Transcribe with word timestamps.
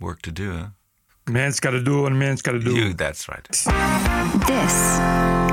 work 0.00 0.22
to 0.22 0.32
do. 0.32 0.72
Man's 1.30 1.58
gotta 1.58 1.80
do 1.82 2.02
what 2.02 2.12
a 2.12 2.14
man's 2.14 2.42
gotta 2.42 2.58
do. 2.58 2.74
You, 2.74 2.94
that's 2.94 3.28
right. 3.28 3.48
This 3.48 4.98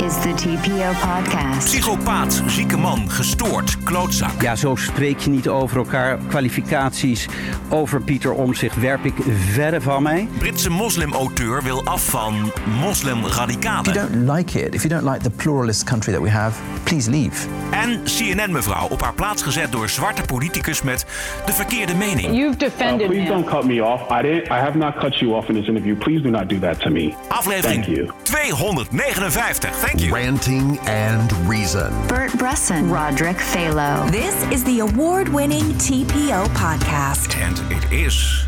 is 0.04 0.18
the 0.22 0.34
TPO 0.36 0.92
podcast. 1.00 1.64
Psychopaat, 1.66 2.42
zieke 2.48 2.78
man, 2.78 3.10
gestoord, 3.10 3.84
klootzak. 3.84 4.42
Ja, 4.42 4.56
zo 4.56 4.76
spreek 4.76 5.20
je 5.20 5.30
niet 5.30 5.48
over 5.48 5.78
elkaar. 5.78 6.18
Kwalificaties 6.28 7.28
over 7.70 8.02
Pieter 8.02 8.32
Omtzigt 8.34 8.80
werp 8.80 9.06
ik 9.06 9.14
verre 9.52 9.82
van 9.82 10.04
mij. 10.04 10.28
Britse 10.38 10.70
moslimauteur 10.70 11.64
wil 11.64 11.84
af 11.86 12.06
van 12.06 12.36
If 12.46 12.54
you 12.56 12.70
moslimradicalen. 12.80 13.94
don't 13.94 14.30
like 14.38 14.60
it, 14.66 14.74
if 14.76 14.84
you 14.84 14.94
don't 15.00 15.14
like 15.14 15.24
the 15.24 15.30
pluralist 15.44 15.84
country 15.84 16.14
that 16.14 16.22
we 16.22 16.30
have, 16.30 16.60
please 16.84 17.10
leave. 17.10 17.48
En 17.72 18.02
CNN-mevrouw 18.04 18.88
op 18.88 19.02
haar 19.02 19.14
plaats 19.14 19.44
gezet 19.44 19.72
door 19.72 19.90
zwarte 19.90 20.22
politicus 20.22 20.82
met 20.82 21.06
de 21.46 21.54
verkeerde 21.54 21.96
mening. 21.96 22.36
You've 22.36 22.54
Uh, 22.54 22.58
defended 22.60 23.08
please 23.08 23.22
him. 23.22 23.32
don't 23.42 23.46
cut 23.50 23.64
me 23.66 23.84
off. 23.86 24.02
I 24.20 24.22
didn't. 24.22 24.46
I 24.48 24.60
have 24.60 24.78
not 24.78 24.96
cut 25.00 25.16
you 25.20 25.34
off 25.34 25.48
in 25.50 25.56
this 25.62 25.70
interview. 25.70 25.96
Please 25.96 26.22
do 26.22 26.32
not 26.32 26.48
do 26.48 26.60
that 26.60 26.80
to 26.82 26.90
me. 26.90 27.12
Aflevering 27.30 27.62
Thank 27.62 27.88
you. 27.88 28.08
259. 28.26 29.74
Thank 29.74 30.02
you. 30.02 30.14
Ranting 30.14 30.78
and 30.80 31.32
Reason. 31.48 31.92
Bert 32.08 32.34
Bresson, 32.38 32.90
Roderick 32.90 33.38
Phalo. 33.38 34.10
This 34.12 34.36
is 34.52 34.64
the 34.64 34.80
award 34.80 35.30
winning 35.30 35.64
TPO 35.74 36.48
podcast. 36.50 37.36
And 37.38 37.60
it 37.72 37.92
is. 37.92 38.48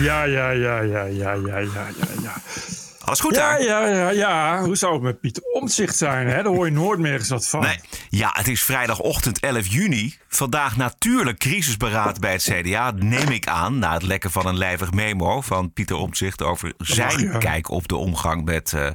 Ja, 0.00 0.24
ja, 0.24 0.52
ja, 0.52 0.82
ja, 0.82 1.04
ja, 1.06 1.34
ja, 1.34 1.58
ja, 1.58 1.88
ja, 1.88 2.22
ja. 2.22 2.87
Alles 3.08 3.20
goed 3.20 3.34
Ja, 3.34 3.48
daar? 3.48 3.62
ja, 3.62 3.86
ja, 3.86 4.10
ja. 4.10 4.62
Hoe 4.62 4.76
zou 4.76 4.92
het 4.92 5.02
met 5.02 5.20
Pieter 5.20 5.42
Omtzigt 5.42 5.96
zijn? 5.96 6.26
Hè? 6.26 6.42
Daar 6.42 6.52
hoor 6.52 6.66
je 6.66 6.72
nooit 6.72 6.98
meer 6.98 7.12
eens 7.12 7.28
wat 7.28 7.48
van. 7.48 7.60
Nee. 7.60 7.80
Ja, 8.08 8.30
het 8.32 8.48
is 8.48 8.62
vrijdagochtend 8.62 9.40
11 9.40 9.66
juni. 9.66 10.16
Vandaag 10.28 10.76
natuurlijk 10.76 11.38
crisisberaad 11.38 12.20
bij 12.20 12.32
het 12.32 12.42
CDA, 12.42 12.90
neem 12.90 13.28
ik 13.28 13.46
aan. 13.46 13.78
Na 13.78 13.92
het 13.92 14.02
lekken 14.02 14.30
van 14.30 14.46
een 14.46 14.56
lijvig 14.56 14.92
memo 14.92 15.40
van 15.40 15.72
Pieter 15.72 15.96
Omtzigt 15.96 16.42
over 16.42 16.72
zijn 16.78 17.18
ja. 17.18 17.38
kijk 17.38 17.70
op 17.70 17.88
de 17.88 17.96
omgang 17.96 18.44
met 18.44 18.72
eh, 18.72 18.90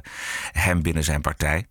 hem 0.52 0.82
binnen 0.82 1.04
zijn 1.04 1.20
partij. 1.20 1.66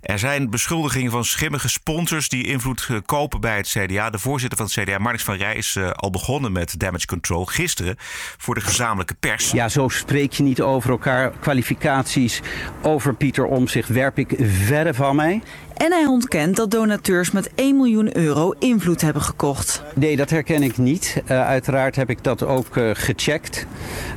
Er 0.00 0.18
zijn 0.18 0.50
beschuldigingen 0.50 1.10
van 1.10 1.24
schimmige 1.24 1.68
sponsors 1.68 2.28
die 2.28 2.46
invloed 2.46 2.86
eh, 2.90 2.96
kopen 3.06 3.40
bij 3.40 3.56
het 3.56 3.68
CDA. 3.68 4.10
De 4.10 4.18
voorzitter 4.18 4.58
van 4.58 4.66
het 4.66 4.88
CDA, 4.88 4.98
Marnix 4.98 5.24
van 5.24 5.36
Rij, 5.36 5.54
is 5.54 5.76
eh, 5.76 5.90
al 5.90 6.10
begonnen 6.10 6.52
met 6.52 6.80
damage 6.80 7.06
control 7.06 7.44
gisteren 7.44 7.96
voor 8.38 8.54
de 8.54 8.60
gezamenlijke 8.60 9.14
pers. 9.14 9.50
Ja, 9.50 9.68
zo 9.68 9.88
spreek 9.88 10.32
je 10.32 10.42
niet 10.42 10.60
over 10.60 10.90
elkaar. 10.90 11.32
Kwalificaties 11.40 12.40
over 12.82 13.14
Pieter 13.14 13.44
Omtzigt 13.44 13.88
werp 13.88 14.18
ik 14.18 14.34
verre 14.38 14.94
van 14.94 15.16
mij. 15.16 15.42
En 15.76 15.92
hij 15.92 16.04
ontkent 16.04 16.56
dat 16.56 16.70
donateurs 16.70 17.30
met 17.30 17.50
1 17.54 17.76
miljoen 17.76 18.16
euro 18.16 18.54
invloed 18.58 19.00
hebben 19.00 19.22
gekocht. 19.22 19.82
Nee, 19.94 20.16
dat 20.16 20.30
herken 20.30 20.62
ik 20.62 20.78
niet. 20.78 21.22
Eh, 21.26 21.46
uiteraard 21.46 21.96
heb 21.96 22.10
ik 22.10 22.24
dat 22.24 22.42
ook 22.42 22.66
gecheckt. 22.92 23.66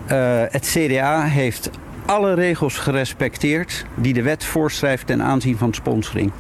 Eh, 0.08 0.42
het 0.50 0.66
CDA 0.66 1.24
heeft 1.24 1.70
alle 2.08 2.34
regels 2.34 2.78
gerespecteerd 2.78 3.86
die 3.96 4.14
de 4.14 4.22
wet 4.22 4.46
voorschrijft 4.46 5.08
ten 5.08 5.22
aanzien 5.22 5.58
van 5.58 5.74
sponsoring. 5.74 6.32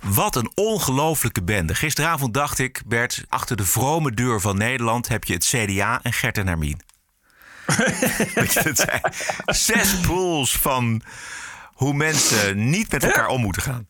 Wat 0.00 0.36
een 0.36 0.50
ongelofelijke 0.54 1.42
bende. 1.42 1.74
Gisteravond 1.74 2.34
dacht 2.34 2.58
ik, 2.58 2.82
Bert, 2.86 3.24
achter 3.28 3.56
de 3.56 3.64
vrome 3.64 4.12
deur 4.12 4.40
van 4.40 4.56
Nederland 4.56 5.08
heb 5.08 5.24
je 5.24 5.32
het 5.32 5.44
CDA 5.44 6.00
en 6.02 6.12
Gert 6.12 6.38
en 6.38 6.46
Hermien. 6.46 6.80
Zijn 8.48 9.00
zes 9.46 10.00
pools 10.00 10.56
van 10.56 11.02
hoe 11.72 11.94
mensen 11.94 12.70
niet 12.70 12.92
met 12.92 13.04
elkaar 13.04 13.28
om 13.28 13.40
moeten 13.40 13.62
gaan. 13.62 13.86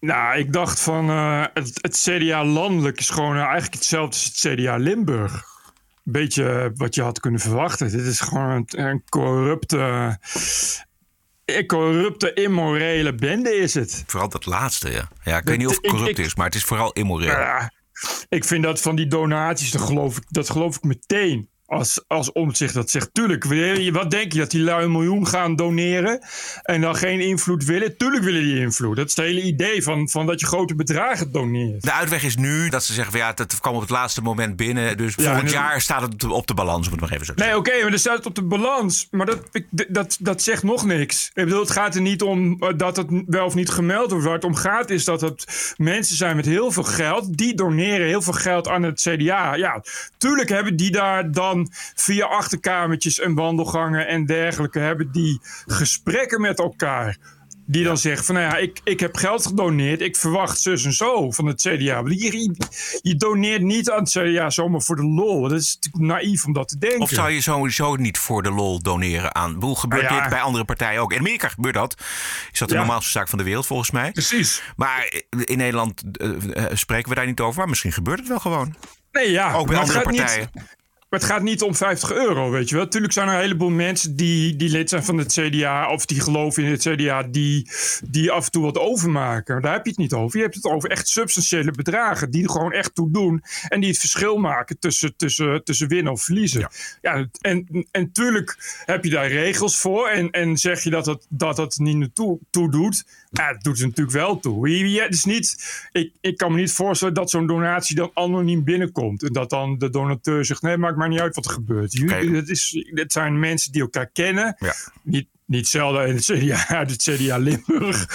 Nou, 0.00 0.38
ik 0.38 0.52
dacht 0.52 0.80
van 0.80 1.10
eh, 1.10 1.44
het, 1.54 1.70
het 1.74 1.96
CDA 1.96 2.44
landelijk 2.44 2.98
is 2.98 3.10
gewoon 3.10 3.36
eigenlijk 3.36 3.74
hetzelfde 3.74 4.14
als 4.14 4.24
het 4.24 4.54
CDA 4.54 4.76
Limburg. 4.76 5.44
Beetje 6.10 6.72
wat 6.74 6.94
je 6.94 7.02
had 7.02 7.20
kunnen 7.20 7.40
verwachten. 7.40 7.90
Dit 7.90 8.06
is 8.06 8.20
gewoon 8.20 8.64
een, 8.68 9.02
corrupte, 9.08 10.18
een 11.44 11.66
corrupte, 11.66 12.32
immorele 12.32 13.14
bende 13.14 13.54
is 13.56 13.74
het. 13.74 14.04
Vooral 14.06 14.28
dat 14.28 14.46
laatste, 14.46 14.90
ja. 14.90 15.08
Ja, 15.22 15.36
ik 15.36 15.44
weet 15.44 15.58
niet 15.58 15.66
of 15.66 15.76
het 15.76 15.86
corrupt 15.90 16.18
ik- 16.18 16.24
is, 16.26 16.34
maar 16.34 16.46
het 16.46 16.54
is 16.54 16.64
vooral 16.64 16.92
immoreel. 16.92 17.68
Ik 18.28 18.44
vind 18.44 18.62
dat 18.62 18.80
van 18.80 18.96
die 18.96 19.06
donaties, 19.06 19.70
dat 19.70 19.80
geloof 19.82 20.16
ik, 20.16 20.22
dat 20.28 20.50
geloof 20.50 20.76
ik 20.76 20.82
meteen. 20.82 21.48
Als, 21.68 22.00
als 22.06 22.32
Omtzigt 22.32 22.74
dat 22.74 22.90
zegt. 22.90 23.08
Tuurlijk, 23.12 23.44
wat 23.92 24.10
denk 24.10 24.32
je? 24.32 24.38
Dat 24.38 24.50
die 24.50 24.62
lui 24.62 24.84
een 24.84 24.92
miljoen 24.92 25.26
gaan 25.26 25.56
doneren 25.56 26.20
en 26.62 26.80
dan 26.80 26.96
geen 26.96 27.20
invloed 27.20 27.64
willen? 27.64 27.96
Tuurlijk 27.96 28.24
willen 28.24 28.42
die 28.42 28.58
invloed. 28.58 28.96
Dat 28.96 29.06
is 29.06 29.16
het 29.16 29.24
hele 29.24 29.42
idee 29.42 29.82
van, 29.82 30.08
van 30.08 30.26
dat 30.26 30.40
je 30.40 30.46
grote 30.46 30.74
bedragen 30.74 31.32
doneert. 31.32 31.82
De 31.82 31.92
uitweg 31.92 32.22
is 32.22 32.36
nu 32.36 32.68
dat 32.68 32.84
ze 32.84 32.92
zeggen 32.92 33.18
ja, 33.18 33.32
dat 33.32 33.60
kwam 33.60 33.74
op 33.74 33.80
het 33.80 33.90
laatste 33.90 34.22
moment 34.22 34.56
binnen. 34.56 34.96
Dus 34.96 35.14
Ja, 35.14 35.22
volgend 35.24 35.46
en- 35.46 35.52
jaar 35.52 35.80
staat 35.80 36.02
het 36.02 36.24
op 36.24 36.46
de, 36.46 36.54
balans, 36.54 36.86
om 36.86 36.92
het 36.92 37.00
maar 37.00 37.12
even 37.12 37.26
zo 37.26 37.34
te 37.34 37.44
Nee, 37.44 37.56
oké, 37.56 37.82
maar 37.82 37.92
er 37.92 37.98
staat 37.98 38.16
het 38.16 38.26
op 38.26 38.34
de 38.34 38.42
balans. 38.42 39.08
Maar 39.10 39.26
dat, 39.26 39.38
dat, 39.88 40.16
dat 40.20 40.42
zegt 40.42 40.62
nog 40.62 40.84
niks. 40.84 41.30
Ik 41.34 41.44
bedoel, 41.44 41.60
het 41.60 41.70
gaat 41.70 41.94
er 41.94 42.00
niet 42.00 42.22
om 42.22 42.56
eh, 42.62 42.68
dat 42.76 42.96
het 42.96 43.06
wel 43.26 43.44
of 43.46 43.54
niet 43.54 43.70
gemeld 43.70 44.10
wordt. 44.10 44.24
Waar 44.24 44.34
het 44.34 44.44
om 44.44 44.54
gaat 44.54 44.90
is 44.90 45.04
dat 45.04 45.20
het 45.20 45.74
mensen 45.76 46.16
zijn 46.16 46.36
met 46.36 46.44
heel 46.46 46.70
veel 46.72 46.82
geld. 46.82 47.36
Die 47.36 47.54
doneren 47.54 48.06
heel 48.06 48.22
veel 48.22 48.32
geld 48.32 48.68
aan 48.68 48.82
het 48.82 49.00
CDA. 49.00 49.54
Ja, 49.54 49.82
tuurlijk 50.18 50.48
hebben 50.48 50.76
die 50.76 50.90
daar 50.90 51.32
dan 51.32 51.56
via 51.94 52.26
achterkamertjes 52.26 53.20
en 53.20 53.34
wandelgangen 53.34 54.06
en 54.06 54.26
dergelijke... 54.26 54.78
hebben 54.78 55.12
die 55.12 55.40
gesprekken 55.66 56.40
met 56.40 56.58
elkaar. 56.58 57.16
Die 57.70 57.84
dan 57.84 57.98
zeggen 57.98 58.24
van, 58.24 58.34
nou 58.34 58.46
ja, 58.46 58.56
ik, 58.56 58.80
ik 58.84 59.00
heb 59.00 59.16
geld 59.16 59.46
gedoneerd. 59.46 60.00
Ik 60.00 60.16
verwacht 60.16 60.60
zus 60.60 60.84
en 60.84 60.92
zo 60.92 61.30
van 61.30 61.46
het 61.46 61.60
CDA. 61.60 62.02
Je, 62.04 62.54
je, 63.02 63.16
doneert 63.16 63.62
niet 63.62 63.90
aan 63.90 63.98
het 63.98 64.10
CDA 64.10 64.50
zomaar 64.50 64.82
voor 64.82 64.96
de 64.96 65.04
lol. 65.04 65.48
Dat 65.48 65.52
is 65.58 65.74
natuurlijk 65.74 66.12
naïef 66.12 66.44
om 66.44 66.52
dat 66.52 66.68
te 66.68 66.78
denken. 66.78 67.00
Of 67.00 67.10
zou 67.10 67.30
je 67.30 67.40
sowieso 67.40 67.96
niet 67.96 68.18
voor 68.18 68.42
de 68.42 68.50
lol 68.50 68.82
doneren 68.82 69.34
aan? 69.34 69.56
Hoe 69.60 69.78
gebeurt 69.78 70.02
Nou 70.02 70.14
ja. 70.14 70.20
dit 70.20 70.30
bij 70.30 70.40
andere 70.40 70.64
partijen 70.64 71.00
ook? 71.00 71.12
In 71.12 71.18
Amerika 71.18 71.48
gebeurt 71.48 71.74
dat. 71.74 71.94
Is 72.52 72.58
dat 72.58 72.68
de 72.68 72.74
Ja. 72.74 72.80
normaalste 72.80 73.10
zaak 73.10 73.28
van 73.28 73.38
de 73.38 73.44
wereld 73.44 73.66
volgens 73.66 73.90
mij? 73.90 74.10
Precies. 74.12 74.62
Maar 74.76 75.12
in 75.44 75.58
Nederland 75.58 76.02
eh, 76.12 76.28
eh, 76.64 76.76
spreken 76.76 77.08
we 77.08 77.14
daar 77.14 77.26
niet 77.26 77.40
over. 77.40 77.58
Maar 77.58 77.68
misschien 77.68 77.92
gebeurt 77.92 78.18
het 78.18 78.28
wel 78.28 78.40
gewoon. 78.40 78.74
Nee, 79.12 79.30
ja. 79.30 79.52
Ook 79.52 79.66
bij 79.66 79.78
andere 79.78 80.00
partijen. 80.00 80.50
Niet, 80.52 80.76
maar 81.08 81.20
het 81.20 81.28
gaat 81.28 81.42
niet 81.42 81.62
om 81.62 81.74
50 81.74 82.12
euro, 82.12 82.50
weet 82.50 82.68
je 82.68 82.76
wel. 82.76 82.88
Tuurlijk 82.88 83.12
zijn 83.12 83.28
er 83.28 83.34
een 83.34 83.40
heleboel 83.40 83.70
mensen 83.70 84.16
die, 84.16 84.56
die 84.56 84.68
lid 84.68 84.88
zijn 84.88 85.04
van 85.04 85.18
het 85.18 85.32
CDA... 85.32 85.90
of 85.90 86.06
die 86.06 86.20
geloven 86.20 86.64
in 86.64 86.70
het 86.70 86.80
CDA, 86.82 87.22
die, 87.22 87.70
die 88.04 88.30
af 88.30 88.44
en 88.44 88.50
toe 88.50 88.62
wat 88.62 88.78
overmaken. 88.78 89.62
Daar 89.62 89.72
heb 89.72 89.84
je 89.84 89.90
het 89.90 89.98
niet 89.98 90.12
over. 90.12 90.36
Je 90.36 90.42
hebt 90.42 90.54
het 90.54 90.64
over 90.64 90.90
echt 90.90 91.08
substantiële 91.08 91.70
bedragen... 91.70 92.30
die 92.30 92.42
er 92.42 92.50
gewoon 92.50 92.72
echt 92.72 92.94
toe 92.94 93.10
doen... 93.10 93.42
en 93.68 93.80
die 93.80 93.90
het 93.90 93.98
verschil 93.98 94.36
maken 94.36 94.78
tussen, 94.78 95.16
tussen, 95.16 95.64
tussen 95.64 95.88
winnen 95.88 96.12
of 96.12 96.22
verliezen. 96.22 96.68
Ja. 97.02 97.28
en, 97.40 97.86
en 97.90 98.12
tuurlijk 98.12 98.82
heb 98.84 99.04
je 99.04 99.10
daar 99.10 99.28
regels 99.28 99.78
voor... 99.78 100.08
en, 100.08 100.30
en 100.30 100.56
zeg 100.56 100.82
je 100.82 100.90
dat 100.90 101.06
het, 101.06 101.26
dat 101.28 101.56
het 101.56 101.78
niet 101.78 101.96
naartoe 101.96 102.38
toe 102.50 102.70
doet... 102.70 103.04
Ja, 103.30 103.48
het 103.48 103.62
doet 103.62 103.78
er 103.78 103.86
natuurlijk 103.86 104.16
wel 104.16 104.40
toe. 104.40 104.70
Het 105.00 105.14
is 105.14 105.24
niet, 105.24 105.56
ik, 105.92 106.12
ik 106.20 106.36
kan 106.36 106.52
me 106.52 106.58
niet 106.58 106.72
voorstellen 106.72 107.14
dat 107.14 107.30
zo'n 107.30 107.46
donatie 107.46 107.96
dan 107.96 108.10
anoniem 108.14 108.64
binnenkomt. 108.64 109.22
En 109.22 109.32
dat 109.32 109.50
dan 109.50 109.78
de 109.78 109.90
donateur 109.90 110.44
zegt: 110.44 110.62
nee, 110.62 110.76
maakt 110.76 110.96
maar 110.96 111.08
niet 111.08 111.20
uit 111.20 111.34
wat 111.34 111.44
er 111.44 111.50
gebeurt. 111.50 111.92
Het, 112.08 112.48
is, 112.48 112.84
zijn 113.06 113.38
mensen 113.38 113.72
die 113.72 113.80
elkaar 113.80 114.10
kennen. 114.10 114.56
Ja. 114.58 114.74
Niet, 115.02 115.26
niet 115.44 115.68
zelden 115.68 116.06
in 116.06 116.14
het 116.14 116.24
CDA, 116.24 116.68
uit 116.78 116.90
het 116.90 117.02
CDA 117.02 117.36
Limburg. 117.36 118.06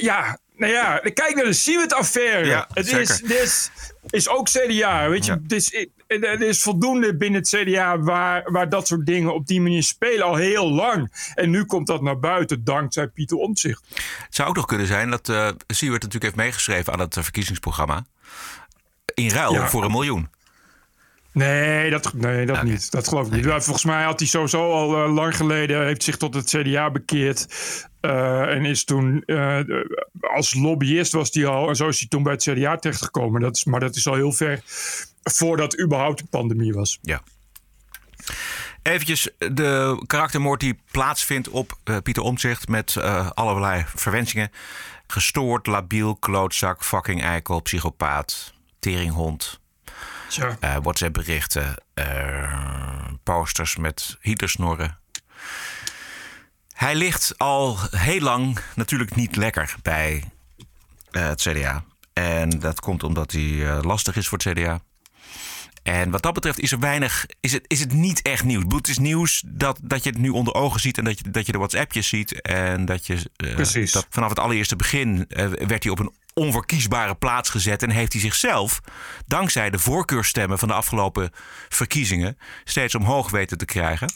Ja, 0.00 0.38
nou 0.56 0.72
ja, 0.72 0.98
kijk 0.98 1.34
naar 1.34 1.44
de 1.44 1.52
Siewert-affaire. 1.52 2.46
Ja, 2.46 2.68
het 2.72 2.86
zeker. 2.86 3.00
is, 3.00 3.20
dit 3.20 3.42
is, 3.42 3.70
is 4.10 4.28
ook 4.28 4.48
CDA, 4.48 5.08
weet 5.08 5.24
je. 5.24 5.32
Ja. 5.32 5.38
Het 5.42 5.52
is, 5.52 5.86
er 6.06 6.42
is 6.42 6.62
voldoende 6.62 7.16
binnen 7.16 7.40
het 7.40 7.48
CDA 7.48 7.98
waar, 7.98 8.52
waar 8.52 8.68
dat 8.68 8.86
soort 8.86 9.06
dingen 9.06 9.34
op 9.34 9.46
die 9.46 9.60
manier 9.60 9.82
spelen 9.82 10.24
al 10.26 10.34
heel 10.34 10.70
lang. 10.70 11.30
En 11.34 11.50
nu 11.50 11.64
komt 11.64 11.86
dat 11.86 12.02
naar 12.02 12.18
buiten 12.18 12.64
dankzij 12.64 13.06
Pieter 13.08 13.36
Omtzigt. 13.36 13.82
Het 14.24 14.34
zou 14.34 14.48
ook 14.48 14.56
nog 14.56 14.66
kunnen 14.66 14.86
zijn 14.86 15.10
dat 15.10 15.28
eh 15.28 15.48
Siewert 15.66 16.02
natuurlijk 16.02 16.34
heeft 16.34 16.46
meegeschreven 16.46 16.92
aan 16.92 17.00
het 17.00 17.16
verkiezingsprogramma. 17.20 18.04
In 19.14 19.30
ruil 19.30 19.52
Ja. 19.52 19.68
voor 19.68 19.84
een 19.84 19.90
miljoen. 19.90 20.28
Nee, 21.32 21.90
dat, 21.90 22.12
nee, 22.12 22.46
dat 22.46 22.62
niet. 22.62 22.90
Dat 22.90 23.08
geloof 23.08 23.26
ik 23.26 23.32
niet. 23.32 23.46
Volgens 23.46 23.84
mij 23.84 24.04
had 24.04 24.18
hij 24.18 24.28
sowieso 24.28 24.72
al 24.72 25.04
eh, 25.04 25.14
lang 25.14 25.36
geleden... 25.36 25.84
heeft 25.84 26.02
zich 26.02 26.16
tot 26.16 26.34
het 26.34 26.46
CDA 26.48 26.90
bekeerd. 26.90 27.46
eh, 28.00 28.40
en 28.40 28.64
is 28.64 28.84
toen... 28.84 29.22
eh, 29.26 29.60
als 30.20 30.54
lobbyist 30.54 31.12
was 31.12 31.28
hij 31.32 31.46
al... 31.46 31.68
en 31.68 31.76
zo 31.76 31.88
is 31.88 31.98
hij 31.98 32.08
toen 32.08 32.22
bij 32.22 32.32
het 32.32 32.42
CDA 32.42 32.76
terechtgekomen. 32.76 33.40
Dat 33.40 33.56
is, 33.56 33.64
maar 33.64 33.80
dat 33.80 33.96
is 33.96 34.06
al 34.06 34.14
heel 34.14 34.32
ver 34.32 34.60
voordat 35.22 35.80
überhaupt 35.80 36.18
de 36.18 36.26
pandemie 36.30 36.72
was. 36.72 36.98
Ja. 37.02 37.22
Eventjes 38.82 39.28
de 39.38 40.02
karaktermoord 40.06 40.60
die 40.60 40.80
plaatsvindt 40.90 41.48
op 41.48 41.78
Pieter 42.02 42.22
Omtzigt 42.22 42.68
met 42.68 42.96
allerlei 43.34 43.84
verwensingen. 43.94 44.50
Gestoord, 45.06 45.66
labiel, 45.66 46.16
klootzak, 46.16 46.84
fucking 46.84 47.22
eikel, 47.22 47.60
psychopaat, 47.60 48.54
teringhond. 48.78 49.60
Eh, 50.36 50.76
WhatsApp 50.82 51.14
berichten, 51.14 51.74
eh, 51.94 53.12
posters 53.22 53.76
met 53.76 54.16
Hitlersnorren. 54.20 54.98
Hij 56.72 56.94
ligt 56.94 57.38
al 57.38 57.78
heel 57.90 58.20
lang 58.20 58.58
natuurlijk 58.74 59.14
niet 59.14 59.36
lekker 59.36 59.74
bij 59.82 60.24
eh, 61.10 61.28
het 61.28 61.40
CDA. 61.40 61.84
En 62.12 62.50
dat 62.50 62.80
komt 62.80 63.02
omdat 63.02 63.32
hij 63.32 63.82
lastig 63.82 64.16
is 64.16 64.28
voor 64.28 64.38
het 64.38 64.52
CDA. 64.52 64.80
En 65.82 66.10
wat 66.10 66.22
dat 66.22 66.34
betreft 66.34 66.60
is 66.60 66.72
er 66.72 66.78
weinig, 66.78 67.26
is 67.40 67.52
het, 67.52 67.64
is 67.66 67.80
het 67.80 67.92
niet 67.92 68.22
echt 68.22 68.44
nieuws. 68.44 68.64
Het 68.68 68.88
is 68.88 68.98
nieuws 68.98 69.42
dat, 69.46 69.80
dat 69.82 70.04
je 70.04 70.10
het 70.10 70.18
nu 70.18 70.28
onder 70.28 70.54
ogen 70.54 70.80
ziet 70.80 70.98
en 70.98 71.04
dat 71.04 71.18
je, 71.18 71.30
dat 71.30 71.46
je 71.46 71.52
de 71.52 71.58
WhatsAppjes 71.58 72.08
ziet. 72.08 72.40
En 72.40 72.84
dat 72.84 73.06
je 73.06 73.14
uh, 73.14 73.54
Precies. 73.54 73.92
dat 73.92 74.06
vanaf 74.10 74.28
het 74.28 74.38
allereerste 74.38 74.76
begin 74.76 75.24
uh, 75.28 75.46
werd 75.46 75.82
hij 75.82 75.92
op 75.92 75.98
een 75.98 76.14
onverkiesbare 76.38 77.14
plaats 77.14 77.50
gezet. 77.50 77.82
En 77.82 77.90
heeft 77.90 78.12
hij 78.12 78.20
zichzelf, 78.20 78.80
dankzij 79.26 79.70
de 79.70 79.78
voorkeurstemmen 79.78 80.58
van 80.58 80.68
de 80.68 80.74
afgelopen 80.74 81.30
verkiezingen, 81.68 82.38
steeds 82.64 82.94
omhoog 82.94 83.30
weten 83.30 83.58
te 83.58 83.64
krijgen. 83.64 84.12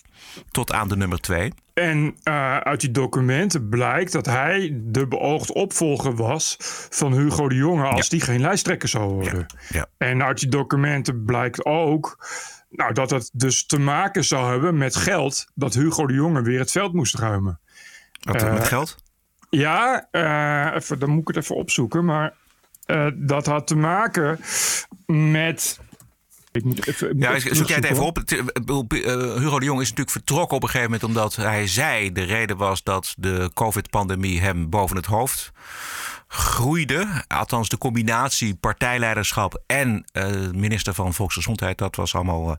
Tot 0.51 0.73
aan 0.73 0.89
de 0.89 0.97
nummer 0.97 1.21
twee. 1.21 1.53
En 1.75 2.17
uh, 2.25 2.57
uit 2.57 2.81
die 2.81 2.91
documenten 2.91 3.69
blijkt 3.69 4.13
dat 4.13 4.27
hij 4.27 4.71
de 4.75 5.09
beoogd 5.09 5.53
opvolger 5.53 6.15
was 6.15 6.57
van 6.91 7.13
Hugo 7.13 7.49
de 7.49 7.55
Jonge 7.55 7.85
als 7.85 8.03
ja. 8.03 8.09
die 8.09 8.21
geen 8.21 8.41
lijsttrekker 8.41 8.89
zou 8.89 9.13
worden. 9.13 9.47
Ja. 9.69 9.79
Ja. 9.79 9.87
En 10.09 10.23
uit 10.23 10.39
die 10.39 10.49
documenten 10.49 11.25
blijkt 11.25 11.65
ook 11.65 12.27
nou, 12.71 12.93
dat 12.93 13.11
het 13.11 13.31
dus 13.33 13.67
te 13.67 13.79
maken 13.79 14.25
zou 14.25 14.51
hebben 14.51 14.79
met 14.79 14.97
geld 14.97 15.47
dat 15.55 15.75
Hugo 15.75 16.07
de 16.07 16.15
Jonge 16.15 16.43
weer 16.43 16.59
het 16.59 16.71
veld 16.71 16.93
moest 16.93 17.15
ruimen. 17.15 17.61
Wat 18.21 18.43
uh, 18.43 18.53
met 18.53 18.67
geld? 18.67 18.97
Ja, 19.57 20.09
uh, 20.13 20.75
even, 20.75 20.99
dan 20.99 21.11
moet 21.11 21.21
ik 21.21 21.35
het 21.35 21.37
even 21.37 21.57
opzoeken. 21.57 22.05
Maar 22.05 22.35
uh, 22.87 23.07
dat 23.15 23.47
had 23.47 23.67
te 23.67 23.77
maken 23.77 24.41
met. 25.07 25.81
Ik 26.53 26.65
moet 26.65 26.87
even, 26.87 27.09
ik 27.09 27.15
moet 27.15 27.25
ja, 27.25 27.55
zoek 27.55 27.67
jij 27.67 27.77
het 27.77 27.85
even 27.85 28.05
op. 28.05 28.23
Hugo 29.39 29.59
de 29.59 29.65
Jong 29.65 29.81
is 29.81 29.89
natuurlijk 29.89 30.11
vertrokken 30.11 30.57
op 30.57 30.63
een 30.63 30.69
gegeven 30.69 30.91
moment 30.91 31.09
omdat 31.09 31.37
hij 31.37 31.67
zei 31.67 32.13
de 32.13 32.23
reden 32.23 32.57
was 32.57 32.83
dat 32.83 33.15
de 33.19 33.51
COVID-pandemie 33.55 34.41
hem 34.41 34.71
boven 34.71 34.97
het 34.97 35.07
hoofd 35.07 35.53
groeide. 36.33 37.07
Althans, 37.29 37.69
de 37.69 37.79
combinatie 37.79 38.55
partijleiderschap 38.55 39.63
en 39.67 40.05
uh, 40.13 40.51
minister 40.55 40.95
van 40.95 41.15
Volksgezondheid, 41.15 41.79
dat 41.79 41.97
was 41.97 42.15
allemaal 42.15 42.49
uh, 42.49 42.55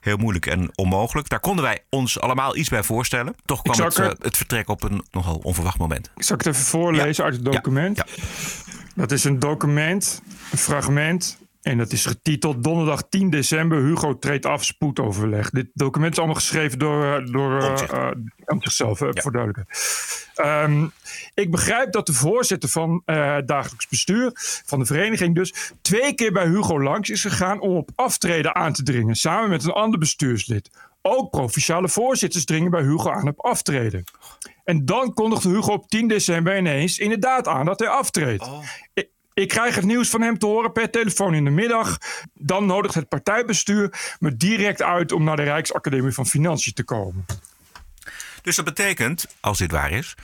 heel 0.00 0.16
moeilijk 0.16 0.46
en 0.46 0.70
onmogelijk. 0.74 1.28
Daar 1.28 1.40
konden 1.40 1.64
wij 1.64 1.78
ons 1.90 2.20
allemaal 2.20 2.56
iets 2.56 2.68
bij 2.68 2.82
voorstellen. 2.82 3.34
Toch 3.44 3.62
kwam 3.62 3.86
het, 3.86 3.98
uh, 3.98 4.06
het, 4.18 4.36
vertrek 4.36 4.68
op 4.68 4.82
een 4.82 5.04
nogal 5.10 5.40
onverwacht 5.42 5.78
moment. 5.78 6.10
Ik 6.16 6.22
zal 6.22 6.36
het 6.36 6.46
even 6.46 6.64
voorlezen 6.64 7.24
ja. 7.24 7.30
uit 7.30 7.34
het 7.34 7.52
document. 7.52 7.96
Ja. 7.96 8.04
Ja. 8.14 8.22
Dat 8.94 9.10
is 9.10 9.24
een 9.24 9.38
document, 9.38 10.22
een 10.52 10.58
fragment. 10.58 11.38
En 11.66 11.78
dat 11.78 11.92
is 11.92 12.06
getiteld 12.06 12.64
Donderdag 12.64 13.02
10 13.08 13.30
december. 13.30 13.84
Hugo 13.84 14.18
treedt 14.18 14.46
af, 14.46 14.64
spoedoverleg. 14.64 15.50
Dit 15.50 15.68
document 15.74 16.12
is 16.12 16.18
allemaal 16.18 16.36
geschreven 16.36 16.78
door, 16.78 17.32
door 17.32 17.62
uh, 17.62 18.10
zichzelf, 18.58 19.00
ja. 19.00 19.12
voor 19.12 19.32
duidelijkheid. 19.32 20.64
Um, 20.64 20.92
ik 21.34 21.50
begrijp 21.50 21.92
dat 21.92 22.06
de 22.06 22.12
voorzitter 22.12 22.68
van 22.68 23.02
uh, 23.06 23.36
dagelijks 23.44 23.88
bestuur, 23.88 24.30
van 24.66 24.78
de 24.78 24.84
vereniging 24.84 25.34
dus, 25.34 25.72
twee 25.82 26.14
keer 26.14 26.32
bij 26.32 26.46
Hugo 26.46 26.82
langs 26.82 27.10
is 27.10 27.20
gegaan 27.20 27.60
om 27.60 27.76
op 27.76 27.90
aftreden 27.94 28.54
aan 28.54 28.72
te 28.72 28.82
dringen, 28.82 29.14
samen 29.14 29.50
met 29.50 29.64
een 29.64 29.70
ander 29.70 29.98
bestuurslid. 29.98 30.70
Ook 31.02 31.30
provinciale 31.30 31.88
voorzitters 31.88 32.44
dringen 32.44 32.70
bij 32.70 32.82
Hugo 32.82 33.10
aan 33.10 33.28
op 33.28 33.40
aftreden. 33.44 34.04
En 34.64 34.84
dan 34.84 35.14
kondigde 35.14 35.48
Hugo 35.48 35.72
op 35.72 35.88
10 35.88 36.08
december 36.08 36.58
ineens 36.58 36.98
inderdaad 36.98 37.48
aan 37.48 37.66
dat 37.66 37.78
hij 37.78 37.88
aftreedt. 37.88 38.42
Oh. 38.42 38.62
Ik, 39.36 39.48
krijg 39.48 39.74
het 39.74 39.84
nieuws 39.84 40.08
van 40.08 40.20
hem 40.20 40.38
te 40.38 40.46
horen 40.46 40.72
per 40.72 40.90
telefoon 40.90 41.34
in 41.34 41.44
de 41.44 41.50
middag. 41.50 41.98
Dan 42.34 42.66
nodigt 42.66 42.94
het 42.94 43.08
partijbestuur 43.08 44.16
me 44.18 44.36
direct 44.36 44.82
uit 44.82 45.12
om 45.12 45.24
naar 45.24 45.36
de 45.36 45.42
Rijksacademie 45.42 46.12
van 46.12 46.26
Financiën 46.26 46.72
te 46.72 46.84
komen. 46.84 47.26
Dus 48.42 48.56
dat 48.56 48.64
betekent, 48.64 49.26
als 49.40 49.58
dit 49.58 49.70
waar 49.70 49.90
is, 49.90 50.14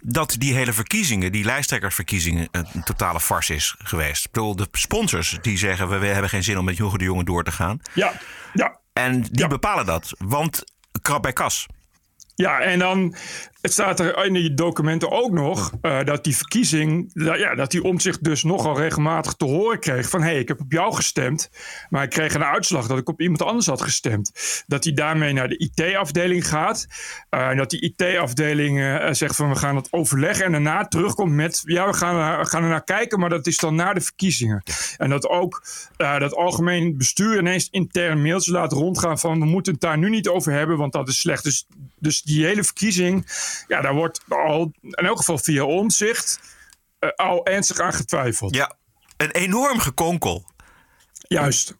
dat 0.00 0.36
die 0.38 0.54
hele 0.54 0.72
verkiezingen, 0.72 1.32
die 1.32 1.44
lijsttrekkersverkiezingen, 1.44 2.48
een 2.50 2.82
totale 2.84 3.20
farce 3.20 3.54
is 3.54 3.74
geweest. 3.78 4.24
Ik 4.24 4.30
bedoel, 4.30 4.56
de 4.56 4.68
sponsors 4.72 5.38
die 5.42 5.58
zeggen 5.58 6.00
we 6.00 6.06
hebben 6.06 6.30
geen 6.30 6.44
zin 6.44 6.58
om 6.58 6.64
met 6.64 6.78
Hugo 6.78 6.96
de 6.96 7.04
Jonge 7.04 7.24
door 7.24 7.44
te 7.44 7.52
gaan. 7.52 7.80
Ja, 7.92 8.12
ja. 8.52 8.78
En 8.92 9.22
die 9.22 9.38
ja. 9.38 9.46
bepalen 9.46 9.86
dat, 9.86 10.12
want 10.18 10.64
krap 11.02 11.22
bij 11.22 11.32
kas. 11.32 11.66
Ja, 12.34 12.60
en 12.60 12.78
dan 12.78 13.14
het 13.60 13.72
staat 13.72 14.00
er 14.00 14.24
in 14.24 14.32
die 14.32 14.54
documenten 14.54 15.10
ook 15.10 15.30
nog 15.30 15.72
uh, 15.82 16.04
dat 16.04 16.24
die 16.24 16.36
verkiezing, 16.36 17.10
dat, 17.12 17.38
ja, 17.38 17.54
dat 17.54 17.70
die 17.70 17.82
omzicht 17.82 18.24
dus 18.24 18.42
nogal 18.42 18.76
regelmatig 18.76 19.32
te 19.34 19.44
horen 19.44 19.80
kreeg 19.80 20.08
van 20.08 20.22
hé, 20.22 20.28
hey, 20.28 20.38
ik 20.38 20.48
heb 20.48 20.60
op 20.60 20.72
jou 20.72 20.94
gestemd, 20.94 21.50
maar 21.88 22.02
ik 22.02 22.10
kreeg 22.10 22.34
een 22.34 22.44
uitslag 22.44 22.86
dat 22.86 22.98
ik 22.98 23.08
op 23.08 23.20
iemand 23.20 23.42
anders 23.42 23.66
had 23.66 23.82
gestemd. 23.82 24.32
Dat 24.66 24.84
hij 24.84 24.92
daarmee 24.92 25.32
naar 25.32 25.48
de 25.48 25.58
IT-afdeling 25.58 26.48
gaat 26.48 26.86
uh, 27.30 27.48
en 27.48 27.56
dat 27.56 27.70
die 27.70 27.80
IT-afdeling 27.80 28.78
uh, 28.78 29.08
zegt 29.10 29.36
van 29.36 29.48
we 29.48 29.56
gaan 29.56 29.76
het 29.76 29.88
overleggen 29.90 30.44
en 30.44 30.52
daarna 30.52 30.84
terugkomt 30.84 31.32
met 31.32 31.62
ja, 31.64 31.86
we 31.86 31.92
gaan, 31.92 32.38
we 32.38 32.46
gaan 32.46 32.62
er 32.62 32.68
naar 32.68 32.84
kijken, 32.84 33.18
maar 33.18 33.30
dat 33.30 33.46
is 33.46 33.56
dan 33.56 33.74
na 33.74 33.92
de 33.92 34.00
verkiezingen. 34.00 34.62
En 34.96 35.10
dat 35.10 35.28
ook 35.28 35.62
dat 35.96 36.34
algemeen 36.34 36.96
bestuur 36.96 37.38
ineens 37.38 37.68
intern 37.70 38.22
mails 38.22 38.46
laat 38.46 38.72
rondgaan 38.72 39.18
van 39.18 39.38
we 39.38 39.44
moeten 39.44 39.72
het 39.72 39.80
daar 39.80 39.98
nu 39.98 40.10
niet 40.10 40.28
over 40.28 40.52
hebben, 40.52 40.76
want 40.76 40.92
dat 40.92 41.08
is 41.08 41.20
slecht. 41.20 41.44
Dus, 41.44 41.66
dus 41.98 42.22
die 42.22 42.44
hele 42.44 42.64
verkiezing 42.64 43.24
ja, 43.68 43.80
daar 43.80 43.94
wordt 43.94 44.20
al 44.28 44.72
in 44.82 45.06
elk 45.06 45.16
geval 45.16 45.38
via 45.38 45.64
omzicht 45.64 46.40
uh, 47.00 47.10
al 47.10 47.46
ernstig 47.46 47.78
aan 47.80 47.92
getwijfeld. 47.92 48.54
Ja, 48.54 48.76
een 49.16 49.30
enorm 49.30 49.78
gekonkel. 49.78 50.44
Juist. 51.28 51.78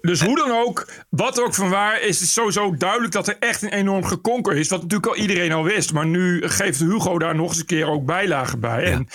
Dus 0.00 0.20
hoe 0.20 0.36
dan 0.36 0.50
ook, 0.50 0.92
wat 1.08 1.40
ook 1.40 1.54
van 1.54 1.68
waar, 1.68 2.00
is 2.00 2.20
het 2.20 2.28
sowieso 2.28 2.76
duidelijk 2.76 3.12
dat 3.12 3.28
er 3.28 3.36
echt 3.38 3.62
een 3.62 3.72
enorm 3.72 4.04
gekonkel 4.04 4.52
is. 4.52 4.68
Wat 4.68 4.82
natuurlijk 4.82 5.12
al 5.12 5.16
iedereen 5.16 5.52
al 5.52 5.64
wist. 5.64 5.92
Maar 5.92 6.06
nu 6.06 6.48
geeft 6.48 6.78
Hugo 6.78 7.18
daar 7.18 7.34
nog 7.34 7.48
eens 7.48 7.58
een 7.58 7.66
keer 7.66 7.86
ook 7.86 8.04
bijlagen 8.04 8.60
bij. 8.60 8.82
Ja. 8.82 8.90
En 8.90 9.06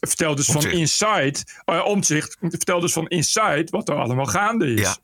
vertelt 0.00 0.36
dus 0.36 0.48
omzicht. 0.48 0.72
van 0.72 0.80
Inside, 0.80 1.38
uh, 1.70 1.84
omzicht, 1.84 2.36
vertelt 2.40 2.80
dus 2.80 2.92
van 2.92 3.06
Inside 3.06 3.66
wat 3.70 3.88
er 3.88 3.94
allemaal 3.94 4.26
gaande 4.26 4.72
is. 4.72 4.80
Ja. 4.80 4.96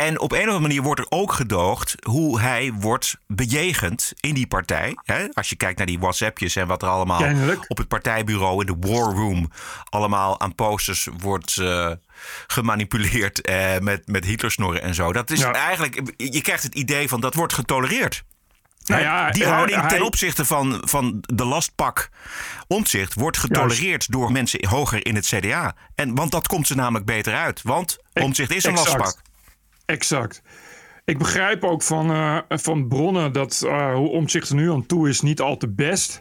En 0.00 0.20
op 0.20 0.32
een 0.32 0.38
of 0.38 0.44
andere 0.44 0.60
manier 0.60 0.82
wordt 0.82 1.00
er 1.00 1.06
ook 1.08 1.32
gedoogd 1.32 1.94
hoe 2.02 2.40
hij 2.40 2.72
wordt 2.72 3.16
bejegend 3.26 4.12
in 4.20 4.34
die 4.34 4.46
partij. 4.46 4.96
Als 5.32 5.48
je 5.48 5.56
kijkt 5.56 5.78
naar 5.78 5.86
die 5.86 5.98
WhatsAppjes 5.98 6.56
en 6.56 6.66
wat 6.66 6.82
er 6.82 6.88
allemaal 6.88 7.18
Kennelijk. 7.18 7.64
op 7.68 7.76
het 7.76 7.88
partijbureau 7.88 8.60
in 8.60 8.66
de 8.66 8.88
war 8.88 9.14
room 9.14 9.50
allemaal 9.84 10.40
aan 10.40 10.54
posters 10.54 11.08
wordt 11.18 11.56
uh, 11.56 11.90
gemanipuleerd 12.46 13.48
uh, 13.48 13.78
met, 13.78 14.06
met 14.06 14.24
Hitlersnorren 14.24 14.82
en 14.82 14.94
zo. 14.94 15.12
Dat 15.12 15.30
is 15.30 15.40
ja. 15.40 15.52
eigenlijk, 15.52 16.14
je 16.16 16.40
krijgt 16.40 16.62
het 16.62 16.74
idee 16.74 17.08
van 17.08 17.20
dat 17.20 17.34
wordt 17.34 17.52
getolereerd. 17.52 18.24
Nou 18.84 19.02
ja, 19.02 19.30
die 19.30 19.46
houding 19.46 19.78
uh, 19.78 19.86
ten 19.86 20.02
opzichte 20.02 20.44
van, 20.44 20.82
van 20.84 21.24
de 21.26 21.44
lastpak 21.44 22.10
omzicht 22.66 23.14
wordt 23.14 23.38
getolereerd 23.38 23.82
juist. 23.82 24.12
door 24.12 24.32
mensen 24.32 24.68
hoger 24.68 25.06
in 25.06 25.14
het 25.14 25.26
CDA. 25.26 25.74
En, 25.94 26.14
want 26.14 26.30
dat 26.30 26.46
komt 26.46 26.66
ze 26.66 26.74
namelijk 26.74 27.06
beter 27.06 27.34
uit. 27.34 27.62
Want 27.62 27.98
omzicht 28.12 28.50
is 28.50 28.64
een 28.64 28.70
exact. 28.70 28.98
lastpak. 28.98 29.28
Exact. 29.90 30.42
Ik 31.04 31.18
begrijp 31.18 31.64
ook 31.64 31.82
van, 31.82 32.10
uh, 32.10 32.38
van 32.48 32.88
bronnen 32.88 33.32
dat 33.32 33.62
uh, 33.64 33.94
hoe 33.94 34.08
omzicht 34.08 34.48
er 34.48 34.54
nu 34.54 34.70
aan 34.70 34.86
toe 34.86 35.08
is 35.08 35.20
niet 35.20 35.40
al 35.40 35.56
te 35.56 35.68
best. 35.68 36.20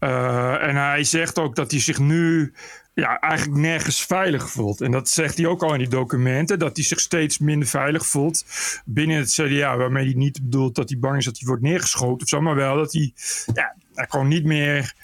Uh, 0.00 0.62
en 0.62 0.76
hij 0.76 1.04
zegt 1.04 1.38
ook 1.38 1.56
dat 1.56 1.70
hij 1.70 1.80
zich 1.80 1.98
nu 1.98 2.52
ja, 2.94 3.20
eigenlijk 3.20 3.60
nergens 3.60 4.04
veilig 4.04 4.50
voelt. 4.50 4.80
En 4.80 4.90
dat 4.90 5.08
zegt 5.08 5.36
hij 5.36 5.46
ook 5.46 5.62
al 5.62 5.72
in 5.72 5.78
die 5.78 5.88
documenten, 5.88 6.58
dat 6.58 6.76
hij 6.76 6.84
zich 6.84 7.00
steeds 7.00 7.38
minder 7.38 7.68
veilig 7.68 8.06
voelt 8.06 8.44
binnen 8.84 9.16
het 9.16 9.32
CDA. 9.32 9.76
Waarmee 9.76 10.04
hij 10.04 10.14
niet 10.14 10.42
bedoelt 10.42 10.74
dat 10.74 10.88
hij 10.88 10.98
bang 10.98 11.16
is 11.16 11.24
dat 11.24 11.38
hij 11.38 11.48
wordt 11.48 11.62
neergeschoten 11.62 12.22
of 12.22 12.28
zo, 12.28 12.40
maar 12.40 12.54
wel 12.54 12.76
dat 12.76 12.92
hij, 12.92 13.12
ja, 13.54 13.76
gewoon 13.94 14.28
niet 14.28 14.44
meer, 14.44 14.94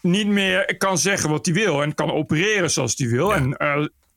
niet 0.00 0.28
meer 0.28 0.76
kan 0.76 0.98
zeggen 0.98 1.30
wat 1.30 1.46
hij 1.46 1.54
wil 1.54 1.82
en 1.82 1.94
kan 1.94 2.12
opereren 2.12 2.70
zoals 2.70 2.94
hij 2.96 3.08
wil. 3.08 3.28
Ja. 3.28 3.36
En 3.36 3.56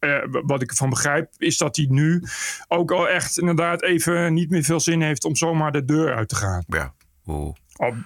uh, 0.06 0.42
wat 0.46 0.62
ik 0.62 0.70
ervan 0.70 0.90
begrijp, 0.90 1.30
is 1.38 1.58
dat 1.58 1.76
hij 1.76 1.86
nu 1.90 2.24
ook 2.68 2.92
al 2.92 3.10
echt 3.10 3.40
inderdaad 3.40 3.84
even 3.84 4.34
niet 4.34 4.50
meer 4.50 4.64
veel 4.64 4.80
zin 4.80 5.02
heeft 5.02 5.26
om 5.26 5.36
zomaar 5.36 5.72
de 5.72 5.86
deur 5.86 6.16
uit 6.16 6.30
te 6.30 6.36
gaan. 6.36 6.64
Ja. 6.68 6.94
Oeh. 7.28 7.56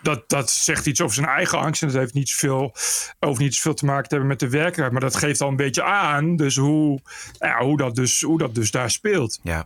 Dat, 0.01 0.29
dat 0.29 0.51
zegt 0.51 0.85
iets 0.85 1.01
over 1.01 1.15
zijn 1.15 1.27
eigen 1.27 1.59
angst. 1.59 1.81
En 1.81 1.87
dat 1.87 1.97
heeft 1.97 2.13
niet 2.13 2.29
zoveel, 2.29 2.75
over 3.19 3.43
niet 3.43 3.55
zoveel 3.55 3.73
te 3.73 3.85
maken 3.85 4.03
te 4.03 4.09
hebben 4.09 4.27
met 4.29 4.39
de 4.39 4.49
werkelijkheid. 4.49 4.91
Maar 4.91 5.01
dat 5.01 5.15
geeft 5.15 5.41
al 5.41 5.47
een 5.47 5.55
beetje 5.55 5.83
aan. 5.83 6.35
Dus 6.35 6.55
hoe, 6.55 6.99
ja, 7.39 7.63
hoe, 7.63 7.77
dat, 7.77 7.95
dus, 7.95 8.21
hoe 8.21 8.37
dat 8.37 8.55
dus 8.55 8.71
daar 8.71 8.91
speelt. 8.91 9.39
Ja. 9.43 9.65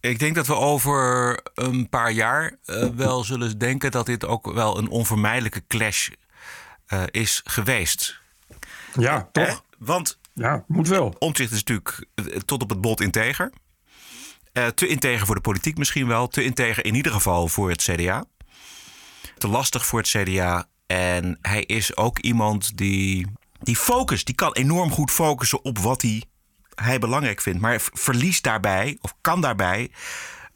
Ik 0.00 0.18
denk 0.18 0.34
dat 0.34 0.46
we 0.46 0.54
over 0.54 1.40
een 1.54 1.88
paar 1.88 2.10
jaar 2.10 2.56
uh, 2.66 2.88
wel 2.88 3.24
zullen 3.24 3.58
denken 3.58 3.90
dat 3.90 4.06
dit 4.06 4.24
ook 4.24 4.52
wel 4.52 4.78
een 4.78 4.88
onvermijdelijke 4.88 5.62
clash 5.68 6.08
uh, 6.88 7.02
is 7.10 7.40
geweest. 7.44 8.20
Ja, 8.92 9.28
toch? 9.32 9.64
Eh? 9.80 9.86
Want 9.86 10.18
ja, 10.32 10.64
moet 10.66 10.88
wel. 10.88 11.14
Omtzigt 11.18 11.52
is 11.52 11.64
natuurlijk 11.64 12.06
tot 12.44 12.62
op 12.62 12.70
het 12.70 12.80
bot 12.80 13.00
integer. 13.00 13.52
Uh, 14.52 14.66
te 14.66 14.86
integer 14.86 15.26
voor 15.26 15.34
de 15.34 15.40
politiek 15.40 15.78
misschien 15.78 16.06
wel. 16.06 16.28
Te 16.28 16.44
integer 16.44 16.84
in 16.84 16.94
ieder 16.94 17.12
geval 17.12 17.48
voor 17.48 17.70
het 17.70 17.82
CDA. 17.82 18.24
Te 19.38 19.48
lastig 19.48 19.86
voor 19.86 19.98
het 19.98 20.08
CDA. 20.08 20.68
En 20.86 21.38
hij 21.40 21.62
is 21.62 21.96
ook 21.96 22.18
iemand 22.18 22.76
die, 22.76 23.26
die 23.58 23.76
focus, 23.76 24.24
die 24.24 24.34
kan 24.34 24.52
enorm 24.52 24.90
goed 24.90 25.10
focussen 25.10 25.64
op 25.64 25.78
wat 25.78 26.02
hij, 26.02 26.22
hij 26.74 26.98
belangrijk 26.98 27.40
vindt. 27.40 27.60
Maar 27.60 27.80
verliest 27.92 28.42
daarbij, 28.42 28.98
of 29.00 29.14
kan 29.20 29.40
daarbij, 29.40 29.90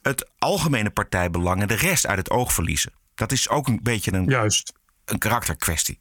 het 0.03 0.31
algemene 0.39 0.91
partijbelang 0.91 1.61
en 1.61 1.69
de 1.69 1.75
rest 1.75 2.07
uit 2.07 2.19
het 2.19 2.31
oog 2.31 2.53
verliezen. 2.53 2.93
Dat 3.15 3.33
is 3.33 3.49
ook 3.49 3.69
een 3.69 3.81
beetje 3.83 4.13
een, 4.13 4.25
Juist. 4.25 4.73
een 5.05 5.19
karakterkwestie. 5.19 6.00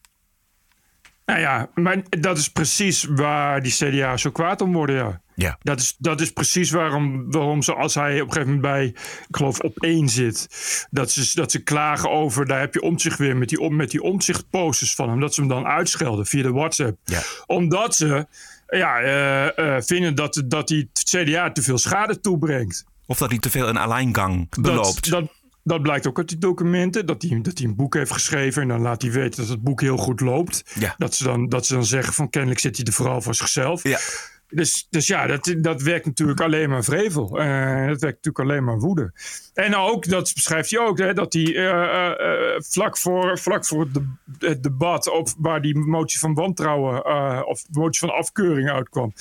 Nou 1.29 1.41
ja, 1.41 1.69
maar 1.73 2.01
dat 2.09 2.37
is 2.37 2.49
precies 2.49 3.03
waar 3.03 3.61
die 3.61 3.71
CDA 3.71 4.17
zo 4.17 4.31
kwaad 4.31 4.61
om 4.61 4.73
worden, 4.73 4.95
ja. 4.95 5.21
Ja. 5.35 5.57
Dat 5.61 5.79
is, 5.79 5.95
dat 5.97 6.21
is 6.21 6.31
precies 6.31 6.71
waarom, 6.71 7.31
waarom 7.31 7.61
ze, 7.61 7.75
als 7.75 7.95
hij 7.95 8.21
op 8.21 8.27
een 8.27 8.33
gegeven 8.33 8.53
moment 8.53 8.73
bij, 8.73 8.85
ik 9.27 9.35
geloof, 9.35 9.59
op 9.59 9.77
één 9.77 10.09
zit, 10.09 10.47
dat 10.91 11.11
ze, 11.11 11.31
dat 11.35 11.51
ze 11.51 11.63
klagen 11.63 12.11
over, 12.11 12.45
daar 12.45 12.59
heb 12.59 12.73
je 12.73 12.81
omzicht 12.81 13.17
weer 13.17 13.37
met 13.37 13.49
die, 13.49 13.69
met 13.69 13.91
die 13.91 14.01
omzichtposters 14.01 14.95
van 14.95 15.09
hem, 15.09 15.19
dat 15.19 15.33
ze 15.33 15.39
hem 15.39 15.49
dan 15.49 15.65
uitschelden 15.65 16.25
via 16.25 16.43
de 16.43 16.51
WhatsApp. 16.51 16.97
Ja. 17.03 17.21
Omdat 17.45 17.95
ze 17.95 18.27
ja, 18.67 18.99
eh, 18.99 19.57
eh, 19.57 19.81
vinden 19.83 20.15
dat, 20.15 20.43
dat 20.45 20.69
het 20.69 21.03
CDA 21.09 21.51
te 21.51 21.61
veel 21.61 21.77
schade 21.77 22.19
toebrengt. 22.19 22.85
Of 23.05 23.17
dat 23.17 23.29
hij 23.29 23.39
te 23.39 23.49
veel 23.49 23.67
een 23.67 23.77
alleingang 23.77 24.47
beloopt. 24.61 25.09
Dat, 25.09 25.21
dat, 25.21 25.31
dat 25.69 25.81
blijkt 25.81 26.07
ook 26.07 26.17
uit 26.17 26.27
die 26.27 26.37
documenten. 26.37 27.05
Dat 27.05 27.21
hij, 27.21 27.41
dat 27.41 27.57
hij 27.57 27.67
een 27.67 27.75
boek 27.75 27.93
heeft 27.93 28.11
geschreven. 28.11 28.61
En 28.61 28.67
dan 28.67 28.81
laat 28.81 29.01
hij 29.01 29.11
weten 29.11 29.41
dat 29.41 29.49
het 29.49 29.63
boek 29.63 29.81
heel 29.81 29.97
goed 29.97 30.19
loopt. 30.19 30.63
Ja. 30.79 30.95
Dat, 30.97 31.15
ze 31.15 31.23
dan, 31.23 31.49
dat 31.49 31.65
ze 31.65 31.73
dan 31.73 31.85
zeggen 31.85 32.13
van 32.13 32.29
kennelijk 32.29 32.59
zit 32.59 32.77
hij 32.77 32.85
er 32.85 32.93
vooral 32.93 33.21
voor 33.21 33.35
zichzelf. 33.35 33.83
Ja. 33.83 33.99
Dus, 34.51 34.87
dus 34.89 35.07
ja, 35.07 35.27
dat, 35.27 35.55
dat 35.57 35.81
werkt 35.81 36.05
natuurlijk 36.05 36.41
alleen 36.41 36.69
maar 36.69 36.83
vrevel. 36.83 37.39
Eh, 37.39 37.87
dat 37.87 38.01
werkt 38.01 38.25
natuurlijk 38.25 38.39
alleen 38.39 38.63
maar 38.63 38.79
woede. 38.79 39.13
En 39.53 39.75
ook, 39.75 40.07
dat 40.07 40.31
beschrijft 40.33 40.71
hij 40.71 40.79
ook, 40.79 40.97
hè, 40.97 41.13
dat 41.13 41.33
hij 41.33 41.55
eh, 41.55 42.09
eh, 42.09 42.61
vlak 42.61 42.97
voor, 42.97 43.39
vlak 43.39 43.65
voor 43.65 43.81
het, 43.81 43.93
de- 43.93 44.47
het 44.47 44.63
debat 44.63 45.35
waar 45.37 45.61
die 45.61 45.75
motie 45.77 46.19
van 46.19 46.33
wantrouwen 46.33 47.05
of 47.47 47.63
motie 47.71 47.99
van 47.99 48.17
afkeuring 48.17 48.69
uitkwam, 48.69 49.13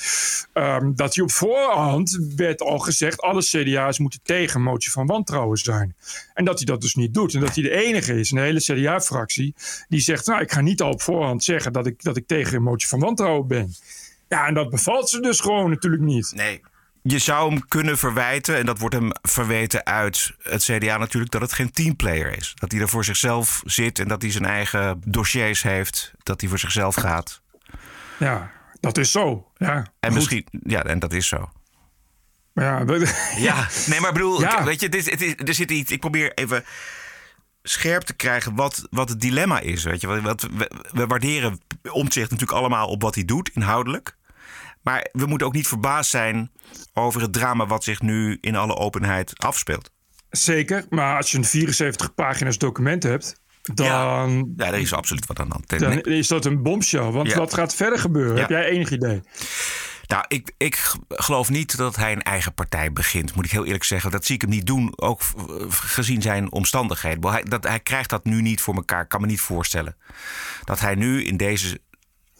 ehm, 0.53 0.93
dat 0.95 1.15
hij 1.15 1.25
op 1.25 1.31
voorhand 1.31 2.19
werd 2.37 2.61
al 2.61 2.79
gezegd, 2.79 3.21
alle 3.21 3.43
CDA's 3.43 3.99
moeten 3.99 4.21
tegen 4.23 4.63
motie 4.63 4.91
van 4.91 5.07
wantrouwen 5.07 5.59
zijn. 5.59 5.97
En 6.35 6.45
dat 6.45 6.57
hij 6.57 6.67
dat 6.67 6.81
dus 6.81 6.95
niet 6.95 7.15
doet. 7.15 7.35
En 7.35 7.41
dat 7.41 7.55
hij 7.55 7.63
de 7.65 7.71
enige 7.71 8.19
is 8.19 8.31
in 8.31 8.37
de 8.37 8.43
hele 8.43 8.61
CDA-fractie 8.61 9.55
die 9.89 10.01
zegt, 10.01 10.27
nou, 10.27 10.41
ik 10.41 10.53
ga 10.53 10.61
niet 10.61 10.83
al 10.83 10.91
op 10.93 11.03
voorhand 11.03 11.45
zeggen 11.45 11.73
dat 11.73 11.87
ik, 11.87 12.03
dat 12.03 12.17
ik 12.17 12.27
tegen 12.27 12.57
een 12.57 12.63
motie 12.63 12.89
van 12.89 13.01
wantrouwen 13.01 13.47
ben. 13.47 13.75
Ja, 14.29 14.47
en 14.47 14.55
dat 14.55 14.71
bevalt 14.71 15.09
ze 15.09 15.21
dus 15.21 15.41
gewoon 15.41 15.71
natuurlijk 15.71 16.03
niet. 16.03 16.33
Nee. 16.35 16.61
Je 17.03 17.19
zou 17.19 17.51
hem 17.51 17.69
kunnen 17.69 17.99
verwijten, 17.99 18.57
en 18.57 18.67
dat 18.67 18.79
wordt 18.79 18.95
hem 18.95 19.11
verweten 19.23 19.87
uit 19.87 20.33
het 20.43 20.63
CDA 20.65 20.97
natuurlijk, 20.99 21.33
dat 21.33 21.41
het 21.41 21.53
geen 21.53 21.71
teamplayer 21.71 22.37
is. 22.37 22.53
Dat 22.55 22.73
hij 22.73 22.81
er 22.81 22.89
voor 22.89 23.05
zichzelf 23.05 23.61
zit 23.65 23.99
en 23.99 24.09
dat 24.09 24.23
hij 24.23 24.31
zijn 24.31 24.45
eigen 24.45 25.03
dossiers 25.07 25.63
heeft, 25.63 26.13
dat 26.23 26.41
hij 26.41 26.51
voor 26.51 26.59
zichzelf 26.59 26.95
gaat. 26.95 27.41
Ja, 28.19 28.51
dat 28.81 28.99
is 28.99 29.11
zo. 29.11 29.51
Ja, 29.57 29.75
En 29.77 29.87
Goed. 30.01 30.15
misschien, 30.15 30.47
ja, 30.63 30.83
en 30.85 30.99
dat 30.99 31.13
is 31.13 31.29
zo. 31.29 31.51
Ja, 32.55 32.85
we- 32.85 33.15
Ja, 33.39 33.67
nee, 33.87 34.01
maar 34.01 34.09
ik 34.09 34.15
bedoel, 34.15 34.41
Ja. 34.41 34.65
weet 34.65 34.81
je, 34.81 34.89
dit, 34.89 35.11
het 35.11 35.21
is, 35.23 35.35
er 35.37 35.55
zit 35.55 35.71
iets. 35.71 35.91
Ik 35.93 36.01
probeer 36.01 36.33
even 36.35 36.65
scherp 37.71 38.03
te 38.03 38.15
krijgen 38.15 38.55
wat, 38.55 38.87
wat 38.91 39.09
het 39.09 39.21
dilemma 39.21 39.61
is. 39.61 39.85
Weet 39.85 40.01
je, 40.01 40.07
wat, 40.07 40.21
wat- 40.21 40.49
we, 40.57 40.71
we 40.93 41.07
waarderen 41.07 41.61
omzicht 41.93 42.31
natuurlijk 42.31 42.59
allemaal 42.59 42.89
op 42.89 43.03
wat 43.03 43.15
hij 43.15 43.25
doet, 43.25 43.51
inhoudelijk. 43.55 44.17
Maar 44.83 45.09
we 45.13 45.27
moeten 45.27 45.47
ook 45.47 45.53
niet 45.55 45.69
verbaasd 45.69 46.11
zijn 46.11 46.51
over 46.95 47.21
het 47.21 47.33
drama 47.33 47.67
wat 47.67 47.85
zich 47.85 48.01
nu 48.01 48.39
in 48.41 48.57
alle 48.57 48.77
openheid 48.77 49.33
afspeelt. 49.39 49.91
Zeker, 50.31 50.87
maar 50.89 51.17
als 51.17 51.31
je 51.31 51.39
een 51.39 51.45
74 51.45 52.15
pagina's 52.15 52.59
document 52.59 53.03
hebt, 53.03 53.41
dan, 53.63 54.53
Ja, 54.57 54.67
er 54.67 54.75
is 54.75 54.93
absoluut 54.93 55.27
wat 55.27 55.39
aan 55.41 55.49
de 55.49 55.53
hand. 55.55 55.81
dan 55.81 56.01
is 56.01 56.29
dat 56.29 56.45
een 56.45 56.63
bombshell. 56.63 57.11
Want 57.11 57.29
Ja. 57.31 57.39
wat 57.39 57.55
gaat 57.55 57.75
verder 57.75 57.99
gebeuren? 57.99 58.35
Ja. 58.35 58.41
Heb 58.41 58.51
jij 58.51 58.65
enig 58.65 58.91
idee? 58.91 59.21
Nou, 60.09 60.25
ik, 60.29 60.53
ik 60.57 60.95
geloof 61.09 61.49
niet 61.49 61.77
dat 61.77 61.97
hij 61.97 62.13
een 62.13 62.23
eigen 62.23 62.55
partij 62.55 62.93
begint. 62.93 63.35
Moet 63.35 63.45
ik 63.45 63.51
heel 63.51 63.65
eerlijk 63.65 63.85
zeggen. 63.85 64.11
Dat 64.11 64.25
zie 64.25 64.35
ik 64.35 64.41
hem 64.41 64.51
niet 64.51 64.67
doen. 64.67 64.93
Ook 64.97 65.23
gezien 65.71 66.23
zijn 66.23 66.53
omstandigheden. 66.53 67.31
Hij, 67.31 67.43
dat, 67.43 67.65
hij 67.65 67.81
krijgt 67.81 68.11
dat 68.11 68.25
nu 68.25 68.43
niet 68.43 68.61
voor 68.61 68.75
elkaar. 68.75 69.03
Ik 69.03 69.09
kan 69.09 69.21
me 69.21 69.27
niet 69.27 69.41
voorstellen. 69.41 69.97
Dat 70.65 70.81
hij 70.81 70.95
nu 70.95 71.25
in 71.25 71.37
deze 71.37 71.81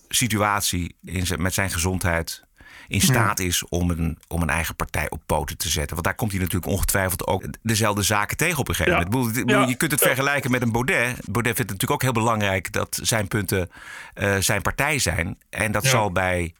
situatie 0.09 0.97
in 1.05 1.27
zijn, 1.27 1.43
met 1.43 1.55
zijn 1.55 1.71
gezondheid 1.71 2.47
in 2.89 3.01
staat 3.01 3.39
is 3.39 3.65
om 3.69 3.91
een, 3.91 4.19
om 4.29 4.43
een 4.43 4.51
eigen 4.51 4.77
partij 4.77 5.11
op 5.11 5.23
poten 5.27 5.57
te 5.59 5.69
zetten. 5.69 5.93
Want 5.93 6.05
daar 6.07 6.15
komt 6.15 6.31
hij 6.31 6.41
natuurlijk 6.41 6.73
ongetwijfeld 6.73 7.27
ook 7.27 7.45
dezelfde 7.63 8.03
zaken 8.03 8.37
tegen 8.37 8.59
op 8.59 8.69
een 8.69 8.75
gegeven 8.75 8.99
moment. 8.99 9.15
Ik 9.15 9.21
bedoel, 9.21 9.41
ik 9.41 9.47
bedoel, 9.47 9.63
Ja. 9.63 9.69
Je 9.69 9.75
kunt 9.75 9.91
het 9.91 10.01
vergelijken 10.01 10.51
met 10.51 10.63
een 10.63 10.73
Baudet. 10.73 11.17
Baudet 11.25 11.57
vindt 11.57 11.59
het 11.59 11.59
natuurlijk 11.59 11.91
ook 11.91 12.03
heel 12.03 12.13
belangrijk 12.13 12.73
dat 12.73 12.99
zijn 13.03 13.29
punten 13.29 13.71
eh, 14.15 14.37
zijn 14.37 14.63
partij 14.63 14.99
zijn. 14.99 15.39
En 15.51 15.73
dat 15.73 15.83
Ja. 15.85 15.91
zal 15.91 16.13
bij 16.13 16.55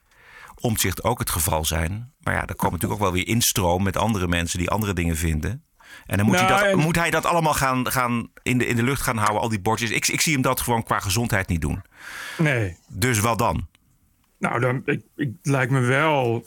omzicht 0.61 1.03
ook 1.03 1.19
het 1.19 1.29
geval 1.29 1.65
zijn. 1.65 2.13
Maar 2.19 2.33
ja, 2.33 2.45
er 2.45 2.55
komen 2.55 2.73
natuurlijk 2.73 3.01
ook 3.01 3.07
wel 3.07 3.17
weer 3.17 3.27
instroom 3.27 3.83
met 3.83 3.97
andere 3.97 4.27
mensen 4.27 4.59
die 4.59 4.69
andere 4.69 4.93
dingen 4.93 5.17
vinden. 5.17 5.63
En 6.05 6.17
dan 6.17 6.25
moet, 6.25 6.35
Nou, 6.35 6.47
hij, 6.47 6.57
dat, 6.57 6.71
en- 6.71 6.77
moet 6.79 6.95
hij 6.95 7.09
dat 7.09 7.25
allemaal 7.25 7.53
gaan, 7.53 7.91
gaan 7.91 8.29
in, 8.43 8.57
de, 8.57 8.65
in 8.65 8.75
de 8.75 8.83
lucht 8.83 9.01
gaan 9.01 9.17
houden, 9.17 9.41
al 9.41 9.49
die 9.49 9.59
bordjes. 9.59 9.89
Ik, 9.89 10.07
ik 10.07 10.21
zie 10.21 10.33
hem 10.33 10.41
dat 10.41 10.61
gewoon 10.61 10.83
qua 10.83 10.99
gezondheid 10.99 11.47
niet 11.47 11.61
doen. 11.61 11.81
Nee. 12.37 12.77
Dus 12.87 13.19
wat 13.19 13.37
dan? 13.37 13.67
Nou, 14.37 14.59
dan 14.59 14.81
ik, 14.85 15.01
ik, 15.15 15.31
lijkt 15.41 15.71
me 15.71 15.79
wel 15.79 16.45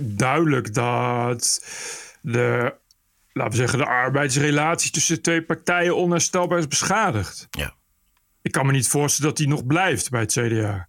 duidelijk 0.00 0.74
dat 0.74 1.66
de, 2.20 2.74
laten 3.32 3.52
we 3.52 3.56
zeggen, 3.58 3.78
de 3.78 3.86
arbeidsrelatie 3.86 4.90
tussen 4.90 5.14
de 5.14 5.20
twee 5.20 5.42
partijen 5.42 5.96
onherstelbaar 5.96 6.58
is 6.58 6.68
beschadigd. 6.68 7.46
Ja. 7.50 7.74
Ik 8.42 8.52
kan 8.52 8.66
me 8.66 8.72
niet 8.72 8.88
voorstellen 8.88 9.28
dat 9.30 9.38
die 9.38 9.48
nog 9.48 9.66
blijft 9.66 10.10
bij 10.10 10.20
het 10.20 10.32
CDA. 10.32 10.88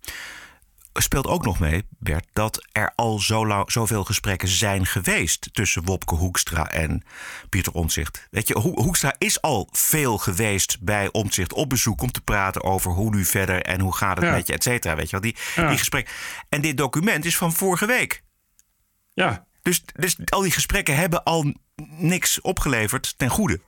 Speelt 1.01 1.27
ook 1.27 1.45
nog 1.45 1.59
mee, 1.59 1.83
Bert, 1.89 2.25
dat 2.33 2.65
er 2.71 2.91
al 2.95 3.19
zo 3.19 3.47
lang, 3.47 3.71
zoveel 3.71 4.03
gesprekken 4.03 4.47
zijn 4.47 4.85
geweest 4.85 5.49
tussen 5.53 5.85
Wopke 5.85 6.15
Hoekstra 6.15 6.69
en 6.71 7.03
Pieter 7.49 7.73
Omtzigt. 7.73 8.27
Weet 8.31 8.47
je, 8.47 8.59
Ho- 8.59 8.81
Hoekstra 8.81 9.13
is 9.17 9.41
al 9.41 9.67
veel 9.71 10.17
geweest 10.17 10.77
bij 10.81 11.09
Omtzigt 11.11 11.53
op 11.53 11.69
bezoek 11.69 12.01
om 12.01 12.11
te 12.11 12.21
praten 12.21 12.63
over 12.63 12.91
hoe 12.91 13.15
nu 13.15 13.25
verder 13.25 13.61
en 13.61 13.79
hoe 13.79 13.95
gaat 13.95 14.17
het 14.17 14.25
Ja. 14.25 14.31
met 14.31 14.47
je, 14.47 14.53
et 14.53 14.63
cetera. 14.63 14.95
Weet 14.95 15.09
je 15.09 15.11
wel, 15.11 15.21
die, 15.31 15.35
Ja. 15.55 15.67
die 15.69 15.77
gesprekken. 15.77 16.13
En 16.49 16.61
dit 16.61 16.77
document 16.77 17.25
is 17.25 17.37
van 17.37 17.53
vorige 17.53 17.85
week. 17.85 18.23
Ja, 19.13 19.45
Dus, 19.61 19.83
dus 19.95 20.17
al 20.25 20.41
die 20.41 20.51
gesprekken 20.51 20.95
hebben 20.95 21.23
al 21.23 21.53
niks 21.97 22.41
opgeleverd 22.41 23.13
ten 23.17 23.29
goede. 23.29 23.59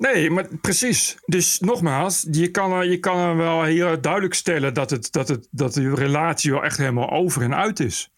Nee, 0.00 0.30
maar 0.30 0.46
precies. 0.60 1.16
Dus 1.26 1.58
nogmaals, 1.58 2.26
je 2.30 2.50
kan, 2.50 2.88
je 2.88 2.98
kan 2.98 3.36
wel 3.36 3.62
heel 3.62 4.00
duidelijk 4.00 4.34
stellen 4.34 4.74
dat, 4.74 4.90
het, 4.90 5.12
dat, 5.12 5.28
het, 5.28 5.48
dat 5.50 5.74
de 5.74 5.94
relatie 5.94 6.50
wel 6.52 6.64
echt 6.64 6.76
helemaal 6.76 7.10
over 7.10 7.42
en 7.42 7.54
uit 7.54 7.80
is. 7.80 8.10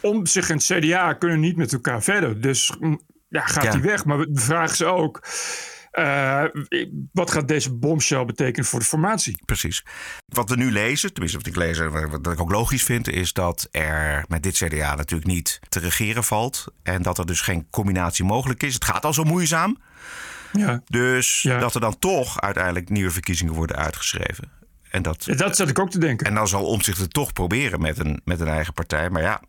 Om 0.00 0.26
zich 0.26 0.50
en 0.50 0.56
het 0.56 0.64
CDA 0.64 1.12
kunnen 1.12 1.40
niet 1.40 1.56
met 1.56 1.72
elkaar 1.72 2.02
verder. 2.02 2.40
Dus 2.40 2.76
mm, 2.80 3.00
ja, 3.28 3.40
gaat 3.40 3.64
Ja. 3.64 3.70
hij 3.70 3.80
weg. 3.80 4.04
Maar 4.04 4.18
de 4.18 4.40
vraag 4.40 4.72
is 4.72 4.82
ook, 4.82 5.22
eh, 5.90 6.44
wat 7.12 7.30
gaat 7.30 7.48
deze 7.48 7.74
bombshell 7.74 8.24
betekenen 8.24 8.66
voor 8.66 8.78
de 8.78 8.84
formatie? 8.84 9.38
Precies. 9.44 9.84
Wat 10.26 10.50
we 10.50 10.56
nu 10.56 10.72
lezen, 10.72 11.12
tenminste 11.12 11.38
wat 11.38 11.46
ik 11.46 11.56
lees 11.56 11.78
wat 11.78 12.32
ik 12.32 12.40
ook 12.40 12.50
logisch 12.50 12.82
vind, 12.84 13.08
is 13.08 13.32
dat 13.32 13.68
er 13.70 14.24
met 14.28 14.42
dit 14.42 14.54
CDA 14.56 14.94
natuurlijk 14.94 15.30
niet 15.30 15.60
te 15.68 15.78
regeren 15.78 16.24
valt. 16.24 16.64
En 16.82 17.02
dat 17.02 17.18
er 17.18 17.26
dus 17.26 17.40
geen 17.40 17.66
combinatie 17.70 18.24
mogelijk 18.24 18.62
is. 18.62 18.74
Het 18.74 18.84
gaat 18.84 19.04
al 19.04 19.12
zo 19.14 19.24
moeizaam. 19.24 19.76
Ja. 20.52 20.82
Dus 20.86 21.42
Ja. 21.42 21.58
dat 21.58 21.74
er 21.74 21.80
dan 21.80 21.98
toch 21.98 22.40
uiteindelijk 22.40 22.88
nieuwe 22.88 23.10
verkiezingen 23.10 23.52
worden 23.54 23.76
uitgeschreven. 23.76 24.50
En 24.90 25.02
dat, 25.02 25.24
Ja, 25.24 25.34
dat 25.34 25.56
zat 25.56 25.68
ik 25.68 25.78
ook 25.78 25.90
te 25.90 25.98
denken. 25.98 26.26
en 26.26 26.34
dan 26.34 26.48
zal 26.48 26.64
Omtzigt 26.66 26.98
het 26.98 27.12
toch 27.12 27.32
proberen 27.32 27.80
met 27.80 27.98
een, 27.98 28.20
met 28.24 28.40
een 28.40 28.48
eigen 28.48 28.72
partij. 28.72 29.10
Maar 29.10 29.22
ja, 29.22 29.40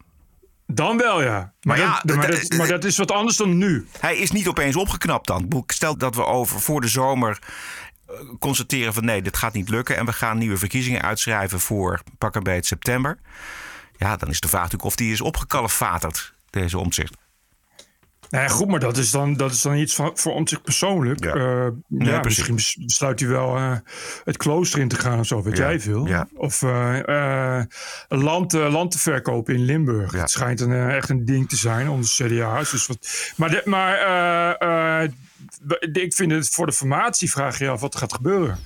Dan 0.65 0.97
wel, 0.97 1.21
ja. 1.23 1.31
Maar, 1.37 1.53
Maar 1.61 1.77
ja, 1.77 2.01
dat, 2.03 2.15
maar, 2.15 2.31
dat, 2.31 2.53
maar 2.57 2.67
dat 2.67 2.83
is 2.83 2.97
wat 2.97 3.11
anders 3.11 3.37
dan 3.37 3.57
nu. 3.57 3.87
hij 3.99 4.17
is 4.17 4.31
niet 4.31 4.47
opeens 4.47 4.75
opgeknapt 4.75 5.27
dan. 5.27 5.63
Stel 5.67 5.97
dat 5.97 6.15
we 6.15 6.25
over 6.25 6.59
voor 6.59 6.81
de 6.81 6.87
zomer 6.87 7.39
eh, 8.07 8.13
constateren 8.39 8.93
van 8.93 9.05
nee, 9.05 9.21
dit 9.21 9.37
gaat 9.37 9.53
niet 9.53 9.69
lukken. 9.69 9.97
En 9.97 10.05
we 10.05 10.13
gaan 10.13 10.37
nieuwe 10.37 10.57
verkiezingen 10.57 11.01
uitschrijven 11.01 11.59
voor 11.59 12.01
pak 12.17 12.35
een 12.35 12.43
beetje 12.43 12.65
september. 12.65 13.19
Ja, 13.97 14.15
dan 14.17 14.29
is 14.29 14.39
de 14.39 14.47
vraag 14.47 14.61
natuurlijk 14.61 14.89
of 14.89 14.95
die 14.95 15.11
is 15.11 15.21
opgekalefaterd, 15.21 16.33
deze 16.49 16.77
omzicht. 16.77 17.15
Nou 18.29 18.43
ja, 18.43 18.49
goed, 18.49 18.67
maar 18.67 18.79
dat 18.79 18.97
is 18.97 19.11
dan, 19.11 19.33
dat 19.33 19.51
is 19.51 19.61
dan 19.61 19.75
iets 19.75 19.95
van, 19.95 20.11
voor 20.13 20.33
om 20.33 20.47
zich 20.47 20.61
persoonlijk. 20.61 21.23
Ja. 21.23 21.33
Eh, 21.33 21.67
Ja, 21.87 22.19
misschien 22.21 22.55
bes- 22.55 22.77
besluit 22.81 23.19
hij 23.19 23.29
wel 23.29 23.55
eh, 23.55 23.75
het 24.23 24.37
klooster 24.37 24.79
in 24.79 24.87
te 24.87 24.95
gaan 24.95 25.19
of 25.19 25.25
zo, 25.27 25.43
weet 25.43 25.57
jij 25.57 25.79
veel. 25.79 26.07
Of 26.33 26.61
een 26.61 27.67
land, 28.23 28.53
land 28.53 28.91
te 28.91 28.99
verkopen 28.99 29.53
in 29.55 29.61
Limburg. 29.65 30.11
Het 30.11 30.29
schijnt 30.31 30.59
een, 30.61 30.89
echt 30.89 31.09
een 31.09 31.25
ding 31.25 31.49
te 31.49 31.55
zijn 31.55 31.89
onder 31.89 32.09
de 32.17 32.25
CDA's. 32.27 32.71
Dus 32.71 32.87
wat, 32.87 33.31
maar 33.35 33.49
de, 33.49 33.61
maar 33.65 35.05
ik 35.91 36.13
vind 36.13 36.31
het 36.31 36.49
voor 36.49 36.65
de 36.65 36.71
formatie 36.73 37.31
vraag 37.31 37.59
je 37.59 37.69
af 37.69 37.81
wat 37.81 37.93
er 37.93 37.99
gaat 37.99 38.13
gebeuren. 38.13 38.59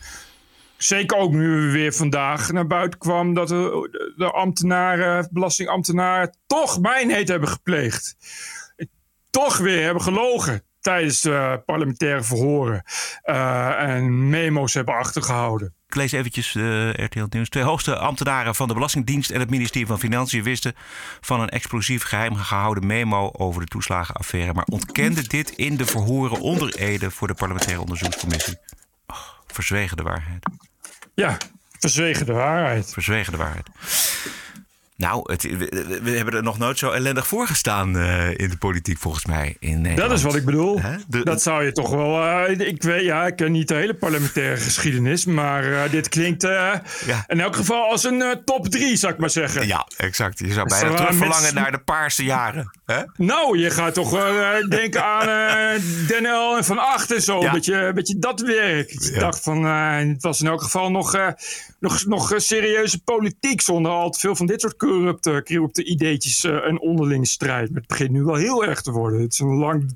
Zeker 0.77 1.18
ook 1.18 1.32
nu 1.32 1.72
weer 1.72 1.94
vandaag 1.94 2.51
naar 2.51 2.68
buiten 2.68 3.00
kwam 3.00 3.34
dat 3.34 3.48
de, 3.48 4.13
de 4.18 4.32
ambtenaren, 4.32 5.27
belastingambtenaren, 5.32 6.36
toch 6.48 6.80
mijnheid 6.80 7.27
hebben 7.27 7.50
gepleegd 7.50 8.15
toch 9.32 9.58
weer 9.58 9.84
hebben 9.84 10.04
gelogen 10.04 10.64
tijdens 10.80 11.22
de 11.22 11.62
parlementaire 11.66 12.24
verhoren. 12.24 12.84
eh, 13.22 13.82
en 13.82 14.30
memo's 14.30 14.74
hebben 14.74 14.96
achtergehouden. 14.96 15.74
Ik 15.88 15.96
lees 15.96 16.12
eventjes 16.12 16.56
eh, 16.56 16.90
RTL 16.90 17.26
Nieuws. 17.30 17.50
Twee 17.50 17.64
hoogste 17.64 17.98
ambtenaren 17.98 18.56
van 18.56 18.68
de 18.68 18.74
Belastingdienst 18.74 19.30
en 19.30 19.40
het 19.40 19.50
ministerie 19.50 19.88
van 19.88 20.00
Financiën 20.00 20.44
wisten 20.44 20.74
van 21.22 21.42
een 21.42 21.50
explosief 21.50 22.04
geheim 22.04 22.36
gehouden 22.36 22.88
memo 22.88 23.30
over 23.32 23.62
de 23.62 23.68
toeslagenaffaire, 23.68 24.54
maar 24.54 24.66
ontkenden 24.66 25.24
dit 25.24 25.50
in 25.50 25.78
de 25.78 25.86
verhoren 25.86 26.40
onder 26.40 26.76
Ede 26.76 27.12
voor 27.12 27.28
de 27.28 27.34
parlementaire 27.34 27.82
onderzoekscommissie. 27.82 28.58
Oh, 29.08 29.18
verzwegen 29.48 29.98
de 29.98 30.04
waarheid. 30.04 30.50
Ja, 31.14 31.38
Verzwegen 31.82 32.26
de 32.26 32.34
waarheid. 32.34 32.94
Verzwegen 32.94 33.32
de 33.32 33.38
waarheid. 33.38 33.68
Nou, 35.01 35.31
het, 35.31 35.43
we, 35.43 36.00
we 36.03 36.10
hebben 36.10 36.34
er 36.34 36.43
nog 36.43 36.58
nooit 36.58 36.77
zo 36.77 36.91
ellendig 36.91 37.27
voor 37.27 37.48
gestaan 37.48 37.96
uh, 37.96 38.29
in 38.29 38.50
de 38.50 38.58
politiek, 38.58 38.98
volgens 38.98 39.25
mij. 39.25 39.55
In 39.60 39.81
Nederland. 39.81 40.10
dat 40.10 40.17
is 40.17 40.24
wat 40.24 40.36
ik 40.36 40.46
bedoel. 40.46 40.81
De, 41.08 41.24
dat 41.24 41.41
zou 41.41 41.63
je 41.63 41.72
toch 41.72 41.89
wel. 41.89 42.24
Uh, 42.24 42.60
ik 42.60 42.84
weet, 42.84 43.03
ja, 43.03 43.25
ik 43.25 43.36
ken 43.36 43.51
niet 43.51 43.67
de 43.67 43.74
hele 43.74 43.93
parlementaire 43.93 44.58
geschiedenis, 44.67 45.25
maar 45.25 45.63
uh, 45.63 45.81
dit 45.91 46.10
klinkt 46.10 46.41
ja. 46.41 46.84
in 47.27 47.39
elk 47.39 47.55
geval 47.55 47.89
als 47.89 48.03
een 48.03 48.41
top 48.46 48.67
3, 48.67 48.96
zou 48.96 49.13
ik 49.13 49.20
maar 49.20 49.29
zeggen. 49.29 49.67
Ja, 49.67 49.88
exact. 49.98 50.39
Je 50.39 50.53
zou 50.53 50.67
bijna 50.67 50.96
terug 50.96 51.15
verlangen 51.15 51.53
naar 51.53 51.72
de 51.72 51.79
paarse 51.79 52.24
jaren. 52.24 52.79
Hè? 52.86 53.01
Nou, 53.15 53.58
je 53.58 53.70
gaat 53.70 53.93
toch 53.93 54.10
denken 54.70 55.03
aan 55.03 55.27
Den 56.08 56.25
en 56.25 56.63
Van 56.63 56.77
Acht 56.77 57.12
en 57.12 57.22
zo. 57.22 57.41
Ja. 57.41 57.51
Beetje, 57.51 57.91
beetje 57.93 58.20
dat 58.20 58.41
werk. 58.41 58.91
Ik 58.91 59.13
ja. 59.13 59.20
dacht 59.20 59.43
van, 59.43 59.63
het 59.65 60.24
was 60.24 60.41
in 60.41 60.48
elk 60.48 60.62
geval 60.62 60.91
nog, 60.91 61.34
nog, 61.79 62.05
nog 62.05 62.34
serieuze 62.36 63.03
politiek 63.03 63.62
zonder 63.62 63.91
al 63.91 64.10
te 64.10 64.20
veel 64.20 64.36
van 64.36 64.46
dit 64.46 64.62
soort 64.62 64.77
corrupte, 64.91 65.41
corrupte 65.45 65.83
ideetjes 65.83 66.43
uh, 66.43 66.57
een 66.63 66.79
onderlinge 66.79 67.25
strijd. 67.25 67.69
Maar 67.69 67.79
het 67.79 67.88
begint 67.88 68.12
nu 68.12 68.24
wel 68.24 68.36
heel 68.36 68.65
erg 68.65 68.81
te 68.81 68.91
worden. 68.91 69.21
Het 69.21 69.33
is 69.33 69.39
een 69.39 69.55
lang, 69.55 69.95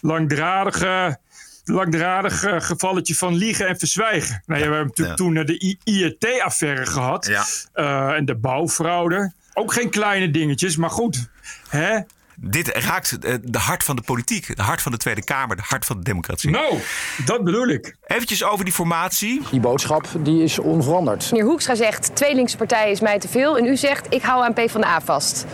langdradige 0.00 1.18
langdradig 1.64 2.44
gevalletje 2.66 3.14
van 3.14 3.34
liegen 3.34 3.68
en 3.68 3.78
verzwijgen. 3.78 4.42
Nou, 4.46 4.60
ja, 4.60 4.68
we 4.68 4.74
hebben 4.74 4.92
natuurlijk 4.96 5.18
ja. 5.18 5.24
toen 5.24 5.34
de 5.34 5.76
IET-affaire 5.84 6.86
gehad. 6.86 7.26
Ja. 7.26 7.44
Uh, 7.74 8.16
en 8.16 8.24
de 8.24 8.34
bouwfraude. 8.34 9.32
Ook 9.54 9.72
geen 9.72 9.90
kleine 9.90 10.30
dingetjes, 10.30 10.76
maar 10.76 10.90
goed. 10.90 11.28
Hè? 11.68 12.00
Dit 12.36 12.68
raakt 12.68 13.22
de 13.52 13.58
hart 13.58 13.84
van 13.84 13.96
de 13.96 14.02
politiek, 14.02 14.56
de 14.56 14.62
hart 14.62 14.82
van 14.82 14.92
de 14.92 14.98
Tweede 14.98 15.24
Kamer, 15.24 15.56
de 15.56 15.62
hart 15.66 15.84
van 15.84 15.96
de 15.96 16.02
democratie. 16.02 16.50
Nou, 16.50 16.78
dat 17.24 17.44
bedoel 17.44 17.68
ik. 17.68 17.96
Eventjes 18.06 18.44
over 18.44 18.64
die 18.64 18.74
formatie. 18.74 19.42
Die 19.50 19.60
boodschap 19.60 20.06
die 20.18 20.42
is 20.42 20.58
onveranderd. 20.58 21.30
Meneer 21.30 21.46
Hoekstra 21.46 21.74
zegt, 21.74 22.16
twee 22.16 22.34
linkse 22.34 22.56
partijen 22.56 22.90
is 22.90 23.00
mij 23.00 23.18
te 23.18 23.28
veel. 23.28 23.58
En 23.58 23.64
u 23.64 23.76
zegt, 23.76 24.06
ik 24.08 24.22
hou 24.22 24.44
aan 24.44 24.52
PvdA 24.52 25.00
vast. 25.00 25.46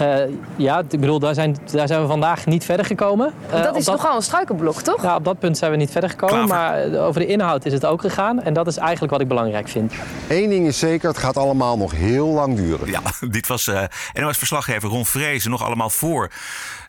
Uh, 0.00 0.16
ja, 0.56 0.78
ik 0.78 1.00
bedoel, 1.00 1.18
daar 1.18 1.34
zijn, 1.34 1.56
daar 1.72 1.86
zijn 1.86 2.00
we 2.00 2.06
vandaag 2.06 2.46
niet 2.46 2.64
verder 2.64 2.86
gekomen. 2.86 3.32
Uh, 3.46 3.62
dat 3.62 3.76
is 3.76 3.84
dat, 3.84 3.96
nogal 3.96 4.16
een 4.16 4.22
struikelblok, 4.22 4.80
toch? 4.80 5.02
Ja, 5.02 5.16
op 5.16 5.24
dat 5.24 5.38
punt 5.38 5.58
zijn 5.58 5.70
we 5.70 5.76
niet 5.76 5.90
verder 5.90 6.10
gekomen. 6.10 6.46
Klaver. 6.46 6.90
Maar 6.90 7.00
over 7.06 7.20
de 7.20 7.26
inhoud 7.26 7.64
is 7.64 7.72
het 7.72 7.86
ook 7.86 8.00
gegaan. 8.00 8.42
En 8.42 8.52
dat 8.52 8.66
is 8.66 8.76
eigenlijk 8.76 9.12
wat 9.12 9.20
ik 9.20 9.28
belangrijk 9.28 9.68
vind. 9.68 9.92
Eén 10.28 10.48
ding 10.48 10.66
is 10.66 10.78
zeker, 10.78 11.08
het 11.08 11.18
gaat 11.18 11.36
allemaal 11.36 11.76
nog 11.76 11.92
heel 11.92 12.26
lang 12.26 12.56
duren. 12.56 12.90
Ja, 12.90 13.00
dit 13.30 13.46
was 13.46 13.66
uh, 13.66 13.82
NOS-verslaggever 14.12 14.88
Ron 14.88 15.06
Vrezen 15.06 15.50
nog 15.50 15.64
allemaal 15.64 15.90
voor 15.90 16.27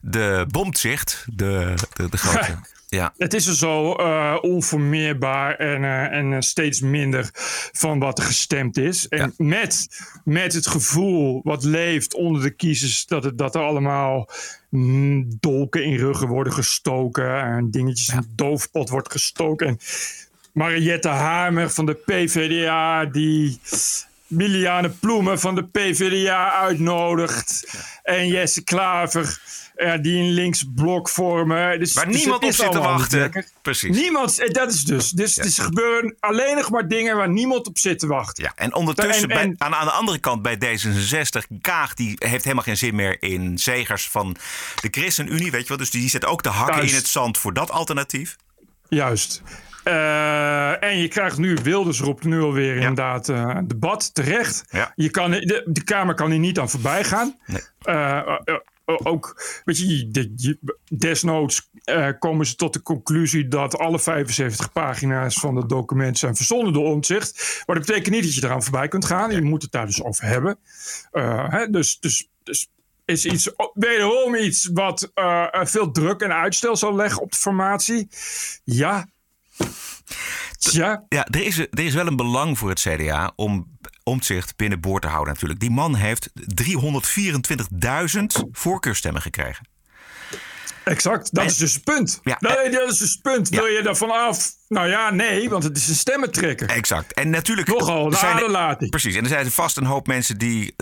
de 0.01 0.45
bomzicht, 0.49 1.25
de, 1.33 1.73
de, 1.93 2.09
de 2.09 2.17
grote... 2.17 2.57
Ja. 2.89 3.13
Het 3.17 3.33
is 3.33 3.47
er 3.47 3.55
zo 3.55 3.95
uh, 3.99 4.37
onformeerbaar 4.41 5.55
en, 5.55 5.83
uh, 5.83 6.11
en 6.11 6.43
steeds 6.43 6.81
minder 6.81 7.29
van 7.71 7.99
wat 7.99 8.17
er 8.17 8.23
gestemd 8.23 8.77
is. 8.77 9.07
En 9.07 9.33
ja. 9.37 9.45
met, 9.45 9.87
met 10.23 10.53
het 10.53 10.67
gevoel 10.67 11.41
wat 11.43 11.63
leeft 11.63 12.13
onder 12.13 12.41
de 12.41 12.49
kiezers 12.49 13.05
dat, 13.05 13.23
het, 13.23 13.37
dat 13.37 13.55
er 13.55 13.61
allemaal 13.61 14.29
mm, 14.69 15.37
dolken 15.39 15.83
in 15.83 15.95
ruggen 15.95 16.27
worden 16.27 16.53
gestoken 16.53 17.41
en 17.41 17.71
dingetjes 17.71 18.07
ja. 18.07 18.13
in 18.13 18.21
de 18.21 18.35
doofpot 18.35 18.89
wordt 18.89 19.11
gestoken. 19.11 19.67
En 19.67 19.79
Mariette 20.53 21.09
Hamer 21.09 21.69
van 21.69 21.85
de 21.85 21.93
PVDA 21.93 23.05
die 23.05 23.59
Miliane 24.29 24.89
Ploemen 24.89 25.39
van 25.39 25.55
de 25.55 25.63
PVDA 25.63 26.51
uitnodigt. 26.53 27.77
En 28.03 28.27
Jesse 28.27 28.63
Klaver 28.63 29.39
uh, 29.79 29.93
die 30.01 30.17
een 30.17 30.31
links 30.31 30.63
blok 30.75 31.09
vormen. 31.09 31.79
Dus, 31.79 31.93
Waar 31.93 32.07
dus 32.07 32.15
niemand 32.15 32.43
op 32.43 32.51
zit 32.51 32.71
te 32.71 32.79
wachten. 32.79 33.45
Precies. 33.61 33.95
Niemand, 33.97 34.39
eh, 34.39 34.49
dat 34.53 34.73
is 34.73 34.83
dus. 34.83 35.09
Dus 35.09 35.35
ja. 35.35 35.43
er 35.43 35.51
gebeuren 35.51 36.15
alleen 36.19 36.55
nog 36.55 36.69
maar 36.69 36.87
dingen 36.87 37.15
waar 37.15 37.29
niemand 37.29 37.67
op 37.67 37.77
zit 37.77 37.99
te 37.99 38.07
wachten. 38.07 38.43
Ja, 38.43 38.51
en 38.55 38.75
ondertussen, 38.75 39.29
en, 39.29 39.37
en, 39.39 39.55
bij, 39.57 39.67
aan, 39.67 39.75
aan, 39.75 39.85
de 39.85 39.91
andere 39.91 40.17
kant 40.17 40.41
bij 40.41 40.55
D66, 40.55 41.57
Kaag 41.61 41.93
die 41.93 42.15
heeft 42.17 42.43
helemaal 42.43 42.63
geen 42.63 42.77
zin 42.77 42.95
meer 42.95 43.21
in 43.21 43.57
zegers 43.57 44.07
van 44.09 44.35
de 44.81 44.87
ChristenUnie, 44.91 45.51
weet 45.51 45.61
je 45.61 45.67
wel. 45.67 45.77
Dus 45.77 45.91
die 45.91 46.09
zet 46.09 46.25
ook 46.25 46.43
de 46.43 46.49
hakken 46.49 46.75
Thuis. 46.75 46.89
in 46.89 46.95
het 46.95 47.07
zand 47.07 47.37
voor 47.37 47.53
dat 47.53 47.71
alternatief. 47.71 48.35
Juist. 48.89 49.41
Uh, 49.89 50.83
en 50.83 50.97
je 50.97 51.07
krijgt 51.07 51.37
nu, 51.37 51.57
Wilders 51.63 51.99
roept 51.99 52.23
nu 52.23 52.41
alweer 52.41 52.73
ja. 52.73 52.79
inderdaad 52.79 53.29
uh, 53.29 53.57
debat, 53.63 54.13
terecht. 54.13 54.65
Ja. 54.69 54.91
Je 54.95 55.09
kan, 55.09 55.31
de, 55.31 55.63
de 55.65 55.83
Kamer 55.83 56.15
kan 56.15 56.29
hier 56.31 56.39
niet 56.39 56.59
aan 56.59 56.69
voorbij 56.69 57.03
gaan. 57.03 57.39
Nee. 57.45 57.61
Uh, 57.83 58.37
ook, 58.85 59.43
weet 59.65 59.77
je, 59.77 60.09
de, 60.11 60.33
je 60.35 60.57
desnoods 60.89 61.69
komen 62.19 62.45
ze 62.45 62.55
tot 62.55 62.73
de 62.73 62.81
conclusie 62.81 63.47
dat 63.47 63.77
alle 63.77 63.99
75 63.99 64.71
pagina's 64.71 65.35
van 65.35 65.55
het 65.55 65.69
document 65.69 66.17
zijn 66.17 66.35
verzonnen 66.35 66.73
door 66.73 66.85
omzicht. 66.85 67.63
Maar 67.65 67.75
dat 67.75 67.85
betekent 67.85 68.15
niet 68.15 68.23
dat 68.23 68.35
je 68.35 68.43
eraan 68.43 68.63
voorbij 68.63 68.87
kunt 68.87 69.05
gaan. 69.05 69.31
Je 69.31 69.41
moet 69.41 69.61
het 69.61 69.71
daar 69.71 69.85
dus 69.85 70.03
over 70.03 70.25
hebben. 70.25 70.57
Hè, 71.49 71.69
dus, 71.69 71.99
dus, 71.99 72.29
dus 72.43 72.69
is 73.05 73.25
iets, 73.25 73.51
wederom 73.73 74.35
iets 74.35 74.69
wat 74.73 75.11
veel 75.51 75.91
druk 75.91 76.21
en 76.21 76.33
uitstel 76.33 76.75
zal 76.75 76.95
leggen 76.95 77.21
op 77.21 77.31
de 77.31 77.37
formatie. 77.37 78.07
Ja, 78.63 79.07
ja. 80.57 81.03
ja 81.09 81.25
er, 81.25 81.45
is, 81.45 81.57
er 81.57 81.79
is 81.79 81.93
wel 81.93 82.07
een 82.07 82.15
belang 82.15 82.57
voor 82.57 82.69
het 82.69 82.79
CDA 82.79 83.31
om 83.35 83.77
omzicht 84.03 84.55
binnenboord 84.55 85.01
te 85.01 85.07
houden 85.07 85.33
natuurlijk. 85.33 85.59
Die 85.59 85.71
man 85.71 85.95
heeft 85.95 86.29
324.000 86.63 88.25
voorkeurstemmen 88.51 89.21
gekregen. 89.21 89.67
Exact, 90.89 91.33
dat 91.33 91.43
en, 91.43 91.49
is 91.49 91.57
dus 91.57 91.73
het 91.73 91.83
punt. 91.83 92.19
Ja, 92.23 92.37
nee, 92.39 92.69
dat 92.69 92.89
is 92.91 92.97
dus 92.97 93.11
het 93.11 93.21
punt. 93.21 93.49
Wil 93.49 93.65
je 93.65 93.81
er 93.81 93.95
vanaf? 93.95 94.51
Nou 94.67 94.87
ja, 94.87 95.11
nee, 95.11 95.49
want 95.49 95.63
het 95.63 95.77
is 95.77 95.87
een 95.87 95.95
stemmentrekker. 95.95 96.69
Exact. 96.69 97.13
En 97.13 97.29
natuurlijk. 97.29 97.67
Nogal, 97.67 98.11
zijn 98.11 98.49
laat 98.49 98.89
Precies. 98.89 99.15
En 99.15 99.23
er 99.23 99.29
zijn 99.29 99.51
vast 99.51 99.77
een 99.77 99.85
hoop 99.85 100.07
mensen 100.07 100.37
die 100.37 100.75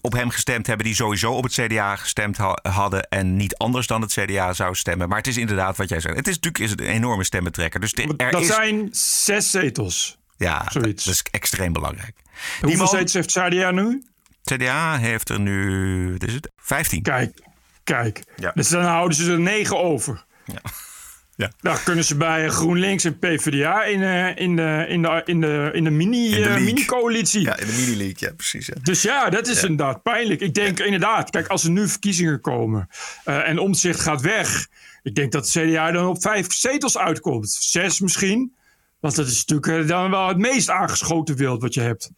op 0.00 0.12
hem 0.12 0.30
gestemd 0.30 0.66
hebben, 0.66 0.86
die 0.86 0.94
sowieso 0.94 1.32
op 1.32 1.42
het 1.42 1.52
CDA 1.52 1.96
gestemd 1.96 2.36
ha 2.36 2.58
hadden 2.62 3.08
en 3.08 3.36
niet 3.36 3.56
anders 3.56 3.86
dan 3.86 4.00
het 4.00 4.12
CDA 4.12 4.52
zou 4.52 4.74
stemmen. 4.74 5.08
Maar 5.08 5.18
het 5.18 5.26
is 5.26 5.36
inderdaad 5.36 5.76
wat 5.76 5.88
jij 5.88 6.00
zegt. 6.00 6.16
Het 6.16 6.28
is 6.28 6.34
natuurlijk 6.34 6.64
is 6.64 6.70
het 6.70 6.80
een 6.80 6.86
enorme 6.86 7.24
stemmentrekker. 7.24 7.80
Dus 7.80 7.92
er 7.92 8.30
dat 8.30 8.40
is... 8.40 8.46
zijn 8.46 8.88
zes 8.92 9.50
zetels. 9.50 10.18
Ja, 10.36 10.66
Zoiets. 10.70 11.04
dat 11.04 11.14
is 11.14 11.22
extreem 11.30 11.72
belangrijk. 11.72 12.16
Hoeveel 12.60 12.78
man... 12.78 12.88
zetels 12.88 13.12
heeft 13.12 13.30
CDA 13.30 13.70
nu? 13.70 14.04
CDA 14.42 14.98
heeft 14.98 15.28
er 15.28 15.40
nu, 15.40 16.12
wat 16.12 16.28
is 16.28 16.34
het? 16.34 16.50
15. 16.56 17.02
Kijk, 17.02 17.42
kijk. 17.84 18.22
Ja. 18.36 18.52
Dus 18.54 18.68
dan 18.68 18.84
houden 18.84 19.16
ze 19.16 19.32
er 19.32 19.40
9 19.40 19.78
over. 19.78 20.24
Ja. 20.44 20.60
Ja. 21.36 21.50
Dan 21.60 21.76
kunnen 21.84 22.04
ze 22.04 22.16
bij 22.16 22.48
GroenLinks 22.48 23.04
en 23.04 23.18
PvdA 23.18 23.84
in, 23.84 24.00
uh, 24.00 24.36
in 24.36 24.56
de, 24.56 24.84
in 24.88 25.02
de, 25.02 25.22
in 25.24 25.40
de, 25.40 25.70
in 25.72 25.84
de 25.84 25.90
mini-coalitie. 25.90 27.40
Uh, 27.40 27.46
mini 27.46 27.56
ja, 27.56 27.56
in 27.56 27.66
de 27.66 27.72
mini-league, 27.72 28.28
ja, 28.28 28.34
precies. 28.34 28.70
Dus 28.82 29.02
ja, 29.02 29.30
dat 29.30 29.46
is 29.46 29.60
ja. 29.60 29.68
inderdaad 29.68 30.02
pijnlijk. 30.02 30.40
Ik 30.40 30.54
denk 30.54 30.78
inderdaad, 30.80 31.30
kijk, 31.30 31.46
als 31.46 31.64
er 31.64 31.70
nu 31.70 31.88
verkiezingen 31.88 32.40
komen 32.40 32.88
uh, 33.24 33.48
en 33.48 33.58
omzicht 33.58 34.00
gaat 34.00 34.20
weg. 34.20 34.68
Ik 35.02 35.14
denk 35.14 35.32
dat 35.32 35.50
de 35.50 35.66
CDA 35.66 35.90
dan 35.90 36.06
op 36.06 36.22
vijf 36.22 36.52
zetels 36.52 36.98
uitkomt. 36.98 37.50
Zes 37.50 38.00
misschien. 38.00 38.54
Want 39.00 39.14
dat 39.16 39.26
is 39.26 39.44
natuurlijk 39.44 39.88
dan 39.88 40.10
wel 40.10 40.28
het 40.28 40.38
meest 40.38 40.70
aangeschoten 40.70 41.36
wild 41.36 41.62
wat 41.62 41.74
je 41.74 41.80
hebt. 41.80 42.10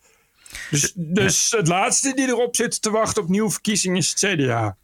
Dus, 0.70 0.92
dus 0.94 1.50
het 1.50 1.68
laatste 1.68 2.14
die 2.14 2.28
erop 2.28 2.56
zit 2.56 2.82
te 2.82 2.90
wachten 2.90 3.22
op 3.22 3.28
nieuwe 3.28 3.50
verkiezingen 3.50 3.96
is 3.96 4.10
het 4.10 4.18
CDA. 4.18 4.76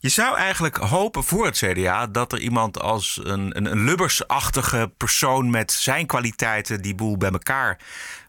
Je 0.00 0.08
zou 0.08 0.36
eigenlijk 0.36 0.76
hopen 0.76 1.24
voor 1.24 1.44
het 1.44 1.56
CDA 1.56 2.06
dat 2.06 2.32
er 2.32 2.38
iemand 2.38 2.80
als 2.80 3.20
een, 3.22 3.56
een, 3.56 3.72
een 3.72 3.84
lubbersachtige 3.84 4.92
persoon 4.96 5.50
met 5.50 5.72
zijn 5.72 6.06
kwaliteiten 6.06 6.82
die 6.82 6.94
boel 6.94 7.16
bij 7.16 7.30
elkaar 7.30 7.78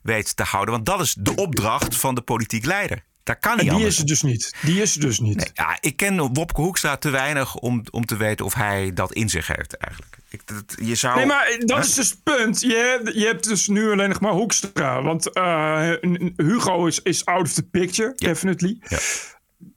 weet 0.01 0.35
te 0.35 0.43
houden. 0.43 0.73
Want 0.73 0.85
dat 0.85 1.01
is 1.01 1.15
de 1.19 1.35
opdracht 1.35 1.95
van 1.95 2.15
de 2.15 2.21
politiek 2.21 2.65
leider. 2.65 3.03
Daar 3.23 3.39
kan 3.39 3.51
niet 3.51 3.59
en 3.59 3.65
die 3.65 3.73
anders. 3.73 3.93
is 3.93 3.97
het 3.97 4.07
dus 4.07 4.21
niet. 4.21 4.55
Die 4.61 4.81
is 4.81 4.93
het 4.93 5.01
dus 5.01 5.19
niet. 5.19 5.35
Nee, 5.35 5.49
ja, 5.53 5.77
ik 5.79 5.95
ken 5.95 6.33
Wopke 6.33 6.61
Hoekstra 6.61 6.97
te 6.97 7.09
weinig 7.09 7.55
om, 7.55 7.83
om 7.91 8.05
te 8.05 8.17
weten 8.17 8.45
of 8.45 8.53
hij 8.53 8.93
dat 8.93 9.13
in 9.13 9.29
zich 9.29 9.47
heeft 9.47 9.77
eigenlijk. 9.77 10.17
Ik, 10.29 10.47
dat, 10.47 10.75
je 10.81 10.95
zou... 10.95 11.15
Nee, 11.15 11.25
maar 11.25 11.55
dat 11.59 11.77
huh? 11.77 11.85
is 11.85 11.93
dus 11.93 12.09
het 12.09 12.23
punt. 12.23 12.61
Je 12.61 12.99
hebt, 13.01 13.15
je 13.15 13.25
hebt 13.25 13.43
dus 13.43 13.67
nu 13.67 13.91
alleen 13.91 14.09
nog 14.09 14.19
maar 14.19 14.31
Hoekstra. 14.31 15.01
Want 15.01 15.37
uh, 15.37 15.89
Hugo 16.35 16.85
is, 16.85 17.01
is 17.01 17.25
out 17.25 17.41
of 17.41 17.53
the 17.53 17.63
picture, 17.63 18.13
ja. 18.15 18.27
definitely. 18.27 18.77
Ja. 18.87 18.97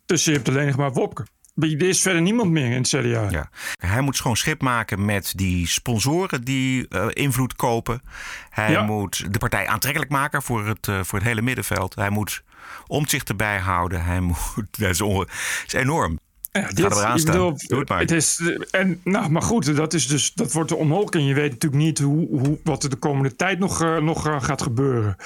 Dus 0.06 0.24
je 0.24 0.32
hebt 0.32 0.48
alleen 0.48 0.66
nog 0.66 0.76
maar 0.76 0.92
Wopke. 0.92 1.26
Er 1.56 1.82
is 1.82 2.02
verder 2.02 2.22
niemand 2.22 2.50
meer 2.50 2.70
in 2.70 2.76
het 2.76 2.88
CDA. 2.88 3.26
Ja. 3.30 3.48
Hij 3.76 4.00
moet 4.00 4.16
schoon 4.16 4.36
schip 4.36 4.62
maken 4.62 5.04
met 5.04 5.32
die 5.36 5.66
sponsoren 5.66 6.44
die 6.44 6.86
uh, 6.88 7.06
invloed 7.08 7.56
kopen. 7.56 8.02
Hij 8.50 8.70
ja. 8.70 8.82
moet 8.82 9.32
de 9.32 9.38
partij 9.38 9.66
aantrekkelijk 9.66 10.10
maken 10.10 10.42
voor 10.42 10.66
het, 10.66 10.86
uh, 10.86 11.02
voor 11.02 11.18
het 11.18 11.28
hele 11.28 11.42
middenveld. 11.42 11.94
Hij 11.94 12.10
moet 12.10 12.42
omzicht 12.86 13.28
erbij 13.28 13.58
houden. 13.58 14.04
Hij 14.04 14.20
moet, 14.20 14.38
dat 14.78 14.90
is, 14.90 15.00
on, 15.00 15.26
is 15.66 15.72
enorm. 15.72 16.18
Ja, 16.52 16.68
dit, 16.68 16.78
er 16.78 17.24
bedoel, 17.24 17.58
Doe 17.66 17.78
het 17.78 17.88
maar. 17.88 17.98
Het 17.98 18.10
is, 18.10 18.40
en, 18.70 19.00
nou, 19.04 19.30
maar 19.30 19.42
goed, 19.42 19.76
dat, 19.76 19.94
is 19.94 20.06
dus, 20.06 20.32
dat 20.34 20.52
wordt 20.52 20.72
omhoog. 20.72 21.10
En 21.10 21.24
je 21.24 21.34
weet 21.34 21.50
natuurlijk 21.50 21.82
niet 21.82 21.98
hoe, 21.98 22.28
hoe, 22.28 22.58
wat 22.64 22.82
er 22.82 22.90
de 22.90 22.96
komende 22.96 23.36
tijd 23.36 23.58
nog, 23.58 23.82
uh, 23.82 23.98
nog 23.98 24.22
gaat 24.22 24.62
gebeuren. 24.62 25.16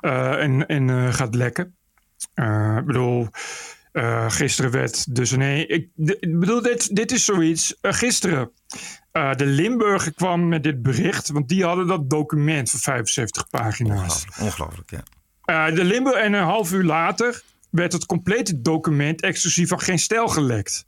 En 0.00 0.66
en 0.66 1.14
gaat 1.14 1.34
lekken. 1.34 1.74
Ik 2.78 2.84
bedoel, 2.84 3.28
gisteren 4.28 4.70
werd 4.70 5.14
dus... 5.14 5.30
Nee, 5.30 5.66
ik, 5.66 5.88
ik 5.96 6.38
bedoel, 6.38 6.62
dit, 6.62 6.96
dit 6.96 7.12
is 7.12 7.24
zoiets. 7.24 7.74
gisteren, 7.80 8.50
de 9.12 9.46
Limburger 9.46 10.14
kwam 10.14 10.48
met 10.48 10.62
dit 10.62 10.82
bericht. 10.82 11.30
Want 11.30 11.48
die 11.48 11.64
hadden 11.64 11.86
dat 11.86 12.10
document 12.10 12.70
van 12.70 12.80
75 12.80 13.48
pagina's. 13.48 13.98
Ongelooflijk, 13.98 14.40
Ongelooflijk 14.40 14.90
ja. 14.90 15.70
De 15.70 15.84
Limburg 15.84 16.16
en 16.16 16.32
een 16.32 16.44
half 16.44 16.72
uur 16.72 16.84
later 16.84 17.42
werd 17.70 17.92
het 17.92 18.06
complete 18.06 18.60
document 18.60 19.20
exclusief 19.20 19.68
van 19.68 19.80
geen 19.80 19.98
stijl 19.98 20.28
gelekt. 20.28 20.86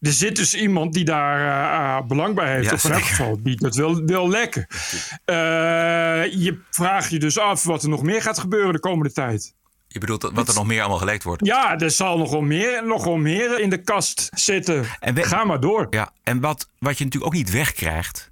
Er 0.00 0.12
zit 0.12 0.36
dus 0.36 0.54
iemand 0.54 0.92
die 0.92 1.04
daar 1.04 2.06
belang 2.06 2.34
bij 2.34 2.52
heeft, 2.54 2.68
Ja, 2.68 2.72
of 2.72 2.84
in 2.84 2.92
elk 2.92 3.02
geval 3.02 3.42
die 3.42 3.56
dat 3.56 3.74
wil, 3.74 4.04
wil 4.04 4.28
lekken. 4.28 4.66
Je 6.40 6.58
vraagt 6.70 7.10
je 7.10 7.18
dus 7.18 7.38
af 7.38 7.64
wat 7.64 7.82
er 7.82 7.88
nog 7.88 8.02
meer 8.02 8.22
gaat 8.22 8.38
gebeuren 8.38 8.72
de 8.72 8.80
komende 8.80 9.12
tijd. 9.12 9.54
Je 9.94 10.00
bedoelt 10.00 10.20
dat- 10.20 10.32
wat 10.32 10.48
er 10.48 10.54
nog 10.54 10.66
meer 10.66 10.80
allemaal 10.80 10.98
gelekt 10.98 11.22
wordt. 11.22 11.46
Ja, 11.46 11.78
er 11.78 11.90
zal 11.90 12.18
nog 12.18 12.30
wel 12.30 12.40
meer, 12.40 12.86
nog 12.86 13.04
wel 13.04 13.16
meer 13.16 13.60
in 13.60 13.70
de 13.70 13.82
kast 13.82 14.28
zitten. 14.34 14.84
Ga 15.00 15.44
maar 15.44 15.60
door. 15.60 15.86
Ja, 15.90 16.12
en 16.22 16.40
wat, 16.40 16.68
wat 16.78 16.98
je 16.98 17.04
natuurlijk 17.04 17.32
ook 17.32 17.38
niet 17.38 17.50
wegkrijgt, 17.50 18.30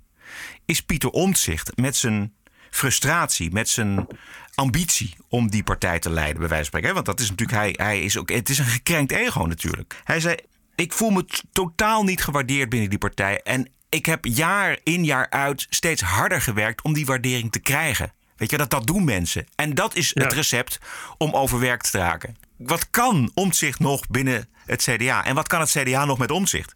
is 0.64 0.80
Pieter 0.80 1.10
Omtzigt 1.10 1.76
met 1.76 1.96
zijn 1.96 2.32
frustratie, 2.70 3.52
met 3.52 3.68
zijn 3.68 4.06
ambitie 4.54 5.14
om 5.28 5.50
die 5.50 5.62
partij 5.62 5.98
te 5.98 6.10
leiden, 6.10 6.38
bij 6.38 6.48
wijze 6.48 6.70
van 6.70 6.80
spreken. 6.80 6.94
Want 6.94 7.06
dat 7.06 7.20
is 7.20 7.30
natuurlijk, 7.30 7.58
hij, 7.58 7.86
hij 7.86 8.00
is 8.00 8.16
ook, 8.18 8.30
het 8.30 8.48
is 8.48 8.58
een 8.58 8.64
gekrenkt 8.64 9.12
ego 9.12 9.44
natuurlijk. 9.44 10.00
Hij 10.04 10.20
zei: 10.20 10.36
Ik 10.74 10.92
voel 10.92 11.10
me 11.10 11.24
totaal 11.52 12.04
niet 12.04 12.22
gewaardeerd 12.22 12.68
binnen 12.68 12.90
die 12.90 12.98
partij. 12.98 13.40
En 13.42 13.68
ik 13.88 14.06
heb 14.06 14.24
jaar 14.24 14.78
in 14.82 15.04
jaar 15.04 15.30
uit 15.30 15.66
steeds 15.70 16.02
harder 16.02 16.40
gewerkt 16.40 16.82
om 16.82 16.92
die 16.92 17.06
waardering 17.06 17.52
te 17.52 17.60
krijgen. 17.60 18.12
Weet 18.36 18.50
je, 18.50 18.56
dat, 18.56 18.70
dat 18.70 18.86
doen 18.86 19.04
mensen. 19.04 19.46
En 19.54 19.74
dat 19.74 19.94
is 19.94 20.14
het 20.14 20.32
recept 20.32 20.78
om 21.18 21.32
overwerkt 21.32 21.90
te 21.90 21.98
raken. 21.98 22.36
Wat 22.56 22.90
kan 22.90 23.30
Omtzigt 23.34 23.78
nog 23.78 24.08
binnen 24.08 24.48
het 24.66 24.82
CDA? 24.82 25.24
En 25.24 25.34
wat 25.34 25.48
kan 25.48 25.60
het 25.60 25.70
CDA 25.70 26.04
nog 26.04 26.18
met 26.18 26.30
Omtzigt? 26.30 26.74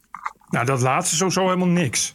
Nou, 0.49 0.67
dat 0.67 0.81
laatste 0.81 1.17
sowieso 1.17 1.45
helemaal 1.45 1.67
niks. 1.67 2.15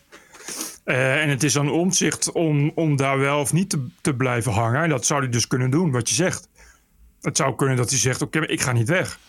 Eh, 0.84 1.22
en 1.22 1.30
het 1.30 1.44
is 1.44 1.58
aan 1.58 1.72
omzicht 1.72 2.32
om, 2.32 2.72
om 2.76 2.96
daar 2.96 3.20
wel 3.20 3.40
of 3.40 3.54
niet 3.54 3.70
te, 3.70 3.88
te 4.02 4.16
blijven 4.16 4.52
hangen. 4.52 4.84
En 4.84 4.90
dat 4.90 5.06
zou 5.06 5.22
hij 5.22 5.30
dus 5.30 5.48
kunnen 5.48 5.70
doen, 5.70 5.92
wat 5.92 6.10
je 6.10 6.16
zegt. 6.16 6.50
Het 7.22 7.38
zou 7.38 7.56
kunnen 7.56 7.76
dat 7.76 7.90
hij 7.90 8.00
zegt, 8.00 8.22
oké, 8.22 8.40
ik 8.40 8.62
ga 8.62 8.72
niet 8.72 8.90
weg. 8.90 9.20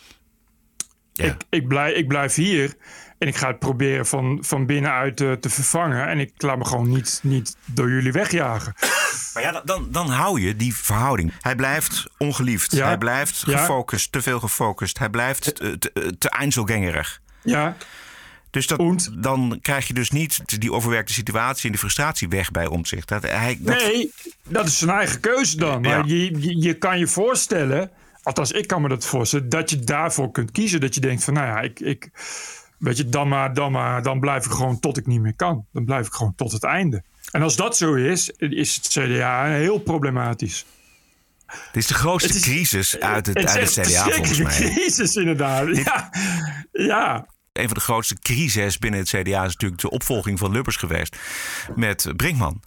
Ik, 1.15 1.35
ik, 1.49 1.69
blijf, 1.69 1.97
ik 1.97 2.09
blijf 2.09 2.35
hier 2.35 2.75
en 3.19 3.29
ik 3.29 3.37
ga 3.37 3.47
het 3.47 3.59
proberen 3.59 4.07
van, 4.07 4.39
van 4.41 4.67
binnenuit 4.67 5.17
te, 5.17 5.37
te 5.41 5.51
vervangen. 5.51 6.09
En 6.09 6.19
ik 6.19 6.33
laat 6.37 6.59
me 6.59 6.65
gewoon 6.65 6.89
niet, 6.89 7.21
niet 7.23 7.57
door 7.65 7.91
jullie 7.91 8.13
wegjagen. 8.13 8.75
Maar 9.35 9.43
ja, 9.43 9.63
dan, 9.65 9.87
dan 9.91 10.09
hou 10.11 10.41
je 10.41 10.57
die 10.57 10.77
verhouding. 10.77 11.33
Hij 11.41 11.57
blijft 11.57 12.07
ongeliefd. 12.19 12.73
Ja. 12.73 12.87
Hij 12.87 12.99
blijft 12.99 13.43
Ja. 13.47 13.59
gefocust, 13.59 14.13
te 14.13 14.23
veel 14.23 14.41
gefocust. 14.41 14.99
Hij 14.99 15.09
blijft 15.11 15.43
te, 15.57 15.79
te, 15.79 16.15
te 16.19 16.29
Einzelgängerig. 16.31 17.21
Ja. 17.43 17.77
Dus 18.51 18.67
dat, 18.67 19.09
dan 19.13 19.59
krijg 19.63 19.87
je 19.87 19.95
dus 19.95 20.11
niet 20.11 20.61
die 20.61 20.73
overwerkte 20.73 21.13
situatie 21.13 21.65
en 21.65 21.71
die 21.71 21.79
frustratie 21.81 22.29
weg 22.29 22.51
bij 22.51 22.67
omzicht. 22.67 23.09
Dat, 23.09 23.23
hij, 23.23 23.57
dat, 23.61 23.77
Nee, 23.77 24.13
dat 24.45 24.67
is 24.67 24.79
zijn 24.79 24.91
eigen 24.91 25.21
keuze 25.21 25.57
dan. 25.57 25.81
Maar 25.81 25.91
Ja. 25.91 26.03
je, 26.07 26.41
je, 26.41 26.61
je 26.61 26.75
kan 26.75 26.99
je 26.99 27.07
voorstellen, 27.07 27.91
althans 28.23 28.53
ik 28.53 28.67
kan 28.67 28.83
me 28.83 28.89
dat 28.89 29.07
voorstellen, 29.07 29.49
dat 29.49 29.71
je 29.71 29.79
daarvoor 29.79 30.31
kunt 30.31 30.51
kiezen. 30.51 30.81
Dat 30.81 30.95
je 30.95 31.01
denkt 31.01 31.25
van, 31.25 31.35
nou 31.35 31.47
ja, 31.47 31.61
ik, 31.61 31.81
ik 31.81 32.11
weet 32.79 32.97
je, 32.97 33.09
dan 33.09 33.29
maar, 33.29 33.55
dan 33.55 33.73
maar, 33.73 34.03
dan 34.03 34.21
blijf 34.21 34.45
ik 34.45 34.53
gewoon 34.53 34.81
tot 34.81 34.97
ik 34.97 35.07
niet 35.07 35.21
meer 35.21 35.37
kan. 35.37 35.67
Dan 35.73 35.85
blijf 35.85 36.07
ik 36.07 36.13
gewoon 36.13 36.35
tot 36.35 36.53
het 36.53 36.65
einde. 36.65 37.03
En 37.33 37.43
als 37.43 37.57
dat 37.57 37.77
zo 37.77 37.95
is, 37.95 38.31
is 38.31 38.75
het 38.75 38.89
CDA 38.89 39.45
heel 39.45 39.79
problematisch. 39.79 40.65
Dit 41.47 41.83
is 41.83 41.87
de 41.87 41.95
grootste 41.95 42.41
crisis 42.41 42.99
uit 42.99 43.27
het, 43.27 43.39
Het 43.39 43.49
uit 43.49 43.75
het 43.77 43.87
CDA 43.87 44.07
een 44.07 44.13
volgens 44.13 44.39
mij. 44.39 44.53
crisis 44.73 45.17
inderdaad. 45.17 45.77
Ja, 45.77 46.11
ja. 46.73 47.27
Een 47.53 47.67
van 47.67 47.75
de 47.75 47.81
grootste 47.81 48.19
crises 48.19 48.79
binnen 48.79 49.01
het 49.01 49.09
CDA 49.09 49.45
is 49.45 49.53
natuurlijk 49.53 49.81
de 49.81 49.91
opvolging 49.91 50.39
van 50.39 50.53
Lubbers 50.53 50.77
geweest. 50.77 51.17
Met 51.75 52.13
Brinkman. 52.17 52.63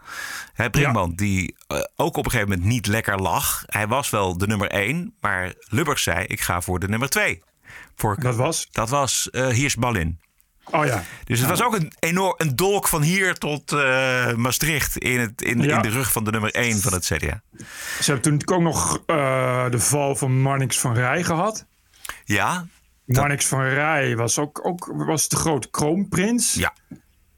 Hè, 0.54 0.70
Brinkman, 0.70 1.14
die 1.16 1.56
eh, 1.68 1.78
ook 1.96 2.18
op 2.18 2.26
een 2.26 2.32
gegeven 2.32 2.52
moment 2.52 2.68
niet 2.68 2.88
lekker 2.88 3.22
lag. 3.22 3.64
Hij 3.66 3.88
was 3.88 4.10
wel 4.10 4.38
de 4.38 4.48
nummer 4.48 4.70
één, 4.70 5.16
maar 5.20 5.54
Lubbers 5.60 6.04
zei: 6.04 6.26
Ik 6.26 6.42
ga 6.42 6.62
voor 6.62 6.80
de 6.80 6.88
nummer 6.88 7.10
twee. 7.10 7.44
Voor, 7.96 8.20
dat 8.20 8.36
was? 8.36 8.68
Dat 8.72 8.90
was 8.90 9.30
eh 9.30 9.48
Hiers 9.48 9.76
Ballin. 9.76 10.20
Oh 10.72 10.86
ja. 10.86 11.04
Dus 11.24 11.40
het 11.40 11.50
was 11.50 11.64
ook 11.64 11.76
een 11.76 11.94
enorm 12.00 12.34
een 12.38 12.56
dolk 12.56 12.88
van 12.88 13.02
hier 13.02 13.34
tot 13.34 13.72
eh, 13.72 14.34
Maastricht 14.34 14.98
in, 14.98 15.20
het, 15.20 15.42
in, 15.42 15.62
Ja. 15.62 15.76
in 15.76 15.82
de 15.82 15.90
rug 15.90 16.12
van 16.12 16.24
de 16.24 16.32
nummer 16.32 16.52
één 16.54 16.80
van 16.82 16.94
het 16.94 17.06
CDA. 17.06 17.42
Ze 18.02 18.12
hebben 18.12 18.38
toen 18.40 18.56
ook 18.56 18.64
nog 18.64 19.04
eh, 19.06 19.70
de 19.70 19.80
val 19.80 20.16
van 20.16 20.42
Marnix 20.42 20.80
van 20.80 20.94
Rij 20.94 21.24
gehad. 21.24 21.66
Ja, 22.26 22.68
Marnix 23.06 23.46
van 23.46 23.62
Rij 23.64 24.16
was 24.16 24.40
ook, 24.40 24.66
ook 24.68 24.92
was 24.96 25.28
de 25.28 25.36
grote 25.36 25.70
kroonprins. 25.70 26.54
Ja. 26.54 26.74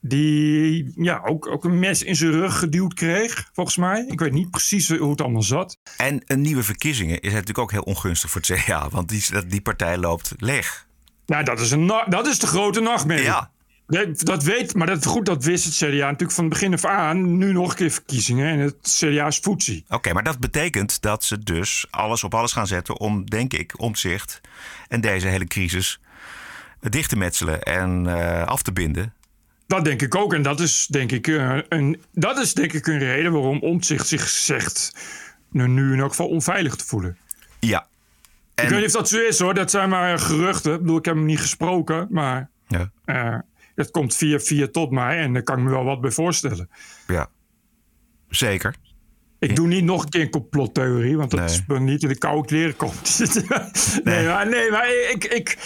Die 0.01 0.93
ja, 0.95 1.21
ook, 1.25 1.47
ook 1.47 1.63
een 1.63 1.79
mes 1.79 2.03
in 2.03 2.15
zijn 2.15 2.31
rug 2.31 2.59
geduwd 2.59 2.93
kreeg, 2.93 3.49
volgens 3.53 3.77
mij. 3.77 4.05
Ik 4.07 4.19
weet 4.19 4.31
niet 4.31 4.51
precies 4.51 4.89
hoe 4.97 5.09
het 5.09 5.21
allemaal 5.21 5.41
zat. 5.43 5.77
En 5.97 6.21
een 6.25 6.41
nieuwe 6.41 6.63
verkiezingen 6.63 7.19
is 7.19 7.31
natuurlijk 7.31 7.57
ook 7.59 7.71
heel 7.71 7.81
ongunstig 7.81 8.29
voor 8.29 8.41
het 8.41 8.59
CDA. 8.59 8.89
Want 8.89 9.09
die, 9.09 9.45
die 9.47 9.61
partij 9.61 9.97
loopt 9.97 10.33
leeg. 10.37 10.86
Nou, 11.27 11.43
dat 11.43 11.59
is, 11.59 11.71
een 11.71 11.87
dat 12.07 12.27
is 12.27 12.39
de 12.39 12.47
grote 12.47 12.79
nachtmerrie. 12.79 13.25
Ja. 13.25 13.51
Dat 14.17 14.43
weet, 14.43 14.75
maar 14.75 14.87
dat, 14.87 15.05
goed, 15.05 15.25
dat 15.25 15.43
wist 15.43 15.65
het 15.65 15.73
CDA 15.73 16.05
natuurlijk 16.05 16.31
van 16.31 16.43
het 16.43 16.53
begin 16.53 16.73
af 16.73 16.85
aan. 16.85 17.37
Nu 17.37 17.51
nog 17.51 17.69
een 17.69 17.75
keer 17.75 17.91
verkiezingen 17.91 18.47
en 18.47 18.59
het 18.59 18.97
CDA 18.99 19.27
is 19.27 19.37
voetzie. 19.37 19.85
Oké, 19.89 20.13
maar 20.13 20.23
dat 20.23 20.39
betekent 20.39 21.01
dat 21.01 21.23
ze 21.23 21.43
dus 21.43 21.85
alles 21.89 22.23
op 22.23 22.33
alles 22.33 22.51
gaan 22.51 22.67
zetten 22.67 22.99
om, 22.99 23.29
denk 23.29 23.53
ik, 23.53 23.73
omzicht 23.81 24.41
en 24.87 25.01
deze 25.01 25.27
hele 25.27 25.45
crisis 25.45 25.99
dicht 26.79 27.09
te 27.09 27.17
metselen 27.17 27.63
en 27.63 28.07
eh, 28.07 28.47
af 28.47 28.61
te 28.61 28.73
binden. 28.73 29.13
Dat 29.67 29.85
denk 29.85 30.01
ik 30.01 30.15
ook. 30.15 30.33
En 30.33 30.41
dat 30.41 30.59
is 30.59 30.87
denk 30.89 31.11
ik, 31.11 31.27
eh, 31.27 31.57
een, 31.69 32.01
dat 32.11 32.37
is 32.37 32.53
denk 32.53 32.73
ik 32.73 32.87
een 32.87 32.99
reden 32.99 33.31
waarom 33.31 33.59
Omtzigt 33.59 34.07
zich 34.07 34.29
zegt... 34.29 34.95
nou, 35.49 35.69
nu 35.69 35.93
in 35.93 35.99
elk 35.99 36.09
geval 36.09 36.27
onveilig 36.27 36.75
te 36.75 36.85
voelen. 36.85 37.17
Ja. 37.59 37.87
Ik 38.63 38.69
weet 38.69 38.79
niet 38.79 38.85
of 38.85 38.91
dat 38.91 39.09
zo 39.09 39.19
is 39.19 39.39
hoor. 39.39 39.53
Dat 39.53 39.71
zijn 39.71 39.89
maar 39.89 40.19
geruchten. 40.19 40.73
Ik 40.73 40.79
bedoel, 40.79 40.97
ik 40.97 41.05
heb 41.05 41.15
hem 41.15 41.25
niet 41.25 41.39
gesproken. 41.39 42.07
Maar 42.09 42.49
Ja. 42.67 42.91
eh, 43.05 43.35
het 43.75 43.91
komt 43.91 44.15
via 44.15 44.39
via 44.39 44.67
tot 44.67 44.91
mij. 44.91 45.19
En 45.19 45.33
daar 45.33 45.43
kan 45.43 45.57
ik 45.57 45.63
me 45.63 45.69
wel 45.69 45.83
wat 45.83 46.01
bij 46.01 46.11
voorstellen. 46.11 46.69
Ja, 47.07 47.27
zeker. 48.29 48.75
Ik 49.39 49.55
doe 49.55 49.67
niet 49.67 49.83
nog 49.83 50.03
een 50.03 50.09
keer 50.09 50.21
een 50.21 50.29
complottheorie. 50.29 51.17
Want 51.17 51.31
dat 51.31 51.49
is 51.49 51.63
me 51.67 51.79
niet 51.79 52.01
in 52.03 52.07
de 52.09 52.17
koude 52.17 52.47
kleren 52.47 52.75
komt. 52.75 53.19
nee, 54.03 54.27
maar, 54.27 54.49
nee, 54.49 54.71
maar 54.71 54.89
ik, 55.11 55.23
ik... 55.23 55.57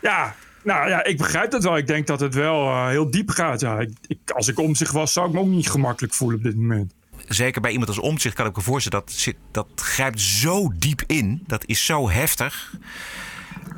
Ja, 0.00 0.34
nou 0.62 0.88
ja, 0.88 1.04
ik 1.04 1.16
begrijp 1.16 1.50
dat 1.50 1.62
wel. 1.62 1.76
Ik 1.76 1.86
denk 1.86 2.06
dat 2.06 2.20
het 2.20 2.34
wel 2.34 2.66
eh, 2.66 2.86
heel 2.88 3.10
diep 3.10 3.28
gaat. 3.30 3.60
Ja. 3.60 3.80
Ik, 3.80 3.90
ik, 4.06 4.30
als 4.30 4.48
ik 4.48 4.58
om 4.58 4.74
zich 4.74 4.92
was, 4.92 5.12
zou 5.12 5.26
ik 5.28 5.32
me 5.34 5.40
ook 5.40 5.46
niet 5.46 5.70
gemakkelijk 5.70 6.14
voelen 6.14 6.36
op 6.38 6.42
dit 6.44 6.56
moment. 6.56 6.94
Zeker 7.28 7.60
bij 7.60 7.70
iemand 7.70 7.88
als 7.88 7.98
omzicht 7.98 8.34
kan 8.34 8.46
ik 8.46 8.56
me 8.56 8.62
voorstellen 8.62 9.04
dat 9.06 9.14
zit, 9.16 9.36
dat 9.50 9.66
grijpt 9.74 10.20
zo 10.20 10.72
diep 10.76 11.02
in. 11.06 11.42
Dat 11.46 11.64
is 11.66 11.84
zo 11.84 12.10
heftig. 12.10 12.74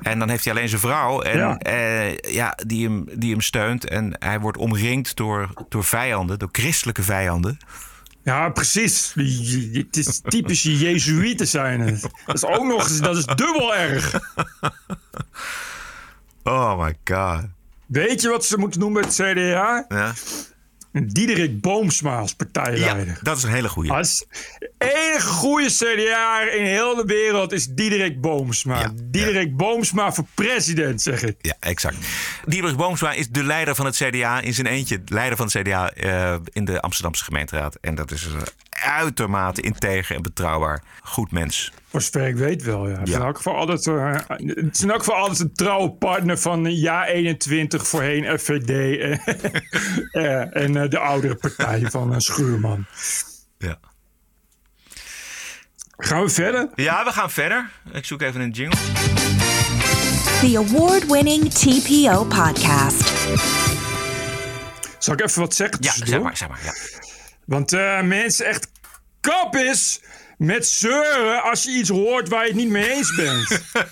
En 0.02 0.18
dan 0.18 0.28
heeft 0.28 0.44
hij 0.44 0.52
alleen 0.52 0.68
zijn 0.68 0.80
vrouw 0.80 1.22
en, 1.22 1.38
Ja. 1.38 1.60
ja. 1.62 2.14
ja, 2.28 2.58
die, 2.66 2.86
hem, 2.86 3.04
die 3.14 3.30
hem 3.30 3.40
steunt. 3.40 3.88
En 3.88 4.16
hij 4.18 4.40
wordt 4.40 4.58
omringd 4.58 5.16
door, 5.16 5.50
door 5.68 5.84
vijanden, 5.84 6.38
door 6.38 6.48
christelijke 6.52 7.02
vijanden. 7.02 7.58
Ja, 8.22 8.48
precies. 8.48 9.12
Het 9.72 9.96
is 9.96 10.20
typisch 10.24 10.62
Jezuïeten 10.62 11.48
zijn 11.48 11.80
het. 11.80 12.00
Dat 12.26 12.34
is 12.36 12.44
ook 12.44 12.64
nog 12.64 12.88
dat 12.96 13.16
is 13.16 13.24
dubbel 13.24 13.74
erg. 13.74 14.20
Oh 16.42 16.82
my 16.82 16.94
god. 17.04 17.44
Weet 17.86 18.22
je 18.22 18.28
wat 18.28 18.44
ze 18.44 18.58
moeten 18.58 18.80
doen 18.80 18.92
bij 18.92 19.02
het 19.02 19.14
CDA? 19.14 19.84
Ja, 19.88 20.14
Diederik 20.92 21.60
Boomsma 21.60 22.18
als 22.18 22.34
partijleider. 22.34 23.18
dat 23.22 23.36
is 23.36 23.42
een 23.42 23.50
hele 23.50 23.68
goeie. 23.68 23.92
Als 23.92 24.24
enige 24.78 25.28
goede 25.28 25.68
CDA 25.68 26.40
in 26.50 26.64
heel 26.64 26.94
de 26.94 27.04
wereld 27.06 27.52
is 27.52 27.66
Diederik 27.66 28.20
Boomsma. 28.20 28.92
Diederik 29.04 29.56
Boomsma 29.56 30.12
voor 30.12 30.26
president, 30.34 31.02
zeg 31.02 31.22
ik. 31.22 31.36
Ja, 31.40 31.54
exact. 31.60 31.96
Diederik 32.46 32.76
Boomsma 32.76 33.12
is 33.12 33.28
de 33.28 33.44
leider 33.44 33.74
van 33.74 33.86
het 33.86 33.96
CDA 33.96 34.40
in 34.40 34.54
zijn 34.54 34.66
eentje. 34.66 35.00
Leider 35.04 35.36
van 35.36 35.46
het 35.46 35.62
CDA 35.62 35.90
eh, 35.90 36.36
in 36.52 36.64
de 36.64 36.80
Amsterdamse 36.80 37.24
gemeenteraad. 37.24 37.78
En 37.80 37.94
dat 37.94 38.10
is 38.10 38.24
een 38.24 38.46
uitermate 38.70 39.60
integer 39.60 40.16
en 40.16 40.22
betrouwbaar 40.22 40.82
goed 41.02 41.30
mens. 41.30 41.72
Voor 41.88 42.02
zover 42.02 42.26
ik 42.28 42.36
weet 42.36 42.62
wel, 42.62 42.88
ja. 42.88 42.98
Het 42.98 43.06
is 43.08 43.12
Ja. 43.14 43.18
in 43.20 43.24
elk 43.26 43.36
geval 43.36 43.54
altijd, 43.56 43.86
eh, 43.86 44.14
het 44.38 44.74
is 44.76 44.82
in 44.82 44.90
elk 44.90 44.98
geval 44.98 45.14
altijd 45.14 45.40
een 45.40 45.52
trouwe 45.52 45.90
partner 45.90 46.38
van 46.38 46.66
eh, 46.66 46.80
Ja 46.82 47.06
21, 47.06 47.86
voorheen 47.88 48.38
FVD. 48.38 48.68
eh, 48.70 49.10
eh, 50.40 50.56
en 50.56 50.76
eh, 50.76 50.88
de 50.90 50.98
oudere 50.98 51.34
partij 51.34 51.82
van 51.90 52.12
eh, 52.12 52.18
Schuurman. 52.18 52.86
Ja. 53.58 53.78
Gaan 55.96 56.22
we 56.22 56.28
verder? 56.28 56.68
Ja, 56.74 57.04
we 57.04 57.12
gaan 57.12 57.30
verder. 57.30 57.70
Ik 57.92 58.04
zoek 58.04 58.22
even 58.22 58.40
een 58.40 58.50
jingle. 58.50 58.78
The 60.40 60.58
award-winning 60.68 61.52
TPO 61.52 62.24
podcast. 62.24 63.12
Zal 64.98 65.14
ik 65.14 65.20
even 65.22 65.40
wat 65.40 65.54
zeggen 65.54 65.78
Ja, 65.80 65.92
zeg 65.92 66.20
maar, 66.22 66.36
zeg 66.36 66.48
maar. 66.48 66.60
Ja. 66.64 66.72
Want 67.44 67.72
eh, 67.72 68.02
mensen, 68.02 68.46
echt 68.46 68.70
kap 69.20 69.56
is 69.56 70.00
met 70.38 70.66
zeuren 70.66 71.42
als 71.42 71.62
je 71.64 71.70
iets 71.70 71.88
hoort 71.88 72.28
waar 72.28 72.42
je 72.42 72.48
het 72.48 72.56
niet 72.56 72.68
mee 72.68 72.90
eens 72.90 73.14
bent. 73.14 73.46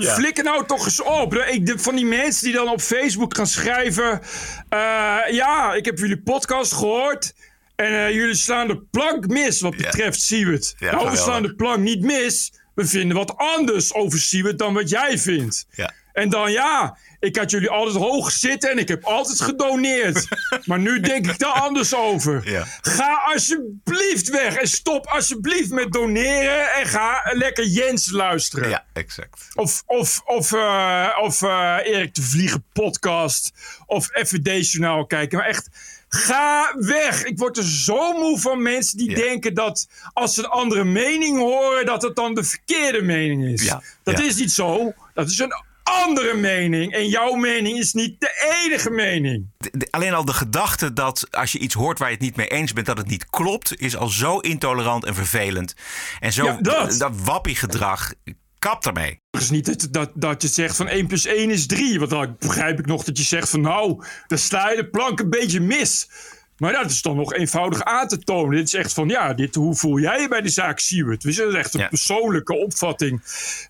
Ja. 0.00 0.14
Flikker 0.14 0.44
nou 0.44 0.66
toch 0.66 0.84
eens 0.84 1.02
op. 1.02 1.34
Ik, 1.34 1.66
de- 1.66 1.78
van 1.78 1.94
die 1.96 2.04
mensen 2.06 2.44
die 2.44 2.54
dan 2.54 2.68
op 2.68 2.80
Facebook 2.80 3.36
gaan 3.36 3.46
schrijven... 3.46 4.20
eh, 4.68 5.18
ja, 5.30 5.74
ik 5.74 5.84
heb 5.84 5.98
jullie 5.98 6.20
podcast 6.22 6.72
gehoord... 6.72 7.34
En 7.76 8.04
eh, 8.06 8.10
jullie 8.14 8.34
slaan 8.34 8.66
de 8.66 8.82
plank 8.90 9.26
mis 9.26 9.60
wat 9.60 9.76
betreft 9.76 10.20
Siewert. 10.22 10.74
Ja, 10.78 10.92
nou, 10.94 11.10
we 11.10 11.16
slaan 11.16 11.42
de 11.42 11.54
plank 11.54 11.78
niet 11.78 12.02
mis. 12.02 12.52
We 12.74 12.86
vinden 12.86 13.16
wat 13.16 13.36
anders 13.36 13.94
over 13.94 14.18
Siewert 14.18 14.58
dan 14.58 14.74
wat 14.74 14.88
jij 14.88 15.18
vindt. 15.18 15.66
Ja. 15.70 15.92
En 16.20 16.28
dan 16.28 16.52
ja, 16.52 16.96
ik 17.20 17.36
had 17.36 17.50
jullie 17.50 17.70
altijd 17.70 17.96
hoog 17.96 18.30
zitten 18.30 18.70
en 18.70 18.78
ik 18.78 18.88
heb 18.88 19.04
altijd 19.04 19.40
gedoneerd. 19.40 20.28
maar 20.68 20.78
nu 20.78 21.00
denk 21.00 21.26
ik 21.26 21.38
daar 21.38 21.52
anders 21.52 21.94
over. 21.94 22.50
Ja. 22.50 22.66
Ga 22.80 23.22
alsjeblieft 23.32 24.28
weg 24.28 24.54
en 24.56 24.68
stop 24.68 25.06
alsjeblieft 25.06 25.70
met 25.70 25.92
doneren 25.92 26.72
en 26.72 26.86
ga 26.86 27.30
lekker 27.32 27.66
Jens 27.66 28.10
luisteren. 28.10 28.68
Ja, 28.68 28.84
exact. 28.92 29.48
Of, 29.54 29.82
of, 29.86 30.20
of, 30.24 30.52
eh, 30.52 31.08
of 31.20 31.42
eh, 31.42 31.76
Erik 31.82 32.14
de 32.14 32.22
Vliegen 32.22 32.64
podcast. 32.72 33.52
Of 33.86 34.04
FVD-journaal 34.12 35.06
kijken. 35.06 35.38
Maar 35.38 35.46
echt, 35.46 35.68
ga 36.08 36.74
weg. 36.78 37.24
Ik 37.24 37.38
word 37.38 37.56
er 37.56 37.64
zo 37.64 38.12
moe 38.12 38.38
van 38.38 38.62
mensen 38.62 38.98
die 38.98 39.14
denken 39.14 39.54
dat 39.54 39.88
als 40.12 40.34
ze 40.34 40.40
een 40.40 40.48
andere 40.48 40.84
mening 40.84 41.38
horen, 41.38 41.86
dat 41.86 42.02
het 42.02 42.16
dan 42.16 42.34
de 42.34 42.44
verkeerde 42.44 43.02
mening 43.02 43.44
is. 43.44 43.62
Ja, 43.62 43.82
Dat 44.02 44.18
ja. 44.18 44.24
is 44.24 44.36
niet 44.36 44.52
zo. 44.52 44.94
Dat 45.14 45.30
is 45.30 45.38
een 45.38 45.52
andere 45.90 46.34
mening. 46.34 46.92
En 46.92 47.08
jouw 47.08 47.34
mening 47.34 47.78
is 47.78 47.92
niet 47.92 48.20
de 48.20 48.60
enige 48.64 48.90
mening. 48.90 49.46
De- 49.58 49.70
de- 49.72 49.88
alleen 49.90 50.14
al 50.14 50.24
de 50.24 50.32
gedachte 50.32 50.92
dat 50.92 51.26
als 51.30 51.52
je 51.52 51.58
iets 51.58 51.74
hoort 51.74 51.98
waar 51.98 52.08
je 52.08 52.14
het 52.14 52.22
niet 52.24 52.36
mee 52.36 52.46
eens 52.48 52.72
bent, 52.72 52.86
dat 52.86 52.98
het 52.98 53.06
niet 53.06 53.26
klopt, 53.30 53.80
is 53.80 53.96
al 53.96 54.08
zo 54.08 54.38
intolerant 54.38 55.04
en 55.04 55.14
vervelend. 55.14 55.74
En 56.20 56.32
zo 56.32 56.44
Ja, 56.44 56.58
dat. 56.60 56.98
dat 56.98 57.12
wappiegedrag. 57.24 58.12
Kap 58.58 58.86
ermee. 58.86 59.20
Het 59.30 59.40
is 59.42 59.50
niet 59.50 59.66
dat, 59.66 59.88
dat, 59.90 60.10
dat 60.14 60.42
je 60.42 60.48
zegt 60.48 60.76
van 60.76 60.88
1 60.88 61.06
plus 61.06 61.26
1 61.26 61.50
is 61.50 61.66
3. 61.66 61.98
Want 61.98 62.10
dan 62.10 62.36
begrijp 62.38 62.78
ik 62.78 62.86
nog 62.86 63.04
dat 63.04 63.18
je 63.18 63.24
zegt 63.24 63.48
van 63.48 63.60
nou, 63.60 64.04
dan 64.26 64.38
sla 64.38 64.70
je 64.70 64.76
de 64.76 64.88
plank 64.88 65.20
een 65.20 65.30
beetje 65.30 65.60
mis. 65.60 66.08
Maar 66.56 66.72
dat 66.72 66.90
is 66.90 67.02
dan 67.02 67.16
nog 67.16 67.34
eenvoudig 67.34 67.84
aan 67.84 68.08
te 68.08 68.18
tonen. 68.18 68.56
Dit 68.56 68.66
is 68.66 68.74
echt 68.74 68.92
van 68.92 69.08
ja, 69.08 69.34
dit, 69.34 69.54
hoe 69.54 69.74
voel 69.74 69.98
jij 69.98 70.20
je 70.20 70.28
bij 70.28 70.40
de 70.40 70.48
zaak 70.48 70.78
Siewert? 70.78 71.22
Dus 71.22 71.36
dat 71.36 71.48
is 71.48 71.54
echt 71.54 71.74
een 71.74 71.80
Ja. 71.80 71.88
persoonlijke 71.88 72.54
opvatting 72.54 73.22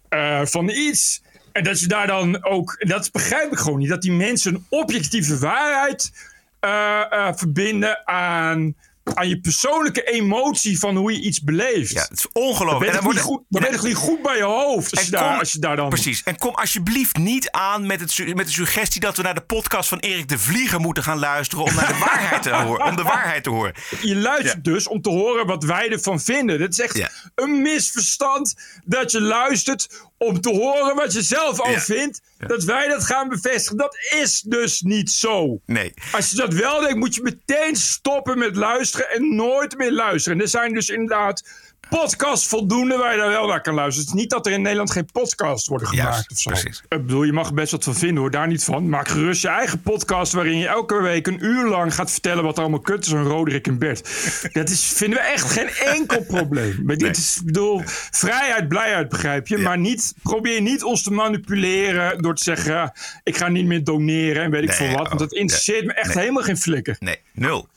eh, 0.09 0.40
van 0.44 0.68
iets. 0.68 1.22
En 1.52 1.64
dat 1.64 1.80
je 1.80 1.86
daar 1.86 2.06
dan 2.06 2.44
ook, 2.44 2.76
dat 2.78 3.10
begrijp 3.12 3.52
ik 3.52 3.58
gewoon 3.58 3.78
niet, 3.78 3.88
dat 3.88 4.02
die 4.02 4.12
mensen 4.12 4.54
een 4.54 4.66
objectieve 4.68 5.38
waarheid 5.38 6.12
eh, 6.60 7.00
eh, 7.12 7.34
verbinden 7.36 8.06
aan, 8.08 8.74
aan 9.14 9.28
je 9.28 9.40
persoonlijke 9.40 10.02
emotie 10.02 10.78
van 10.78 10.96
hoe 10.96 11.12
je 11.12 11.20
iets 11.20 11.42
beleeft. 11.42 11.90
Ja, 11.92 12.02
het 12.02 12.18
is 12.18 12.26
ongelooflijk. 12.32 12.84
dan 12.92 12.94
niet 12.94 13.02
wordt- 13.02 13.20
goed, 13.20 13.42
dan 13.48 13.60
ben 13.62 13.70
je 13.70 13.76
toch 13.76 13.86
niet 13.86 13.94
goed 13.96 14.22
bij 14.22 14.36
je 14.36 14.42
hoofd 14.42 14.96
als, 14.96 15.04
je 15.04 15.10
daar, 15.10 15.30
kom- 15.30 15.38
als 15.38 15.52
je 15.52 15.58
daar 15.58 15.76
dan... 15.76 15.88
Precies. 15.88 16.22
En 16.22 16.38
kom 16.38 16.54
alsjeblieft 16.54 17.16
niet 17.16 17.50
aan 17.50 17.86
met, 17.86 18.00
het, 18.00 18.34
met 18.34 18.46
de 18.46 18.52
suggestie 18.52 19.00
dat 19.00 19.16
we 19.16 19.22
naar 19.22 19.34
de 19.34 19.40
podcast 19.40 19.88
van 19.88 19.98
Erik 19.98 20.28
de 20.28 20.38
Vlieger 20.38 20.80
moeten 20.80 21.02
gaan 21.02 21.18
luisteren 21.18 21.64
om 21.64 21.74
naar 21.74 21.86
de 21.88 21.98
waarheid 21.98 22.42
te 22.42 22.50
horen. 22.50 22.86
Om 22.86 22.96
de 22.96 23.02
waarheid 23.02 23.42
te 23.42 23.50
horen. 23.50 23.74
Je 24.02 24.16
luistert 24.16 24.64
dus 24.64 24.88
om 24.88 25.02
te 25.02 25.10
horen 25.10 25.46
wat 25.46 25.64
wij 25.64 25.90
ervan 25.90 26.20
vinden. 26.20 26.58
Dat 26.58 26.70
is 26.72 26.80
echt 26.80 26.96
Ja. 26.96 27.10
een 27.34 27.62
misverstand 27.62 28.54
dat 28.84 29.10
je 29.10 29.20
luistert 29.20 30.08
om 30.28 30.40
te 30.40 30.50
horen 30.50 30.94
wat 30.96 31.12
je 31.12 31.22
zelf 31.22 31.61
al 31.61 31.70
Ja. 31.70 31.80
vindt. 31.80 32.20
Dat 32.38 32.64
wij 32.64 32.88
dat 32.88 33.04
gaan 33.04 33.28
bevestigen. 33.28 33.76
Dat 33.76 33.96
is 34.20 34.40
dus 34.40 34.80
niet 34.80 35.11
zo. 35.11 35.61
Nee. 35.66 35.94
Als 36.12 36.30
je 36.30 36.37
dat 36.37 36.54
wel 36.54 36.80
denkt, 36.80 36.96
moet 36.96 37.14
je 37.14 37.22
meteen 37.22 37.76
stoppen 37.76 38.38
met 38.38 38.56
luisteren 38.56 39.11
en 39.11 39.35
nooit 39.37 39.76
meer 39.78 39.92
luisteren. 39.92 40.38
En 40.38 40.44
er 40.44 40.50
zijn 40.50 40.74
dus 40.74 40.88
inderdaad 40.88 41.48
podcasts 41.90 42.46
voldoende 42.46 42.96
waar 42.96 43.12
je 43.12 43.18
daar 43.18 43.29
wel 43.29 43.46
naar 43.46 43.61
kan 43.61 43.74
luisteren. 43.74 44.07
Het 44.07 44.14
is 44.14 44.20
niet 44.20 44.31
dat 44.31 44.46
er 44.46 44.53
in 44.53 44.62
Nederland 44.62 44.90
geen 44.90 45.09
podcasts 45.12 45.68
worden 45.68 45.88
gemaakt 45.88 46.12
Juist, 46.12 46.31
of 46.31 46.38
zo. 46.38 46.50
precies. 46.50 46.83
Ik 46.88 47.07
bedoel, 47.07 47.22
je 47.22 47.33
mag 47.33 47.48
er 47.48 47.55
best 47.55 47.72
wat 47.72 47.85
van 47.85 47.94
vinden 47.94 48.18
hoor, 48.18 48.31
daar 48.31 48.46
niet 48.46 48.64
van. 48.64 48.88
Maak 48.88 49.09
gerust 49.09 49.42
je 49.42 49.48
eigen 49.48 49.83
podcast 49.83 50.33
waarin 50.33 50.59
je 50.59 50.66
elke 50.66 51.03
week 51.03 51.26
een 51.26 51.44
uur 51.44 51.68
lang 51.68 51.94
gaat 51.94 52.11
vertellen 52.11 52.44
wat 52.44 52.57
er 52.57 52.61
allemaal 52.61 52.81
kut 52.81 53.07
is 53.07 53.14
aan 53.14 53.26
Roderick 53.26 53.66
en 53.66 53.79
Bert. 53.79 54.09
Dat 54.53 54.68
is, 54.68 54.83
vinden 54.83 55.18
we 55.18 55.24
echt 55.24 55.50
geen 55.50 55.68
enkel 55.68 56.24
probleem. 56.24 56.81
Maar 56.85 56.96
dit 56.96 57.16
is, 57.16 57.37
ik 57.37 57.44
bedoel, 57.44 57.83
vrijheid, 58.11 58.68
blijheid 58.68 59.09
begrijp 59.09 59.48
je. 59.48 59.59
Maar 59.59 59.79
niet, 59.79 60.14
probeer 60.22 60.61
niet 60.61 60.83
ons 60.83 61.03
te 61.03 61.11
manipuleren 61.12 62.22
door 62.22 62.35
te 62.35 62.42
zeggen, 62.42 62.72
ja, 62.72 62.94
ik 63.22 63.37
ga 63.37 63.48
niet 63.48 63.66
meer 63.66 63.85
doneren 63.85 64.42
en 64.42 64.50
weet 64.50 64.62
ik 64.62 64.72
veel 64.72 64.92
wat. 64.96 65.09
Want 65.09 65.18
dat 65.18 65.33
oh, 65.33 65.38
interesseert 65.38 65.85
me 65.85 65.92
echt 65.92 66.14
helemaal 66.14 66.42
geen 66.42 66.59
flikker. 66.59 66.96
Nee, 66.98 67.16
nul. 67.33 67.68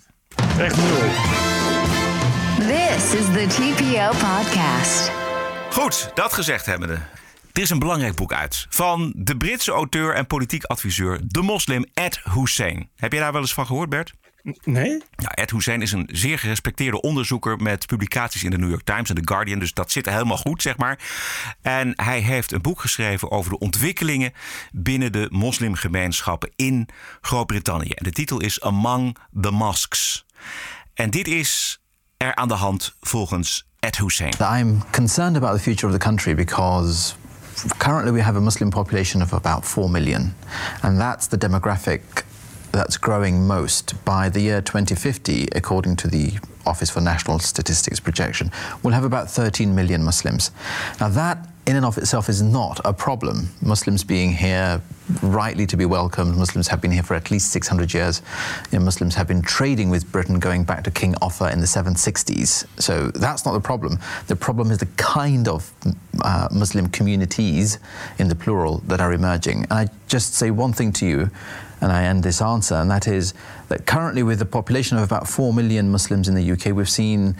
Echt 0.58 0.78
nul. 0.78 1.52
This 3.03 3.19
is 3.19 3.25
the 3.25 3.45
TPO 3.47 4.09
podcast. 4.09 5.11
Goed, 5.71 6.11
dat 6.13 6.33
gezegd 6.33 6.65
hebbende. 6.65 6.93
Er 7.53 7.61
is 7.61 7.69
een 7.69 7.79
belangrijk 7.79 8.15
boek 8.15 8.33
uit 8.33 8.65
van 8.69 9.13
de 9.15 9.37
Britse 9.37 9.71
auteur 9.71 10.15
en 10.15 10.27
politiek 10.27 10.63
adviseur, 10.63 11.19
de 11.23 11.41
moslim 11.41 11.85
Ed 11.93 12.19
Hussein. 12.33 12.89
Heb 12.95 13.11
jij 13.11 13.21
daar 13.21 13.31
wel 13.31 13.41
eens 13.41 13.53
van 13.53 13.65
gehoord, 13.65 13.89
Bert? 13.89 14.13
Nee? 14.63 15.01
Ja, 15.15 15.29
Ed 15.29 15.51
Hussein 15.51 15.81
is 15.81 15.91
een 15.91 16.09
zeer 16.11 16.39
gerespecteerde 16.39 17.01
onderzoeker 17.01 17.57
met 17.57 17.85
publicaties 17.85 18.43
in 18.43 18.49
de 18.49 18.57
New 18.57 18.69
York 18.69 18.83
Times 18.83 19.09
en 19.09 19.15
The 19.15 19.33
Guardian. 19.33 19.59
Dus 19.59 19.73
dat 19.73 19.91
zit 19.91 20.09
helemaal 20.09 20.37
goed, 20.37 20.61
zeg 20.61 20.77
maar. 20.77 20.99
En 21.61 21.93
hij 21.95 22.19
heeft 22.19 22.51
een 22.51 22.61
boek 22.61 22.81
geschreven 22.81 23.31
over 23.31 23.51
de 23.51 23.59
ontwikkelingen 23.59 24.33
binnen 24.71 25.11
de 25.11 25.27
moslimgemeenschappen 25.31 26.51
in 26.55 26.87
Groot-Brittannië. 27.21 27.89
En 27.89 28.03
de 28.03 28.11
titel 28.11 28.39
is 28.39 28.61
Among 28.61 29.17
the 29.41 29.51
Mosques. 29.51 30.25
En 30.93 31.09
dit 31.09 31.27
is 31.27 31.83
er 32.23 32.36
aan 32.36 32.47
de 32.47 32.53
hand 32.53 32.93
volgens 33.01 33.65
Ed 33.79 33.97
Hussein. 33.97 34.33
I'm 34.39 34.81
concerned 34.91 35.38
about 35.38 35.55
the 35.55 35.62
future 35.62 35.88
of 35.88 35.99
the 35.99 36.05
country 36.05 36.36
because 36.36 37.15
currently 37.77 38.12
we 38.12 38.21
have 38.21 38.38
a 38.38 38.41
Muslim 38.41 38.69
population 38.69 39.21
of 39.21 39.33
about 39.33 39.65
4 39.65 39.89
million, 39.89 40.36
and 40.81 40.99
that's 40.99 41.27
the 41.27 41.38
demographic 41.38 42.01
that's 42.71 42.99
growing 42.99 43.47
most. 43.47 43.93
By 44.03 44.29
the 44.29 44.39
year 44.39 44.62
2050, 44.62 45.47
according 45.55 45.95
to 45.97 46.07
the 46.07 46.39
Office 46.65 46.93
for 46.93 47.01
National 47.01 47.39
Statistics 47.39 47.99
projection, 47.99 48.51
we'll 48.81 48.93
have 48.93 49.05
about 49.05 49.29
13 49.29 49.75
million 49.75 50.03
Muslims. 50.03 50.51
Now, 50.99 51.09
that 51.09 51.38
in 51.65 51.75
and 51.75 51.86
of 51.86 51.97
itself 51.97 52.29
is 52.29 52.41
not 52.41 52.79
a 52.83 52.93
problem. 52.93 53.49
Muslims 53.62 54.03
being 54.03 54.33
here, 54.33 54.81
rightly 55.21 55.65
to 55.67 55.77
be 55.77 55.85
welcomed. 55.85 56.37
Muslims 56.37 56.67
have 56.67 56.81
been 56.81 56.91
here 56.91 57.03
for 57.03 57.15
at 57.15 57.29
least 57.31 57.51
600 57.51 57.93
years. 57.93 58.21
You 58.71 58.79
know, 58.79 58.85
Muslims 58.85 59.15
have 59.15 59.27
been 59.27 59.41
trading 59.41 59.89
with 59.89 60.11
Britain 60.11 60.39
going 60.39 60.63
back 60.63 60.83
to 60.85 60.91
King 60.91 61.15
Offa 61.21 61.51
in 61.51 61.59
the 61.59 61.65
760s. 61.65 62.65
So 62.79 63.07
that's 63.09 63.45
not 63.45 63.53
the 63.53 63.59
problem. 63.59 63.99
The 64.27 64.35
problem 64.35 64.71
is 64.71 64.77
the 64.77 64.87
kind 64.97 65.47
of 65.47 65.71
uh, 66.23 66.47
Muslim 66.51 66.87
communities, 66.87 67.79
in 68.17 68.29
the 68.29 68.35
plural, 68.35 68.79
that 68.87 69.01
are 69.01 69.13
emerging. 69.13 69.63
And 69.63 69.73
I 69.73 69.87
just 70.07 70.35
say 70.35 70.51
one 70.51 70.73
thing 70.73 70.91
to 70.93 71.05
you, 71.05 71.29
and 71.81 71.91
I 71.91 72.03
end 72.05 72.23
this 72.23 72.41
answer, 72.41 72.75
and 72.75 72.89
that 72.89 73.07
is 73.07 73.33
that 73.67 73.85
currently, 73.85 74.23
with 74.23 74.41
a 74.41 74.45
population 74.45 74.97
of 74.97 75.03
about 75.03 75.27
4 75.27 75.53
million 75.53 75.91
Muslims 75.91 76.29
in 76.29 76.35
the 76.35 76.51
UK, 76.51 76.75
we've 76.75 76.89
seen 76.89 77.35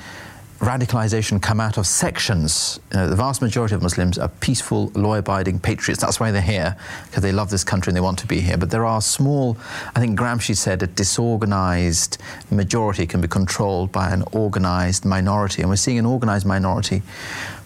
radicalization 0.60 1.42
come 1.42 1.60
out 1.60 1.78
of 1.78 1.86
sections. 1.86 2.80
You 2.92 3.00
know, 3.00 3.10
the 3.10 3.16
vast 3.16 3.42
majority 3.42 3.76
of 3.76 3.82
Muslims 3.82 4.18
are 4.18 4.30
peaceful, 4.30 4.92
law 4.96 5.16
abiding 5.16 5.60
patriots. 5.60 6.02
That's 6.02 6.20
why 6.20 6.32
they're 6.32 6.42
here, 6.42 6.78
because 7.08 7.22
they 7.24 7.32
love 7.32 7.50
this 7.50 7.64
country 7.64 7.92
and 7.92 7.98
they 7.98 8.02
want 8.02 8.20
to 8.20 8.28
be 8.28 8.40
here. 8.40 8.58
But 8.58 8.72
there 8.72 8.86
are 8.86 9.02
small, 9.02 9.58
I 9.96 10.00
think 10.00 10.18
Gramsci 10.18 10.56
said, 10.56 10.82
a 10.84 10.88
disorganized 10.88 12.18
majority 12.50 13.06
can 13.06 13.20
be 13.22 13.28
controlled 13.28 13.92
by 13.92 14.10
an 14.12 14.24
organized 14.32 15.06
minority. 15.06 15.62
And 15.62 15.70
we're 15.70 15.76
seeing 15.76 16.00
an 16.00 16.06
organized 16.06 16.46
minority 16.46 17.02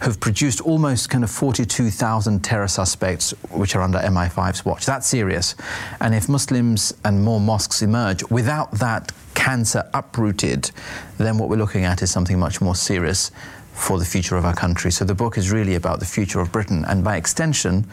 who've 0.03 0.19
produced 0.19 0.61
almost 0.61 1.09
kind 1.09 1.23
of 1.23 1.29
42,000 1.29 2.43
terror 2.43 2.67
suspects, 2.67 3.31
which 3.51 3.75
are 3.75 3.81
under 3.81 3.99
MI5's 3.99 4.65
watch. 4.65 4.85
That's 4.85 5.07
serious. 5.07 5.55
And 5.99 6.13
if 6.13 6.29
Muslims 6.29 6.93
and 7.03 7.23
more 7.23 7.39
mosques 7.39 7.81
emerge 7.81 8.23
without 8.29 8.71
that 8.73 9.11
cancer 9.47 9.89
uprooted, 9.93 10.71
then 11.17 11.37
what 11.37 11.47
we're 11.47 11.63
looking 11.63 11.85
at 11.85 12.01
is 12.01 12.11
something 12.11 12.37
much 12.37 12.59
more 12.59 12.75
serious 12.75 13.31
for 13.73 13.97
the 13.97 14.03
future 14.03 14.35
of 14.35 14.43
our 14.43 14.53
country. 14.53 14.91
So 14.91 15.05
the 15.05 15.15
book 15.15 15.37
is 15.37 15.51
really 15.51 15.75
about 15.75 15.99
the 15.99 16.05
future 16.05 16.41
of 16.41 16.51
Britain. 16.51 16.83
And 16.85 17.01
by 17.01 17.15
extension, 17.15 17.85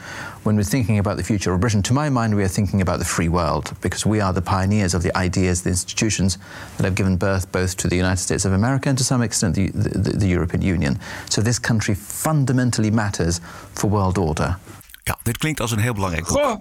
when 0.43 0.57
we're 0.57 0.71
thinking 0.77 0.99
about 0.99 1.17
the 1.17 1.23
future 1.23 1.53
of 1.55 1.61
Britain, 1.61 1.81
to 1.83 1.93
my 1.93 2.09
mind, 2.11 2.35
we 2.35 2.43
are 2.43 2.49
thinking 2.49 2.81
about 2.81 2.99
the 2.99 3.05
free 3.05 3.29
world 3.29 3.73
because 3.83 4.05
we 4.05 4.21
are 4.21 4.33
the 4.33 4.43
pioneers 4.43 4.95
of 4.95 5.03
the 5.05 5.17
ideas, 5.17 5.63
the 5.63 5.71
institutions 5.71 6.39
that 6.77 6.85
have 6.85 6.97
given 6.97 7.17
birth 7.17 7.53
both 7.53 7.77
to 7.77 7.89
the 7.89 7.97
United 7.97 8.21
States 8.21 8.45
of 8.45 8.53
America 8.53 8.89
and 8.89 8.99
to 8.99 9.05
some 9.05 9.23
extent 9.23 9.55
the, 9.55 9.71
the, 9.71 10.19
the 10.19 10.27
European 10.27 10.63
Union. 10.63 10.99
So 11.31 11.41
this 11.41 11.61
country 11.61 11.95
fundamentally 11.95 12.91
matters 12.91 13.41
for 13.75 13.91
world 13.91 14.19
order. 14.19 14.57
Ja, 15.05 15.19
dit 15.23 15.39
klinkt 15.39 15.61
als 15.61 15.71
een 15.71 15.79
heel 15.79 15.95
belangrijk 15.95 16.27
boek. 16.27 16.59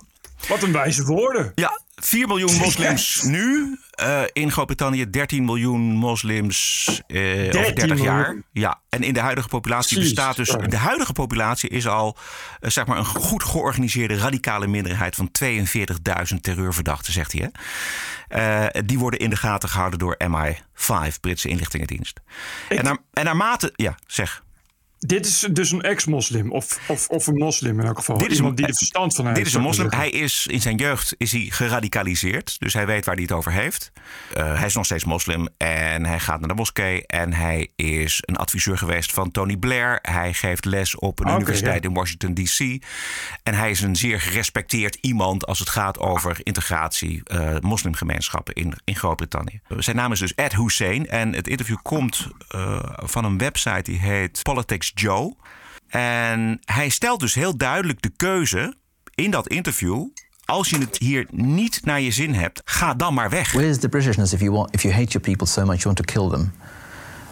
Wat 0.47 0.63
een 0.63 0.71
wijze 0.71 1.03
woorden. 1.03 1.51
Ja, 1.55 1.79
4 1.95 2.27
miljoen 2.27 2.55
moslims 2.55 3.21
nu. 3.21 3.77
eh, 3.91 4.21
in 4.33 4.51
Groot-Brittannië 4.51 5.09
13 5.09 5.45
miljoen 5.45 5.81
moslims 5.81 6.85
eh, 7.07 7.21
over 7.59 7.75
30 7.75 8.01
jaar. 8.01 8.35
Ja, 8.51 8.79
en 8.89 9.03
in 9.03 9.13
de 9.13 9.19
huidige 9.19 9.47
populatie 9.47 9.99
bestaat 9.99 10.35
dus. 10.35 10.49
De 10.67 10.77
huidige 10.77 11.13
populatie 11.13 11.69
is 11.69 11.87
al 11.87 12.17
eh, 12.59 12.69
zeg 12.69 12.85
maar 12.85 12.97
een 12.97 13.05
goed 13.05 13.43
georganiseerde 13.43 14.17
radicale 14.17 14.67
minderheid 14.67 15.15
van 15.15 15.29
42.000 15.43 16.39
terreurverdachten, 16.41 17.13
zegt 17.13 17.31
hij. 17.31 17.41
Hè? 17.41 17.49
Eh, 18.27 18.81
die 18.85 18.99
worden 18.99 19.19
in 19.19 19.29
de 19.29 19.35
gaten 19.35 19.69
gehouden 19.69 19.99
door 19.99 20.17
MI5, 20.27 21.19
Britse 21.21 21.47
inlichtingendienst. 21.47 22.19
En, 22.69 22.83
naar, 22.83 22.97
en 23.13 23.25
naarmate. 23.25 23.71
Ja, 23.75 23.95
zeg. 24.07 24.42
Dit 25.05 25.25
is 25.25 25.47
dus 25.51 25.71
een 25.71 25.81
ex-moslim, 25.81 26.51
of, 26.51 26.79
of, 26.87 27.07
of 27.07 27.27
een 27.27 27.37
moslim 27.37 27.79
in 27.79 27.85
elk 27.85 27.97
geval. 27.97 28.17
Dit 28.17 28.31
is 28.31 28.35
Iemand 28.35 28.51
een- 28.59 28.65
die 28.65 28.71
er 28.73 28.77
verstand 28.77 29.15
van 29.15 29.25
heeft. 29.25 29.37
Dit 29.37 29.47
is 29.47 29.53
een 29.53 29.61
moslim. 29.61 29.91
Hij 29.91 30.09
is 30.09 30.47
in 30.47 30.61
zijn 30.61 30.75
jeugd 30.75 31.15
is 31.17 31.31
hij 31.31 31.47
geradicaliseerd. 31.49 32.59
Dus 32.59 32.73
hij 32.73 32.85
weet 32.85 33.05
waar 33.05 33.13
hij 33.15 33.23
het 33.23 33.31
over 33.31 33.51
heeft. 33.51 33.91
Eh, 34.33 34.57
hij 34.57 34.65
is 34.65 34.73
nog 34.75 34.85
steeds 34.85 35.03
moslim. 35.03 35.47
En 35.57 36.05
hij 36.05 36.19
gaat 36.19 36.39
naar 36.39 36.47
de 36.49 36.53
moskee. 36.55 37.07
En 37.07 37.33
hij 37.33 37.71
is 37.75 38.17
een 38.25 38.35
adviseur 38.35 38.77
geweest 38.77 39.11
van 39.13 39.31
Tony 39.31 39.57
Blair. 39.57 39.99
Hij 40.01 40.33
geeft 40.33 40.65
les 40.65 40.95
op 40.95 41.19
een 41.19 41.25
Oké, 41.25 41.35
universiteit 41.35 41.83
ja. 41.83 41.89
in 41.89 41.95
Washington 41.95 42.33
D.C. 42.33 42.83
En 43.43 43.53
hij 43.53 43.69
is 43.71 43.81
een 43.81 43.95
zeer 43.95 44.21
gerespecteerd 44.21 44.97
iemand 45.01 45.45
als 45.45 45.59
het 45.59 45.69
gaat 45.69 45.99
over 45.99 46.37
integratie 46.43 47.21
eh, 47.23 47.55
moslimgemeenschappen 47.61 48.53
in, 48.53 48.73
in 48.83 48.95
Groot-Brittannië. 48.95 49.61
Zijn 49.77 49.95
naam 49.95 50.11
is 50.11 50.19
dus 50.19 50.35
Ed 50.35 50.55
Hussein. 50.55 51.07
En 51.07 51.33
het 51.33 51.47
interview 51.47 51.77
komt 51.81 52.27
eh, 52.47 52.79
van 52.95 53.25
een 53.25 53.37
website 53.37 53.81
die 53.91 53.99
heet 53.99 54.39
Politics 54.43 54.91
Joe. 54.93 55.35
En 55.89 56.59
hij 56.65 56.89
stelt 56.89 57.19
dus 57.19 57.33
heel 57.33 57.57
duidelijk 57.57 58.01
de 58.01 58.09
keuze 58.09 58.73
in 59.15 59.31
dat 59.31 59.47
interview. 59.47 60.07
Als 60.45 60.69
je 60.69 60.77
het 60.77 60.97
hier 60.97 61.27
niet 61.31 61.85
naar 61.85 62.01
je 62.01 62.11
zin 62.11 62.33
hebt, 62.33 62.61
ga 62.65 62.93
dan 62.93 63.13
maar 63.13 63.29
weg. 63.29 63.51
Where's 63.51 63.79
the 63.79 63.89
Britishness 63.89 64.33
if 64.33 64.39
you 64.39 64.51
want 64.51 64.73
if 64.73 64.81
you 64.81 64.93
hate 64.93 65.11
your 65.11 65.27
people 65.27 65.47
so 65.47 65.65
much 65.65 65.81
you 65.81 65.93
want 65.93 66.07
to 66.07 66.19
kill 66.19 66.29
them? 66.29 66.51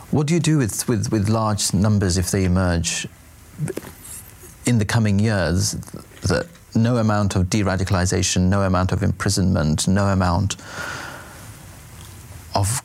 What 0.09 0.27
do 0.27 0.33
you 0.33 0.39
do 0.43 0.57
with, 0.57 0.85
with, 0.85 1.07
with 1.07 1.27
large 1.27 1.75
numbers 1.75 2.17
if 2.17 2.29
they 2.29 2.43
emerge 2.43 3.07
in 4.63 4.77
the 4.77 4.85
coming 4.85 5.19
years 5.19 5.75
that 6.21 6.45
no 6.73 6.97
amount 6.97 7.35
of 7.35 7.49
de-radicalization, 7.49 8.49
no 8.49 8.61
amount 8.61 8.91
of 8.91 9.01
imprisonment, 9.01 9.87
no 9.87 10.05
amount 10.05 10.55
of 12.53 12.81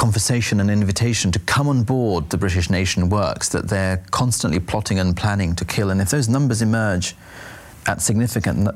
conversation 0.00 0.60
and 0.60 0.70
invitation 0.70 1.30
to 1.30 1.38
come 1.40 1.68
on 1.68 1.82
board 1.82 2.30
the 2.30 2.38
British 2.38 2.70
nation 2.70 3.10
works, 3.10 3.50
that 3.50 3.68
they're 3.68 4.02
constantly 4.10 4.58
plotting 4.58 4.98
and 4.98 5.14
planning 5.14 5.54
to 5.54 5.62
kill. 5.62 5.90
And 5.90 6.00
if 6.00 6.08
those 6.08 6.26
numbers 6.26 6.62
emerge 6.62 7.14
at 7.86 8.00
significant 8.00 8.68
uh, 8.68 8.72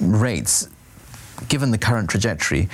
rates, 0.00 0.66
given 1.48 1.70
the 1.70 1.76
current 1.76 2.08
trajectory, 2.08 2.70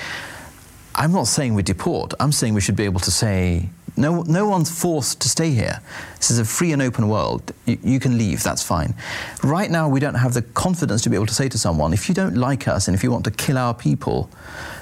I'm 0.94 1.10
not 1.10 1.26
saying 1.26 1.54
we 1.54 1.64
deport. 1.64 2.14
I'm 2.20 2.30
saying 2.30 2.54
we 2.54 2.60
should 2.60 2.76
be 2.76 2.84
able 2.84 3.00
to 3.00 3.10
say, 3.10 3.70
no, 3.96 4.22
no 4.22 4.48
one's 4.48 4.70
forced 4.70 5.20
to 5.22 5.28
stay 5.28 5.50
here. 5.50 5.80
This 6.18 6.30
is 6.30 6.38
a 6.38 6.44
free 6.44 6.70
and 6.70 6.80
open 6.80 7.08
world. 7.08 7.52
You, 7.66 7.76
you 7.82 7.98
can 7.98 8.16
leave, 8.16 8.44
that's 8.44 8.62
fine. 8.62 8.94
Right 9.42 9.68
now, 9.68 9.88
we 9.88 9.98
don't 9.98 10.14
have 10.14 10.34
the 10.34 10.42
confidence 10.42 11.02
to 11.02 11.10
be 11.10 11.16
able 11.16 11.26
to 11.26 11.34
say 11.34 11.48
to 11.48 11.58
someone, 11.58 11.92
if 11.92 12.08
you 12.08 12.14
don't 12.14 12.36
like 12.36 12.68
us 12.68 12.86
and 12.86 12.94
if 12.94 13.02
you 13.02 13.10
want 13.10 13.24
to 13.24 13.32
kill 13.32 13.58
our 13.58 13.74
people, 13.74 14.30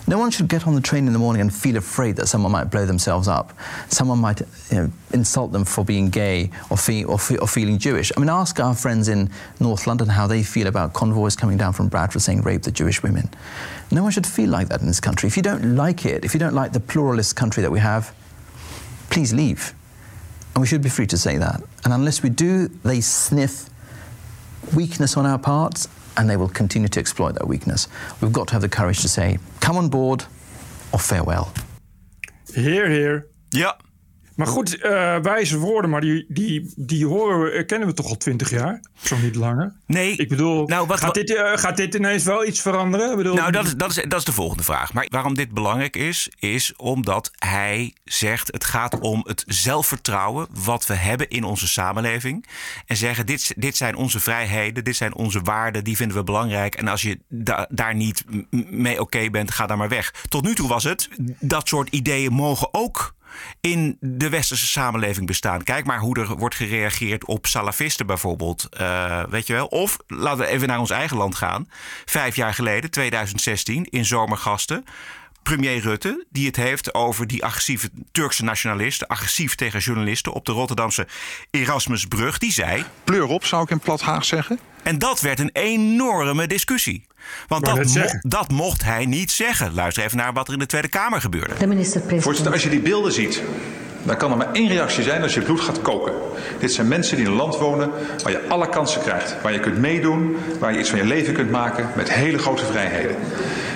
no 0.07 0.19
one 0.19 0.31
should 0.31 0.49
get 0.49 0.67
on 0.67 0.75
the 0.75 0.81
train 0.81 1.07
in 1.07 1.13
the 1.13 1.19
morning 1.19 1.41
and 1.41 1.53
feel 1.53 1.77
afraid 1.77 2.17
that 2.17 2.27
someone 2.29 2.53
might 2.53 2.65
blow 2.65 2.87
themselves 2.87 3.29
up. 3.29 3.53
Someone 3.89 4.19
might 4.19 4.41
you 4.71 4.77
know, 4.77 4.93
insult 5.13 5.53
them 5.53 5.65
for 5.65 5.85
being 5.85 6.09
gay 6.09 6.51
or, 6.71 6.77
fe- 6.77 7.05
or, 7.05 7.19
fe- 7.19 7.39
or 7.39 7.47
feeling 7.47 7.79
Jewish. 7.79 8.13
I 8.17 8.21
mean, 8.21 8.29
ask 8.29 8.59
our 8.61 8.75
friends 8.75 9.09
in 9.09 9.31
North 9.61 9.87
London 9.87 10.09
how 10.09 10.27
they 10.27 10.43
feel 10.43 10.67
about 10.67 10.95
convoys 10.95 11.37
coming 11.37 11.57
down 11.57 11.73
from 11.73 11.89
Bradford 11.89 12.23
saying 12.23 12.43
rape 12.43 12.63
the 12.63 12.71
Jewish 12.71 13.03
women. 13.03 13.29
No 13.91 14.03
one 14.03 14.13
should 14.13 14.27
feel 14.27 14.51
like 14.51 14.69
that 14.69 14.81
in 14.81 14.87
this 14.87 15.01
country. 15.01 15.27
If 15.27 15.37
you 15.37 15.43
don't 15.43 15.77
like 15.77 16.07
it, 16.07 16.25
if 16.25 16.35
you 16.35 16.41
don't 16.41 16.55
like 16.55 16.73
the 16.73 16.81
pluralist 16.81 17.37
country 17.37 17.63
that 17.63 17.71
we 17.71 17.81
have, 17.81 18.15
please 19.11 19.33
leave. 19.33 19.75
And 20.55 20.61
we 20.61 20.67
should 20.67 20.83
be 20.83 20.89
free 20.89 21.07
to 21.07 21.19
say 21.19 21.39
that. 21.39 21.63
And 21.85 21.93
unless 21.93 22.23
we 22.23 22.31
do, 22.31 22.69
they 22.85 23.01
sniff 23.01 23.69
weakness 24.75 25.17
on 25.17 25.25
our 25.25 25.39
parts 25.39 25.89
and 26.19 26.29
they 26.29 26.37
will 26.37 26.49
continue 26.49 26.89
to 26.89 27.01
exploit 27.01 27.33
that 27.33 27.47
weakness. 27.47 27.89
We've 28.21 28.33
got 28.33 28.49
to 28.49 28.53
have 28.55 28.63
the 28.63 28.69
courage 28.69 29.01
to 29.03 29.09
say, 29.09 29.39
come 29.61 29.77
on 29.77 29.89
board 29.89 30.25
or 30.93 30.99
farewell. 30.99 31.53
Here, 32.55 32.91
here. 32.91 33.29
Ja. 33.53 33.73
Maar 34.39 34.47
goed, 34.47 34.81
eh, 34.81 35.17
wijze 35.23 35.59
woorden, 35.59 35.91
maar 35.91 36.01
die, 36.01 36.25
die, 36.29 36.73
die 36.77 37.07
horen 37.07 37.43
we, 37.43 37.51
eh, 37.51 37.67
kennen 37.67 37.89
we 37.89 37.95
toch 37.95 38.07
al 38.07 38.17
twintig 38.17 38.51
jaar? 38.51 38.81
Zo 39.03 39.17
niet 39.17 39.35
langer. 39.35 39.73
Nee. 39.87 40.17
Ik 40.17 40.29
bedoel, 40.29 40.67
Nou, 40.67 40.87
wat- 40.87 41.01
gaat, 41.01 41.15
dit, 41.15 41.35
eh, 41.37 41.53
gaat 41.57 41.77
dit 41.77 41.95
ineens 41.95 42.25
wel 42.25 42.47
iets 42.47 42.61
veranderen? 42.61 43.11
Ik 43.11 43.17
bedoel, 43.17 43.35
Nou, 43.35 43.53
dat 43.53 43.67
is, 43.67 43.75
dat, 43.77 43.91
is, 43.91 43.95
dat 44.09 44.19
is 44.19 44.25
de 44.25 44.33
volgende 44.33 44.63
vraag. 44.63 44.93
Maar 44.93 45.07
waarom 45.11 45.35
dit 45.35 45.51
belangrijk 45.51 45.97
is, 45.97 46.29
is 46.39 46.73
omdat 46.77 47.31
hij 47.39 47.93
zegt: 48.05 48.53
het 48.53 48.65
gaat 48.65 48.99
om 48.99 49.21
het 49.27 49.45
zelfvertrouwen 49.47 50.47
wat 50.65 50.87
we 50.87 50.95
hebben 50.95 51.29
in 51.29 51.45
onze 51.45 51.69
samenleving. 51.69 52.47
En 52.87 52.97
zeggen: 52.97 53.27
dit, 53.27 53.53
dit 53.57 53.77
zijn 53.77 53.97
onze 53.97 54.21
vrijheden, 54.21 54.85
dit 54.85 54.97
zijn 54.97 55.15
onze 55.15 55.41
waarden, 55.41 55.85
die 55.85 55.97
vinden 55.97 56.17
we 56.17 56.25
belangrijk. 56.25 56.75
En 56.75 56.89
als 56.89 57.03
je 57.03 57.19
da- 57.29 57.67
daar 57.71 57.95
niet 57.95 58.25
mee 58.71 59.01
oké 59.01 59.31
bent, 59.31 59.51
ga 59.51 59.67
daar 59.67 59.77
maar 59.77 59.89
weg. 59.89 60.15
Tot 60.29 60.45
nu 60.45 60.55
toe 60.55 60.69
was 60.69 60.85
het: 60.85 61.09
dat 61.41 61.69
soort 61.69 61.89
ideeën 61.91 62.33
mogen 62.33 62.69
ook 62.75 63.17
in 63.61 63.97
de 64.01 64.29
westerse 64.29 64.67
samenleving 64.67 65.27
bestaan. 65.27 65.63
Kijk 65.63 65.87
maar 65.87 65.99
hoe 65.99 66.19
er 66.19 66.37
wordt 66.37 66.55
gereageerd 66.55 67.25
op 67.25 67.47
salafisten 67.47 68.07
bijvoorbeeld. 68.07 68.69
Eh, 68.69 69.23
weet 69.29 69.47
je 69.47 69.53
wel? 69.53 69.67
Of 69.67 69.97
laten 70.07 70.39
we 70.39 70.47
even 70.47 70.69
naar 70.69 70.79
ons 70.79 70.91
eigen 70.91 71.17
land 71.17 71.35
gaan. 71.35 71.69
Vijf 72.05 72.37
jaar 72.37 72.55
geleden, 72.55 72.91
2016, 72.91 73.85
in 73.85 74.05
Zomergasten. 74.05 74.85
Premier 75.43 75.81
Rutte, 75.81 76.27
die 76.31 76.47
het 76.47 76.57
heeft 76.57 76.95
over 76.95 77.27
die 77.27 77.45
agressieve 77.45 77.91
Turkse 78.13 78.45
nationalisten, 78.45 79.07
agressief 79.07 79.55
tegen 79.55 79.81
journalisten 79.81 80.33
op 80.33 80.45
de 80.45 80.53
Rotterdamse 80.53 81.07
Erasmusbrug, 81.51 82.39
die 82.39 82.53
zei. 82.53 82.85
Pleur 83.05 83.25
op, 83.25 83.45
zou 83.45 83.63
ik 83.63 83.71
in 83.71 83.79
plat 83.79 84.01
Haag 84.01 84.25
zeggen. 84.25 84.59
En 84.83 84.99
dat 84.99 85.21
werd 85.21 85.39
een 85.39 85.51
enorme 85.53 86.47
discussie. 86.47 87.07
Want 87.47 87.65
dat, 87.65 87.95
mo- 87.95 88.19
dat 88.21 88.51
mocht 88.51 88.85
hij 88.85 89.07
niet 89.07 89.31
zeggen. 89.31 89.75
Luister 89.75 90.05
even 90.05 90.17
naar 90.17 90.33
wat 90.33 90.47
er 90.47 90.53
in 90.53 90.59
de 90.59 90.67
Tweede 90.67 90.89
Kamer 90.89 91.21
gebeurde. 91.21 91.55
De 91.59 91.67
minister-president. 91.67 92.23
Voorzitter, 92.23 92.53
als 92.53 92.63
je 92.63 92.69
die 92.71 92.81
beelden 92.81 93.13
ziet, 93.13 93.43
dan 94.03 94.17
kan 94.17 94.31
er 94.31 94.37
maar 94.37 94.53
één 94.53 94.69
reactie 94.69 95.03
zijn 95.03 95.23
als 95.23 95.35
je 95.35 95.41
bloed 95.41 95.61
gaat 95.61 95.83
koken. 95.83 96.13
Dit 96.59 96.73
zijn 96.73 96.89
mensen 96.89 97.17
die 97.17 97.25
in 97.25 97.31
een 97.31 97.37
land 97.37 97.57
wonen 97.57 97.91
waar 98.23 98.33
je 98.33 98.47
alle 98.49 98.69
kansen 98.69 99.03
krijgt. 99.03 99.37
Waar 99.43 99.53
je 99.53 99.61
kunt 99.61 99.79
meedoen, 99.79 100.37
waar 100.59 100.73
je 100.73 100.79
iets 100.79 100.91
van 100.91 100.99
je 100.99 101.05
leven 101.05 101.35
kunt 101.35 101.51
maken 101.51 101.91
met 101.97 102.13
hele 102.13 102.39
grote 102.39 102.65
vrijheden. 102.65 103.17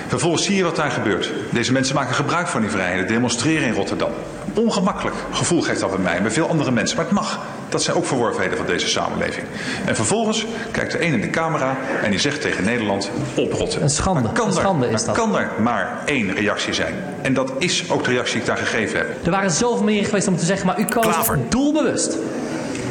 Vervolgens 0.07 0.43
zie 0.45 0.55
je 0.55 0.63
wat 0.63 0.75
daar 0.75 0.91
gebeurt. 0.91 1.31
Deze 1.51 1.71
mensen 1.71 1.95
maken 1.95 2.15
gebruik 2.15 2.47
van 2.47 2.61
die 2.61 2.69
vrijheden, 2.69 3.07
demonstreren 3.07 3.67
in 3.67 3.73
Rotterdam. 3.73 4.11
Ongemakkelijk 4.53 5.15
gevoel 5.31 5.61
geeft 5.61 5.79
dat 5.79 5.89
bij 5.89 5.99
mij 5.99 6.15
en 6.15 6.23
bij 6.23 6.31
veel 6.31 6.49
andere 6.49 6.71
mensen. 6.71 6.95
Maar 6.97 7.05
het 7.05 7.13
mag. 7.13 7.39
Dat 7.73 7.81
zijn 7.83 7.97
ook 7.97 8.05
verworvenheden 8.05 8.57
van 8.57 8.65
deze 8.67 8.87
samenleving. 8.87 9.45
En 9.85 9.95
vervolgens 9.95 10.45
kijkt 10.71 10.91
de 10.91 11.05
een 11.05 11.13
in 11.13 11.21
de 11.21 11.29
camera 11.29 11.77
en 12.03 12.09
die 12.09 12.19
zegt 12.19 12.41
tegen 12.41 12.63
Nederland 12.63 13.09
oprotten. 13.35 13.81
Een 13.81 13.89
schande. 13.89 14.31
kan, 14.31 14.45
Een 14.47 14.53
er, 14.53 14.59
schande 14.59 14.85
is 14.85 14.91
maar 14.91 15.05
dat. 15.05 15.15
kan 15.15 15.37
er 15.37 15.49
maar 15.61 16.01
één 16.05 16.33
reactie 16.33 16.73
zijn. 16.73 16.93
En 17.21 17.33
dat 17.33 17.51
is 17.57 17.91
ook 17.91 18.03
de 18.03 18.09
reactie 18.11 18.33
die 18.33 18.41
ik 18.41 18.47
daar 18.47 18.57
gegeven 18.57 18.97
heb. 18.97 19.25
Er 19.25 19.31
waren 19.31 19.51
zoveel 19.51 19.83
manieren 19.83 20.05
geweest 20.05 20.27
om 20.27 20.37
te 20.37 20.45
zeggen, 20.45 20.65
maar 20.67 20.79
u 20.79 20.85
koos 20.85 21.15
doelbewust. 21.49 22.17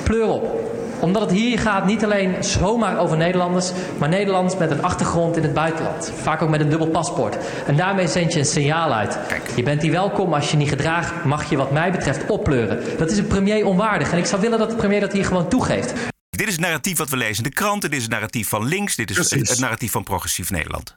Pleur 0.03 0.27
op. 0.27 0.62
Omdat 1.03 1.23
het 1.23 1.31
hier 1.31 1.59
gaat 1.59 1.87
niet 1.87 2.05
alleen 2.05 2.45
zomaar 2.45 2.99
over 2.99 3.17
Nederlanders, 3.17 3.73
maar 3.99 4.09
Nederlanders 4.09 4.59
met 4.59 4.71
een 4.71 4.83
achtergrond 4.83 5.37
in 5.37 5.43
het 5.43 5.55
buitenland. 5.55 6.13
Vaak 6.23 6.43
ook 6.43 6.49
met 6.49 6.61
een 6.61 6.69
dubbel 6.69 6.89
paspoort. 6.89 7.37
En 7.67 7.77
daarmee 7.77 8.07
zend 8.07 8.33
je 8.33 8.39
een 8.39 8.45
signaal 8.45 8.93
uit. 8.93 9.19
Je 9.57 9.63
bent 9.63 9.83
hier 9.83 9.91
welkom, 9.91 10.35
als 10.35 10.45
je 10.45 10.51
je 10.51 10.57
niet 10.57 10.69
gedraagt, 10.69 11.25
mag 11.25 11.51
je 11.51 11.57
wat 11.57 11.71
mij 11.73 11.91
betreft 11.91 12.27
oppleuren. 12.27 12.99
Dat 12.99 13.11
is 13.11 13.19
een 13.19 13.27
premier 13.27 13.67
onwaardig. 13.67 14.13
En 14.13 14.19
ik 14.19 14.27
zou 14.27 14.41
willen 14.41 14.59
dat 14.59 14.71
de 14.71 14.77
premier 14.77 15.01
dat 15.01 15.13
hier 15.13 15.25
gewoon 15.25 15.49
toegeeft. 15.49 15.93
Dit 16.31 16.47
is 16.47 16.53
het 16.53 16.63
narratief 16.63 16.99
wat 16.99 17.09
we 17.09 17.17
lezen 17.17 17.45
in 17.45 17.51
de 17.51 17.57
kranten. 17.57 17.91
Dit 17.91 17.99
is 17.99 18.05
het 18.05 18.13
narratief 18.13 18.49
van 18.49 18.65
links. 18.65 18.97
Dit 18.97 19.11
is 19.11 19.17
Precies. 19.17 19.49
het 19.49 19.59
narratief 19.59 19.91
van 19.93 20.05
progressief 20.05 20.51
Nederland. 20.51 20.97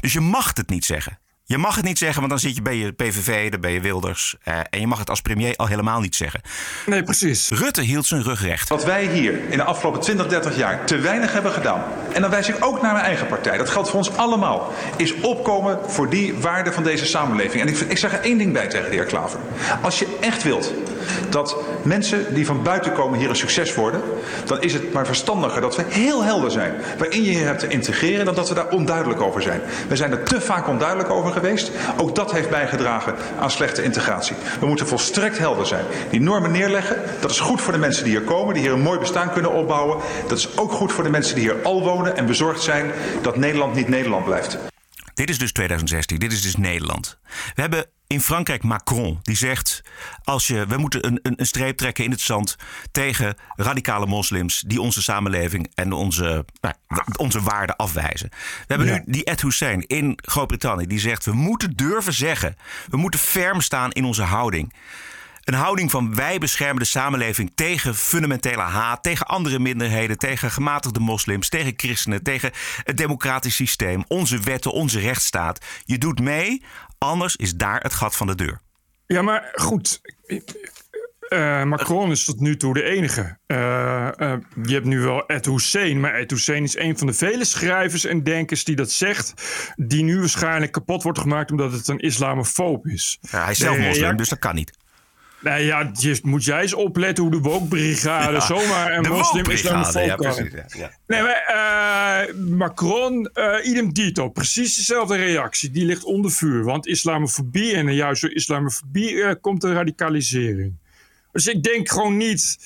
Dus 0.00 0.12
je 0.12 0.20
mag 0.20 0.52
het 0.54 0.68
niet 0.68 0.84
zeggen. 0.84 1.18
Je 1.50 1.58
mag 1.58 1.74
het 1.76 1.84
niet 1.84 1.98
zeggen, 1.98 2.16
want 2.18 2.30
dan 2.30 2.38
zit 2.38 2.54
je 2.54 2.62
bij 2.62 2.76
je 2.76 2.92
PVV, 2.92 3.50
dan 3.50 3.60
ben 3.60 3.70
je 3.70 3.80
Wilders. 3.80 4.36
eh, 4.42 4.58
en 4.70 4.80
je 4.80 4.86
mag 4.86 4.98
het 4.98 5.10
als 5.10 5.20
premier 5.20 5.56
al 5.56 5.66
helemaal 5.66 6.00
niet 6.00 6.14
zeggen. 6.16 6.40
Nee, 6.86 7.02
precies. 7.02 7.48
Rutte 7.50 7.80
hield 7.82 8.06
zijn 8.06 8.22
rug 8.22 8.42
recht. 8.42 8.68
Wat 8.68 8.84
wij 8.84 9.06
hier 9.06 9.40
in 9.48 9.56
de 9.56 9.64
afgelopen 9.64 10.00
20, 10.00 10.26
30 10.26 10.56
jaar 10.56 10.84
te 10.86 10.98
weinig 10.98 11.32
hebben 11.32 11.52
gedaan. 11.52 11.82
En 12.12 12.20
dan 12.20 12.30
wijs 12.30 12.48
ik 12.48 12.56
ook 12.64 12.82
naar 12.82 12.92
mijn 12.92 13.04
eigen 13.04 13.26
partij. 13.26 13.56
Dat 13.56 13.70
geldt 13.70 13.88
voor 13.88 13.98
ons 13.98 14.16
allemaal. 14.16 14.72
Is 14.96 15.14
opkomen 15.20 15.78
voor 15.86 16.10
die 16.10 16.34
waarden 16.34 16.72
van 16.72 16.82
deze 16.82 17.06
samenleving. 17.06 17.62
En 17.62 17.68
ik, 17.68 17.78
ik 17.78 17.98
zeg 17.98 18.12
er 18.12 18.20
één 18.20 18.38
ding 18.38 18.52
bij 18.52 18.68
tegen 18.68 18.90
de 18.90 18.96
heer 18.96 19.04
Klaver. 19.04 19.40
Als 19.82 19.98
je 19.98 20.16
echt 20.20 20.42
wilt 20.42 20.72
dat 21.28 21.56
mensen 21.82 22.34
die 22.34 22.46
van 22.46 22.62
buiten 22.62 22.92
komen 22.92 23.18
hier 23.18 23.28
een 23.28 23.36
succes 23.36 23.74
worden. 23.74 24.00
dan 24.44 24.62
is 24.62 24.72
het 24.72 24.92
maar 24.92 25.06
verstandiger 25.06 25.60
dat 25.60 25.76
we 25.76 25.84
heel 25.88 26.24
helder 26.24 26.50
zijn. 26.50 26.74
waarin 26.98 27.22
je 27.22 27.32
je 27.32 27.38
hebt 27.38 27.60
te 27.60 27.68
integreren. 27.68 28.24
dan 28.24 28.34
dat 28.34 28.48
we 28.48 28.54
daar 28.54 28.68
onduidelijk 28.68 29.20
over 29.20 29.42
zijn. 29.42 29.60
We 29.88 29.96
zijn 29.96 30.10
er 30.10 30.22
te 30.22 30.40
vaak 30.40 30.68
onduidelijk 30.68 31.10
over 31.10 31.32
Ook 31.96 32.14
dat 32.14 32.32
heeft 32.32 32.50
bijgedragen 32.50 33.14
aan 33.40 33.50
slechte 33.50 33.82
integratie. 33.82 34.36
We 34.60 34.66
moeten 34.66 34.86
volstrekt 34.86 35.38
helder 35.38 35.66
zijn. 35.66 35.84
Die 36.10 36.20
normen 36.20 36.52
neerleggen. 36.52 36.96
Dat 37.20 37.30
is 37.30 37.40
goed 37.40 37.60
voor 37.60 37.72
de 37.72 37.78
mensen 37.78 38.04
die 38.04 38.12
hier 38.12 38.24
komen. 38.24 38.54
die 38.54 38.62
hier 38.62 38.72
een 38.72 38.80
mooi 38.80 38.98
bestaan 38.98 39.32
kunnen 39.32 39.52
opbouwen. 39.52 39.98
Dat 40.28 40.38
is 40.38 40.56
ook 40.56 40.72
goed 40.72 40.92
voor 40.92 41.04
de 41.04 41.10
mensen 41.10 41.34
die 41.34 41.44
hier 41.44 41.62
al 41.62 41.82
wonen. 41.82 42.16
en 42.16 42.26
bezorgd 42.26 42.62
zijn 42.62 42.90
dat 43.22 43.36
Nederland 43.36 43.74
niet 43.74 43.88
Nederland 43.88 44.24
blijft. 44.24 44.58
Dit 45.18 45.30
is 45.30 45.38
dus 45.38 45.52
2016, 45.52 46.18
dit 46.18 46.32
is 46.32 46.42
dus 46.42 46.56
Nederland. 46.56 47.18
We 47.54 47.60
hebben 47.60 47.86
in 48.06 48.20
Frankrijk 48.20 48.62
Macron, 48.62 49.18
die 49.22 49.36
zegt... 49.36 49.80
Als 50.24 50.46
je, 50.46 50.66
we 50.66 50.76
moeten 50.76 51.06
een, 51.06 51.18
een, 51.22 51.32
een 51.36 51.46
streep 51.46 51.76
trekken 51.76 52.04
in 52.04 52.10
het 52.10 52.20
zand 52.20 52.56
tegen 52.92 53.36
radicale 53.56 54.06
moslims... 54.06 54.60
die 54.66 54.80
onze 54.80 55.02
samenleving 55.02 55.70
en 55.74 55.92
onze, 55.92 56.44
nou, 56.60 56.74
onze 57.16 57.42
waarden 57.42 57.76
afwijzen. 57.76 58.28
We 58.30 58.64
hebben 58.66 58.86
Ja. 58.86 59.02
nu 59.04 59.12
die 59.12 59.24
Ed 59.24 59.40
Hussein 59.40 59.86
in 59.86 60.18
Groot-Brittannië... 60.22 60.86
die 60.86 61.00
zegt, 61.00 61.24
we 61.24 61.32
moeten 61.32 61.76
durven 61.76 62.12
zeggen... 62.12 62.56
we 62.88 62.96
moeten 62.96 63.20
ferm 63.20 63.60
staan 63.60 63.90
in 63.90 64.04
onze 64.04 64.22
houding. 64.22 64.72
Een 65.48 65.54
houding 65.54 65.90
van 65.90 66.14
wij 66.14 66.38
beschermen 66.38 66.78
de 66.78 66.84
samenleving 66.84 67.52
tegen 67.54 67.94
fundamentele 67.94 68.62
haat, 68.62 69.02
tegen 69.02 69.26
andere 69.26 69.58
minderheden, 69.58 70.18
tegen 70.18 70.50
gematigde 70.50 71.00
moslims, 71.00 71.48
tegen 71.48 71.72
christenen, 71.76 72.22
tegen 72.22 72.50
het 72.82 72.96
democratisch 72.96 73.54
systeem, 73.54 74.04
onze 74.08 74.40
wetten, 74.40 74.72
onze 74.72 75.00
rechtsstaat. 75.00 75.64
Je 75.84 75.98
doet 75.98 76.20
mee, 76.20 76.62
anders 76.98 77.36
is 77.36 77.54
daar 77.54 77.80
het 77.80 77.94
gat 77.94 78.16
van 78.16 78.26
de 78.26 78.34
deur. 78.34 78.60
Ja, 79.06 79.22
maar 79.22 79.50
goed. 79.54 80.00
Uh, 81.28 81.62
Macron 81.62 82.10
is 82.10 82.24
tot 82.24 82.40
nu 82.40 82.56
toe 82.56 82.74
de 82.74 82.82
enige. 82.82 83.38
Uh, 83.46 84.08
uh, 84.16 84.32
je 84.62 84.72
hebt 84.74 84.86
nu 84.86 85.00
wel 85.00 85.26
Ed 85.26 85.44
Hussein, 85.44 86.00
maar 86.00 86.14
Ed 86.14 86.30
Hussein 86.30 86.62
is 86.62 86.76
een 86.76 86.98
van 86.98 87.06
de 87.06 87.12
vele 87.12 87.44
schrijvers 87.44 88.04
en 88.04 88.22
denkers 88.22 88.64
die 88.64 88.76
dat 88.76 88.90
zegt. 88.90 89.34
Die 89.76 90.02
nu 90.02 90.18
waarschijnlijk 90.18 90.72
kapot 90.72 91.02
wordt 91.02 91.18
gemaakt 91.18 91.50
omdat 91.50 91.72
het 91.72 91.88
een 91.88 91.98
islamofoob 91.98 92.86
is. 92.86 93.18
Ja, 93.20 93.42
hij 93.42 93.50
is 93.50 93.58
zelf 93.58 93.78
moslim, 93.78 94.16
dus 94.16 94.28
dat 94.28 94.38
kan 94.38 94.54
niet. 94.54 94.86
Nou 95.40 95.60
ja, 95.60 95.90
je, 95.92 96.18
moet 96.22 96.44
jij 96.44 96.60
eens 96.60 96.74
opletten 96.74 97.24
hoe 97.24 97.32
de 97.32 97.38
wokbrigade 97.38 98.32
ja, 98.32 98.40
zomaar 98.40 98.92
een 98.92 99.08
moslim 99.12 99.50
islamofoob 99.50 100.04
ja, 100.04 100.16
precies, 100.16 100.52
ja, 100.52 100.64
ja. 100.68 100.90
Nee, 101.06 101.22
maar 101.22 102.28
Macron, 102.36 103.30
idem 103.62 103.92
dito, 103.92 104.28
precies 104.28 104.76
dezelfde 104.76 105.16
reactie. 105.16 105.70
Die 105.70 105.84
ligt 105.84 106.04
onder 106.04 106.30
vuur, 106.30 106.64
want 106.64 106.86
islamofobie 106.86 107.74
en 107.74 107.94
juist 107.94 108.22
door 108.22 108.34
islamofobie 108.34 109.36
komt 109.36 109.60
de 109.60 109.72
radicalisering. 109.72 110.74
Dus 111.32 111.46
ik 111.46 111.62
denk 111.62 111.88
gewoon 111.88 112.16
niet. 112.16 112.58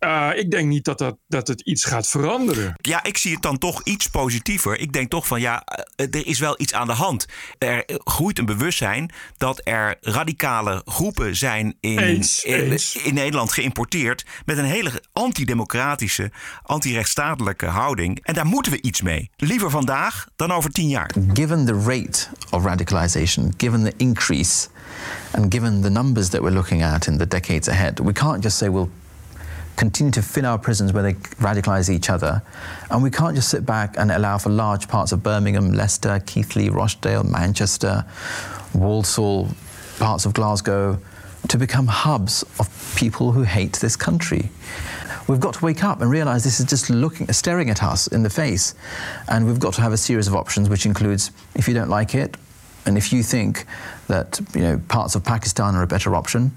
Uh, 0.00 0.30
ik 0.34 0.50
denk 0.50 0.68
niet 0.68 0.84
dat, 0.84 0.98
dat, 0.98 1.16
dat 1.28 1.48
het 1.48 1.60
iets 1.60 1.84
gaat 1.84 2.08
veranderen. 2.08 2.74
Ja, 2.80 3.04
ik 3.04 3.16
zie 3.16 3.32
het 3.32 3.42
dan 3.42 3.58
toch 3.58 3.82
iets 3.84 4.06
positiever. 4.06 4.78
Ik 4.78 4.92
denk 4.92 5.10
toch 5.10 5.26
van 5.26 5.40
ja, 5.40 5.62
eh, 5.96 6.06
er 6.10 6.26
is 6.26 6.38
wel 6.38 6.54
iets 6.58 6.74
aan 6.74 6.86
de 6.86 6.92
hand. 6.92 7.26
Er 7.58 7.84
groeit 8.04 8.38
een 8.38 8.46
bewustzijn 8.46 9.10
dat 9.36 9.60
er 9.64 9.96
radicale 10.00 10.82
groepen 10.84 11.36
zijn 11.36 11.76
in, 11.80 11.98
eens, 11.98 12.44
in, 12.44 12.70
eens. 12.70 12.96
in, 12.96 13.14
Nederland 13.14 13.52
geïmporteerd. 13.52 14.24
Met 14.44 14.58
een 14.58 14.64
hele 14.64 15.02
antidemocratische, 15.12 16.30
antirechtstatelijke 16.62 17.66
houding. 17.66 18.18
En 18.22 18.34
daar 18.34 18.46
moeten 18.46 18.72
we 18.72 18.82
iets 18.82 19.02
mee. 19.02 19.30
Liever 19.36 19.70
vandaag 19.70 20.26
dan 20.36 20.50
over 20.50 20.70
tien 20.70 20.88
jaar. 20.88 21.10
Given 21.32 21.64
the 21.66 21.82
rate 21.84 22.26
of 22.50 22.64
radicalization, 22.64 23.54
given 23.56 23.84
the 23.84 23.94
increase. 23.96 24.68
And 25.34 25.50
given 25.50 25.82
the 25.82 25.90
numbers 25.90 26.30
that 26.30 26.42
we're 26.42 26.50
looking 26.50 26.82
at 26.82 27.08
in 27.08 27.18
the 27.18 27.26
decades 27.26 27.68
ahead, 27.68 28.00
we 28.00 28.12
can't 28.12 28.42
just 28.42 28.58
say 28.58 28.68
we'll 28.68 28.90
continue 29.76 30.12
to 30.12 30.22
fill 30.22 30.46
our 30.46 30.58
prisons 30.58 30.92
where 30.92 31.02
they 31.02 31.14
radicalize 31.14 31.88
each 31.88 32.10
other. 32.10 32.42
And 32.90 33.02
we 33.02 33.10
can't 33.10 33.34
just 33.34 33.48
sit 33.48 33.64
back 33.64 33.96
and 33.98 34.10
allow 34.10 34.38
for 34.38 34.50
large 34.50 34.88
parts 34.88 35.12
of 35.12 35.22
Birmingham, 35.22 35.72
Leicester, 35.72 36.20
Keighley, 36.26 36.68
Rochdale, 36.68 37.24
Manchester, 37.24 38.04
Walsall, 38.74 39.48
parts 39.98 40.26
of 40.26 40.34
Glasgow 40.34 40.98
to 41.48 41.58
become 41.58 41.86
hubs 41.86 42.44
of 42.58 42.94
people 42.96 43.32
who 43.32 43.42
hate 43.42 43.74
this 43.74 43.96
country. 43.96 44.50
We've 45.28 45.40
got 45.40 45.54
to 45.54 45.64
wake 45.64 45.84
up 45.84 46.00
and 46.00 46.10
realize 46.10 46.44
this 46.44 46.60
is 46.60 46.66
just 46.66 46.90
looking, 46.90 47.32
staring 47.32 47.70
at 47.70 47.82
us 47.82 48.06
in 48.08 48.22
the 48.22 48.30
face. 48.30 48.74
And 49.28 49.46
we've 49.46 49.60
got 49.60 49.74
to 49.74 49.80
have 49.80 49.92
a 49.92 49.96
series 49.96 50.26
of 50.26 50.34
options, 50.34 50.68
which 50.68 50.84
includes 50.86 51.30
if 51.54 51.68
you 51.68 51.74
don't 51.74 51.88
like 51.88 52.14
it, 52.14 52.36
and 52.86 52.96
if 52.96 53.12
you 53.12 53.22
think 53.22 53.66
that 54.08 54.40
you 54.54 54.60
know 54.60 54.80
parts 54.88 55.14
of 55.14 55.24
Pakistan 55.24 55.74
are 55.74 55.82
a 55.82 55.86
better 55.86 56.14
option, 56.14 56.52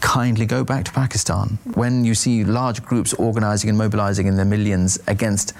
kindly 0.00 0.46
go 0.46 0.64
back 0.64 0.84
to 0.84 0.92
Pakistan. 0.92 1.58
When 1.74 2.04
you 2.04 2.14
see 2.14 2.44
large 2.44 2.82
groups 2.82 3.14
organizing 3.14 3.70
and 3.70 3.78
mobilizing 3.78 4.26
in 4.26 4.36
their 4.36 4.44
millions 4.44 4.98
against 5.06 5.54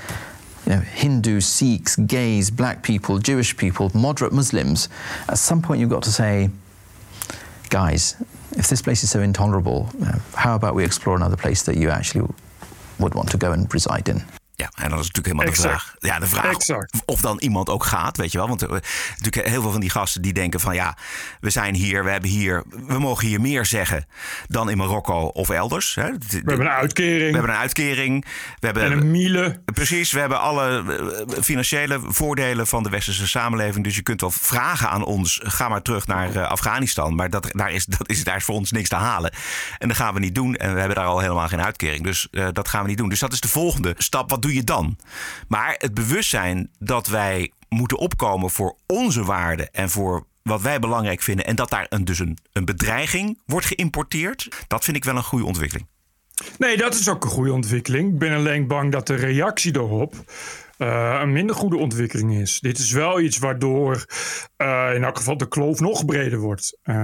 you 0.66 0.74
know, 0.74 0.80
Hindus, 0.80 1.46
Sikhs, 1.46 1.96
gays, 1.96 2.50
black 2.50 2.82
people, 2.82 3.18
Jewish 3.18 3.56
people, 3.56 3.90
moderate 3.94 4.32
Muslims, 4.32 4.88
at 5.28 5.38
some 5.38 5.62
point 5.62 5.80
you've 5.80 5.90
got 5.90 6.02
to 6.04 6.12
say, 6.12 6.50
guys, 7.70 8.16
if 8.52 8.68
this 8.68 8.82
place 8.82 9.02
is 9.02 9.10
so 9.10 9.20
intolerable, 9.20 9.88
you 9.98 10.04
know, 10.04 10.18
how 10.34 10.54
about 10.54 10.74
we 10.74 10.84
explore 10.84 11.16
another 11.16 11.36
place 11.36 11.62
that 11.62 11.76
you 11.76 11.88
actually 11.90 12.28
would 12.98 13.14
want 13.14 13.30
to 13.30 13.38
go 13.38 13.52
and 13.52 13.72
reside 13.72 14.08
in? 14.08 14.22
En 14.82 14.90
dat 14.90 15.00
is 15.00 15.06
natuurlijk 15.06 15.26
helemaal 15.26 15.46
exact. 15.46 15.84
de 15.84 15.96
vraag. 15.98 16.12
Ja, 16.12 16.18
de 16.18 16.26
vraag 16.26 16.54
exact. 16.54 17.02
of 17.04 17.20
dan 17.20 17.38
iemand 17.38 17.68
ook 17.68 17.84
gaat, 17.84 18.16
weet 18.16 18.32
je 18.32 18.38
wel. 18.38 18.48
Want 18.48 18.62
er, 18.62 18.68
natuurlijk 19.18 19.48
heel 19.48 19.62
veel 19.62 19.70
van 19.70 19.80
die 19.80 19.90
gasten 19.90 20.22
die 20.22 20.32
denken 20.32 20.60
van 20.60 20.74
ja, 20.74 20.96
we 21.40 21.50
zijn 21.50 21.74
hier, 21.74 22.04
we 22.04 22.10
hebben 22.10 22.30
hier, 22.30 22.62
we 22.86 22.98
mogen 22.98 23.26
hier 23.26 23.40
meer 23.40 23.66
zeggen 23.66 24.06
dan 24.48 24.70
in 24.70 24.76
Marokko 24.76 25.26
of 25.26 25.50
elders. 25.50 25.94
Hè. 25.94 26.10
We 26.12 26.42
hebben 26.44 26.60
een 26.60 26.72
uitkering. 26.72 27.30
We 27.30 27.36
hebben 27.36 27.50
een 27.54 27.60
uitkering. 27.60 28.24
We 28.58 28.66
hebben 28.66 28.82
en 28.82 28.92
een 28.92 29.10
miele. 29.10 29.60
Precies, 29.64 30.12
we 30.12 30.20
hebben 30.20 30.40
alle 30.40 30.84
financiële 31.42 32.00
voordelen 32.02 32.66
van 32.66 32.82
de 32.82 32.90
westerse 32.90 33.28
samenleving. 33.28 33.84
Dus 33.84 33.96
je 33.96 34.02
kunt 34.02 34.20
wel 34.20 34.30
vragen 34.30 34.88
aan 34.88 35.04
ons, 35.04 35.40
ga 35.42 35.68
maar 35.68 35.82
terug 35.82 36.06
naar 36.06 36.36
uh, 36.36 36.48
Afghanistan. 36.48 37.14
Maar 37.14 37.30
dat, 37.30 37.48
daar, 37.50 37.72
is, 37.72 37.84
dat 37.86 38.08
is, 38.08 38.24
daar 38.24 38.36
is 38.36 38.44
voor 38.44 38.54
ons 38.54 38.72
niks 38.72 38.88
te 38.88 38.96
halen. 38.96 39.32
En 39.78 39.88
dat 39.88 39.96
gaan 39.96 40.14
we 40.14 40.20
niet 40.20 40.34
doen. 40.34 40.54
En 40.54 40.72
we 40.72 40.78
hebben 40.78 40.96
daar 40.96 41.06
al 41.06 41.20
helemaal 41.20 41.48
geen 41.48 41.62
uitkering. 41.62 42.04
Dus 42.04 42.28
uh, 42.30 42.48
dat 42.52 42.68
gaan 42.68 42.82
we 42.82 42.88
niet 42.88 42.98
doen. 42.98 43.08
Dus 43.08 43.20
dat 43.20 43.32
is 43.32 43.40
de 43.40 43.48
volgende 43.48 43.94
stap. 43.98 44.30
Wat 44.30 44.42
doe 44.42 44.54
je 44.54 44.64
dan? 44.64 44.71
Maar 45.48 45.74
het 45.78 45.94
bewustzijn 45.94 46.70
dat 46.78 47.06
wij 47.06 47.52
moeten 47.68 47.98
opkomen 47.98 48.50
voor 48.50 48.76
onze 48.86 49.24
waarden 49.24 49.70
en 49.72 49.90
voor 49.90 50.26
wat 50.42 50.62
wij 50.62 50.78
belangrijk 50.78 51.22
vinden. 51.22 51.46
En 51.46 51.56
dat 51.56 51.70
daar 51.70 51.86
een, 51.88 52.04
dus 52.04 52.18
een, 52.18 52.38
een 52.52 52.64
bedreiging 52.64 53.38
wordt 53.46 53.66
geïmporteerd. 53.66 54.48
Dat 54.68 54.84
vind 54.84 54.96
ik 54.96 55.04
wel 55.04 55.16
een 55.16 55.22
goede 55.22 55.44
ontwikkeling. 55.44 55.88
Nee, 56.58 56.76
dat 56.76 56.94
is 56.94 57.08
ook 57.08 57.24
een 57.24 57.30
goede 57.30 57.52
ontwikkeling. 57.52 58.12
Ik 58.12 58.18
ben 58.18 58.36
alleen 58.36 58.66
bang 58.66 58.92
dat 58.92 59.06
de 59.06 59.14
reactie 59.14 59.72
daarop 59.72 60.14
uh, 60.78 61.18
een 61.22 61.32
minder 61.32 61.56
goede 61.56 61.76
ontwikkeling 61.76 62.34
is. 62.34 62.60
Dit 62.60 62.78
is 62.78 62.92
wel 62.92 63.20
iets 63.20 63.38
waardoor 63.38 64.04
uh, 64.58 64.90
in 64.94 65.04
elk 65.04 65.16
geval 65.16 65.36
de 65.36 65.48
kloof 65.48 65.80
nog 65.80 66.04
breder 66.04 66.38
wordt. 66.38 66.78
Uh, 66.84 66.94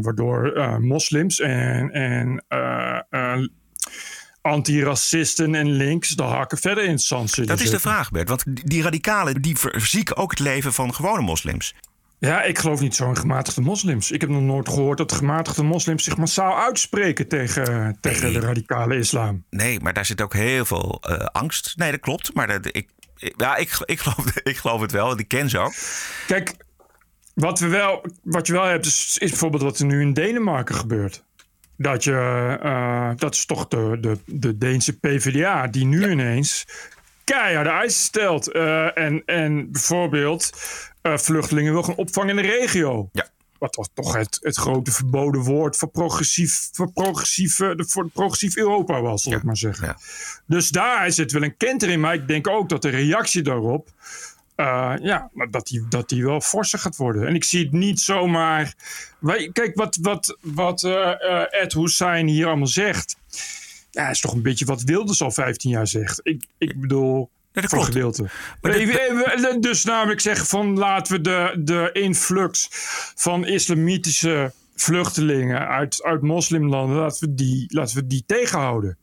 waardoor 0.00 0.52
moslims 0.80 1.40
en, 1.40 1.90
en 1.90 2.44
antiracisten 4.46 5.54
en 5.54 5.70
links 5.70 6.08
de 6.08 6.22
hakken 6.22 6.58
verder 6.58 6.84
in 6.84 6.90
het 6.90 7.02
zand 7.02 7.30
zitten. 7.30 7.56
Dat 7.56 7.64
is 7.64 7.70
de 7.70 7.80
vraag, 7.80 8.10
Bert. 8.10 8.28
Want 8.28 8.44
die 8.46 8.82
radicalen 8.82 9.42
die 9.42 9.58
verzieken 9.58 10.16
ook 10.16 10.30
het 10.30 10.40
leven 10.40 10.72
van 10.72 10.94
gewone 10.94 11.22
moslims. 11.22 11.74
Ja, 12.18 12.42
ik 12.42 12.58
geloof 12.58 12.80
niet 12.80 12.94
zo 12.94 13.08
in 13.08 13.16
gematigde 13.16 13.60
moslims. 13.60 14.10
Ik 14.10 14.20
heb 14.20 14.30
nog 14.30 14.42
nooit 14.42 14.68
gehoord 14.68 14.98
dat 14.98 15.12
gematigde 15.12 15.62
moslims 15.62 16.04
zich 16.04 16.16
massaal 16.16 16.58
uitspreken 16.58 17.28
tegen, 17.28 17.96
tegen 18.00 18.22
nee. 18.22 18.32
de 18.32 18.46
radicale 18.46 18.96
islam. 18.96 19.44
Nee, 19.50 19.80
maar 19.80 19.92
daar 19.92 20.06
zit 20.06 20.20
ook 20.20 20.34
heel 20.34 20.64
veel 20.64 21.02
uh, 21.08 21.16
angst. 21.16 21.72
Nee, 21.76 21.90
dat 21.90 22.00
klopt. 22.00 22.34
Maar 22.34 22.46
dat, 22.46 22.76
ik, 22.76 22.88
ja, 23.36 23.56
ik, 23.56 23.78
ik, 23.84 24.00
geloof, 24.00 24.36
ik 24.42 24.56
geloof 24.56 24.80
het 24.80 24.92
wel. 24.92 25.18
Ik 25.18 25.28
ken 25.28 25.50
ze 25.50 25.58
ook. 25.58 25.74
Kijk, 26.26 26.54
wat, 27.34 27.58
we 27.58 27.66
wel, 27.66 28.06
wat 28.22 28.46
je 28.46 28.52
wel 28.52 28.64
hebt, 28.64 28.86
is, 28.86 29.16
is 29.18 29.30
bijvoorbeeld 29.30 29.62
wat 29.62 29.78
er 29.78 29.86
nu 29.86 30.00
in 30.00 30.12
Denemarken 30.12 30.74
gebeurt. 30.74 31.24
Dat, 31.76 32.04
je, 32.04 32.58
uh, 32.62 33.10
dat 33.16 33.34
is 33.34 33.46
toch 33.46 33.68
de, 33.68 33.98
de, 34.00 34.18
de 34.24 34.58
Deense 34.58 34.98
PvdA 34.98 35.66
die 35.66 35.84
nu 35.84 36.00
ja. 36.00 36.08
ineens 36.08 36.66
keiharde 37.24 37.70
eisen 37.70 38.04
stelt. 38.04 38.54
Uh, 38.54 38.98
en, 38.98 39.22
en 39.24 39.70
bijvoorbeeld 39.72 40.50
uh, 41.02 41.16
vluchtelingen 41.16 41.72
wil 41.72 41.82
gaan 41.82 41.96
opvangen 41.96 42.38
in 42.38 42.42
de 42.42 42.48
regio. 42.58 43.08
Ja. 43.12 43.28
Wat 43.58 43.76
was 43.76 43.88
toch 43.94 44.14
het, 44.14 44.38
het 44.40 44.56
grote 44.56 44.92
verboden 44.92 45.40
woord 45.40 45.76
voor 45.76 45.88
progressief, 45.88 46.68
voor 46.72 46.92
progressief, 46.92 47.56
voor 47.76 48.08
progressief 48.08 48.56
Europa 48.56 49.00
was, 49.00 49.22
zal 49.22 49.32
ja. 49.32 49.38
ik 49.38 49.44
maar 49.44 49.56
zeggen. 49.56 49.86
Ja. 49.86 49.96
Dus 50.46 50.68
daar 50.68 51.12
zit 51.12 51.32
wel 51.32 51.42
een 51.42 51.56
kenter 51.56 51.88
in. 51.88 52.00
Maar 52.00 52.14
ik 52.14 52.28
denk 52.28 52.48
ook 52.48 52.68
dat 52.68 52.82
de 52.82 52.88
reactie 52.88 53.42
daarop 53.42 53.90
uh, 54.56 54.94
ja, 55.00 55.30
dat 55.50 55.66
die, 55.66 55.88
dat 55.88 56.08
die 56.08 56.24
wel 56.24 56.40
forser 56.40 56.78
gaat 56.78 56.96
worden. 56.96 57.26
En 57.26 57.34
ik 57.34 57.44
zie 57.44 57.62
het 57.62 57.72
niet 57.72 58.00
zomaar. 58.00 58.74
Wij, 59.18 59.50
kijk, 59.52 59.74
wat, 59.74 59.98
wat, 60.00 60.38
wat 60.40 60.82
uh, 60.82 60.92
uh, 60.92 61.62
Ed 61.62 61.72
Hussein 61.72 62.26
hier 62.26 62.46
allemaal 62.46 62.66
zegt. 62.66 63.16
Ja, 63.90 64.10
is 64.10 64.20
toch 64.20 64.32
een 64.32 64.42
beetje 64.42 64.64
wat 64.64 64.82
Wilders 64.82 65.22
al 65.22 65.30
15 65.30 65.70
jaar 65.70 65.86
zegt. 65.86 66.20
Ik, 66.22 66.46
ik 66.58 66.80
bedoel. 66.80 67.30
Ja, 67.52 67.60
dat 67.60 67.70
voor 67.70 67.78
klopt. 67.78 67.94
gedeelte. 67.94 68.30
Maar 68.60 68.72
dit... 68.72 69.62
Dus 69.62 69.84
namelijk 69.84 70.20
zeggen 70.20 70.46
van 70.46 70.78
laten 70.78 71.12
we 71.12 71.20
de, 71.20 71.60
de 71.64 71.90
influx 71.92 72.68
van 73.14 73.46
islamitische 73.46 74.52
vluchtelingen 74.74 75.68
uit, 75.68 76.02
uit 76.02 76.22
moslimlanden, 76.22 76.96
laten 76.96 77.28
we 77.28 77.34
die, 77.34 77.64
laten 77.68 77.96
we 77.96 78.06
die 78.06 78.24
tegenhouden. 78.26 78.98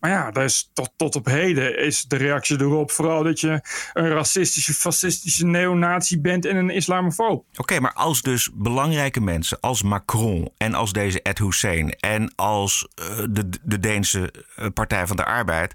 Maar 0.00 0.10
ja, 0.10 0.30
dat 0.30 0.44
is 0.44 0.70
tot, 0.72 0.90
tot 0.96 1.16
op 1.16 1.26
heden 1.26 1.78
is 1.78 2.04
de 2.04 2.16
reactie 2.16 2.60
erop 2.60 2.90
vooral 2.90 3.22
dat 3.22 3.40
je 3.40 3.60
een 3.92 4.08
racistische, 4.08 4.74
fascistische 4.74 5.46
neonazi 5.46 6.20
bent 6.20 6.44
en 6.44 6.56
een 6.56 6.70
islamofoob. 6.70 7.38
Oké, 7.50 7.60
okay, 7.60 7.78
maar 7.78 7.92
als 7.92 8.22
dus 8.22 8.50
belangrijke 8.54 9.20
mensen 9.20 9.60
als 9.60 9.82
Macron 9.82 10.50
en 10.56 10.74
als 10.74 10.92
deze 10.92 11.22
Ed 11.22 11.38
Hussein 11.38 11.90
en 11.90 12.32
als 12.36 12.88
uh, 13.00 13.24
de, 13.30 13.48
de 13.62 13.78
Deense 13.78 14.32
Partij 14.74 15.06
van 15.06 15.16
de 15.16 15.24
Arbeid, 15.24 15.74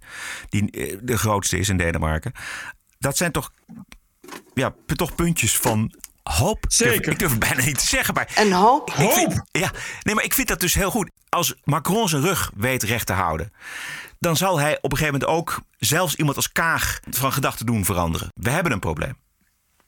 die 0.49 0.67
uh, 0.71 0.97
de 1.01 1.17
grootste 1.17 1.57
is 1.57 1.69
in 1.69 1.78
Denemarken, 1.78 2.32
dat 2.99 3.17
zijn 3.17 3.32
toch, 3.32 3.51
ja, 4.53 4.76
toch 4.86 5.15
puntjes 5.15 5.57
van 5.57 5.93
hoop. 6.23 6.65
Zeker. 6.67 7.11
Ik 7.11 7.19
durf 7.19 7.32
het 7.32 7.39
bijna 7.39 7.63
niet 7.63 7.80
te 7.80 7.88
zeggen, 7.88 8.13
maar... 8.13 8.32
Een 8.36 8.51
hoop? 8.51 8.91
Hoop? 8.91 9.13
Vind, 9.13 9.41
ja, 9.51 9.71
nee, 10.01 10.15
maar 10.15 10.23
ik 10.23 10.34
vind 10.34 10.47
dat 10.47 10.59
dus 10.59 10.73
heel 10.73 10.91
goed. 10.91 11.11
Als 11.30 11.55
Macron 11.63 12.09
zijn 12.09 12.21
rug 12.21 12.51
weet 12.55 12.84
recht 12.84 13.05
te 13.05 13.13
houden... 13.13 13.51
dan 14.20 14.36
zal 14.38 14.59
hij 14.59 14.78
op 14.82 14.91
een 14.91 14.97
gegeven 14.97 15.20
moment 15.20 15.39
ook 15.39 15.61
zelfs 15.78 16.16
iemand 16.16 16.36
als 16.38 16.51
Kaag 16.51 16.99
van 17.09 17.32
gedachten 17.32 17.66
doen 17.66 17.86
veranderen. 17.86 18.28
We 18.34 18.49
hebben 18.49 18.72
een 18.72 18.80
probleem. 18.80 19.13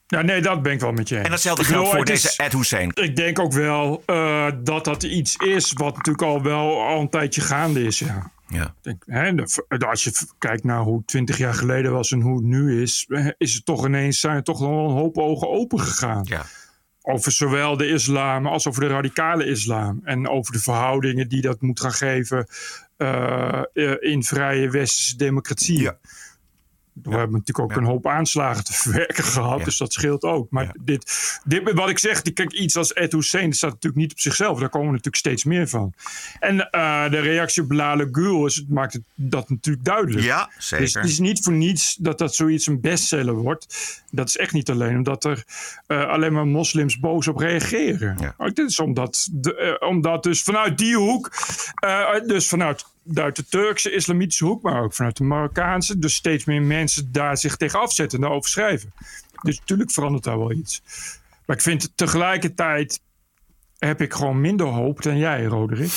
Ja, 0.08 0.22
nee, 0.22 0.42
dat 0.42 0.62
ben 0.62 0.72
ik 0.74 0.80
wel 0.80 0.92
met 0.92 1.10
je 1.10 1.16
eens. 1.16 1.26
En 1.26 1.32
datzelfde 1.32 1.64
bedoel, 1.64 1.78
geldt 1.80 1.96
voor 1.96 2.06
deze 2.06 2.28
is- 2.28 2.36
Ed 2.36 2.54
Hussein. 2.54 2.92
Ik 2.94 3.16
denk 3.16 3.40
ook 3.40 3.54
wel 3.54 4.04
eh, 4.06 4.48
dat 4.64 4.86
dat 4.86 5.04
iets 5.04 5.36
is 5.36 5.74
wat 5.74 5.96
natuurlijk 5.96 6.26
al 6.26 6.42
wel 6.42 6.82
al 6.82 7.00
een 7.02 7.10
tijdje 7.10 7.42
gaande 7.42 7.84
is. 7.84 8.00
Ja. 8.00 8.32
Ja. 8.48 8.74
Denk, 8.82 9.04
hè, 9.06 9.36
de- 9.36 9.86
als 9.88 10.04
je 10.04 10.12
kijkt 10.38 10.64
naar 10.64 10.80
hoe 10.82 10.98
het 10.98 11.08
20 11.08 11.38
jaar 11.38 11.54
geleden 11.54 11.92
was 11.92 12.12
en 12.12 12.22
hoe 12.22 12.36
het 12.36 12.46
nu 12.46 12.82
is, 12.82 13.08
is 13.38 13.54
het 13.54 13.66
toch 13.66 13.86
ineens 13.86 14.20
zijn 14.20 14.36
er 14.36 14.44
toch 14.44 14.60
wel 14.60 14.70
een 14.90 14.96
hoop 14.96 15.18
ogen 15.18 15.50
open 15.50 15.80
gegaan. 15.80 16.22
Ja. 16.24 16.46
Over 17.02 17.32
zowel 17.32 17.78
de 17.78 17.88
islam 17.88 18.48
als 18.48 18.68
over 18.68 18.82
de 18.82 18.88
radicale 18.88 19.46
islam. 19.46 20.00
En 20.04 20.30
over 20.30 20.54
de 20.54 20.60
verhoudingen 20.60 21.30
die 21.30 21.42
dat 21.42 21.62
moet 21.62 21.80
gaan 21.80 21.94
geven 21.94 22.48
in 24.00 24.24
vrije 24.24 24.70
westerse 24.70 25.16
democratie. 25.16 25.92
We 27.04 27.10
hebben 27.10 27.38
natuurlijk 27.38 27.72
ook 27.72 27.78
een 27.78 27.88
hoop 27.88 28.08
aanslagen 28.08 28.64
te 28.64 28.74
verwerken 28.74 29.24
gehad, 29.34 29.66
dus 29.66 29.78
dat 29.78 29.94
scheelt 29.94 30.24
ook. 30.24 30.50
Maar 30.50 30.76
dit, 30.82 31.40
dit, 31.44 31.72
wat 31.74 31.90
ik 31.90 32.00
zeg, 32.00 32.22
kijk, 32.22 32.54
iets 32.54 32.76
als 32.76 32.94
Ed 32.94 33.12
Hussein, 33.12 33.54
staat 33.54 33.72
natuurlijk 33.72 34.02
niet 34.02 34.12
op 34.12 34.20
zichzelf. 34.20 34.60
Daar 34.60 34.70
komen 34.70 34.88
natuurlijk 34.88 35.16
steeds 35.16 35.44
meer 35.44 35.68
van. 35.68 35.94
En 36.40 36.70
eh, 36.70 37.10
de 37.10 37.20
reactie 37.20 37.62
op 37.62 37.70
Bilal 37.70 38.08
Gül 38.12 38.46
is, 38.46 38.66
maakt 38.68 38.94
het, 38.94 39.04
dat 39.16 39.50
natuurlijk 39.50 39.86
duidelijk. 39.86 40.26
Ja, 40.26 40.50
zeker. 40.58 40.86
Dus 40.86 40.94
het 40.94 41.06
is 41.06 41.20
niet 41.20 41.44
voor 41.44 41.54
niets 41.54 41.96
dat 41.96 42.18
dat 42.18 42.36
zoiets 42.36 42.68
een 42.68 42.82
bestseller 42.82 43.36
wordt. 43.36 43.76
Dat 44.12 44.28
is 44.28 44.38
echt 44.38 44.54
niet 44.54 44.70
alleen 44.70 44.96
omdat 44.96 45.24
er 45.24 45.44
eh, 45.88 46.08
alleen 46.08 46.34
maar 46.34 46.48
moslims 46.48 47.00
boos 47.00 47.28
op 47.28 47.38
reageren. 47.38 48.36
Ook 48.38 48.56
dit 48.56 48.70
is 48.70 48.80
omdat, 48.80 49.30
de, 49.32 49.56
eh, 49.56 49.90
omdat 49.90 50.24
dus 50.24 50.44
vanuit 50.44 50.78
die 50.78 50.96
hoek, 50.96 51.32
dus 52.26 52.48
vanuit, 52.48 52.86
uit 53.14 53.36
de 53.36 53.46
Turkse 53.46 53.92
islamitische 53.92 54.46
hoek, 54.46 54.62
maar 54.62 54.82
ook 54.84 54.94
vanuit 54.94 55.18
de 55.18 55.24
Marokkaanse, 55.24 56.00
dus 56.00 56.16
steeds 56.16 56.46
meer 56.46 56.62
mensen 56.62 57.12
daar 57.12 57.38
zich 57.38 57.56
tegen 57.56 57.80
afzetten 57.80 58.18
en 58.18 58.24
daarover 58.24 58.50
schrijven. 58.50 58.94
Dus 59.42 59.60
natuurlijk 59.60 59.92
verandert 59.92 60.24
daar 60.24 60.38
wel 60.38 60.52
iets. 60.52 60.82
Maar 61.46 61.56
ik 61.56 61.62
vind 61.62 61.92
tegelijkertijd 61.96 63.02
heb 63.78 64.02
ik 64.02 64.14
gewoon 64.14 64.42
minder 64.42 64.68
hoop 64.68 65.02
dan 65.02 65.18
jij, 65.18 65.44
Roderick. 65.44 65.92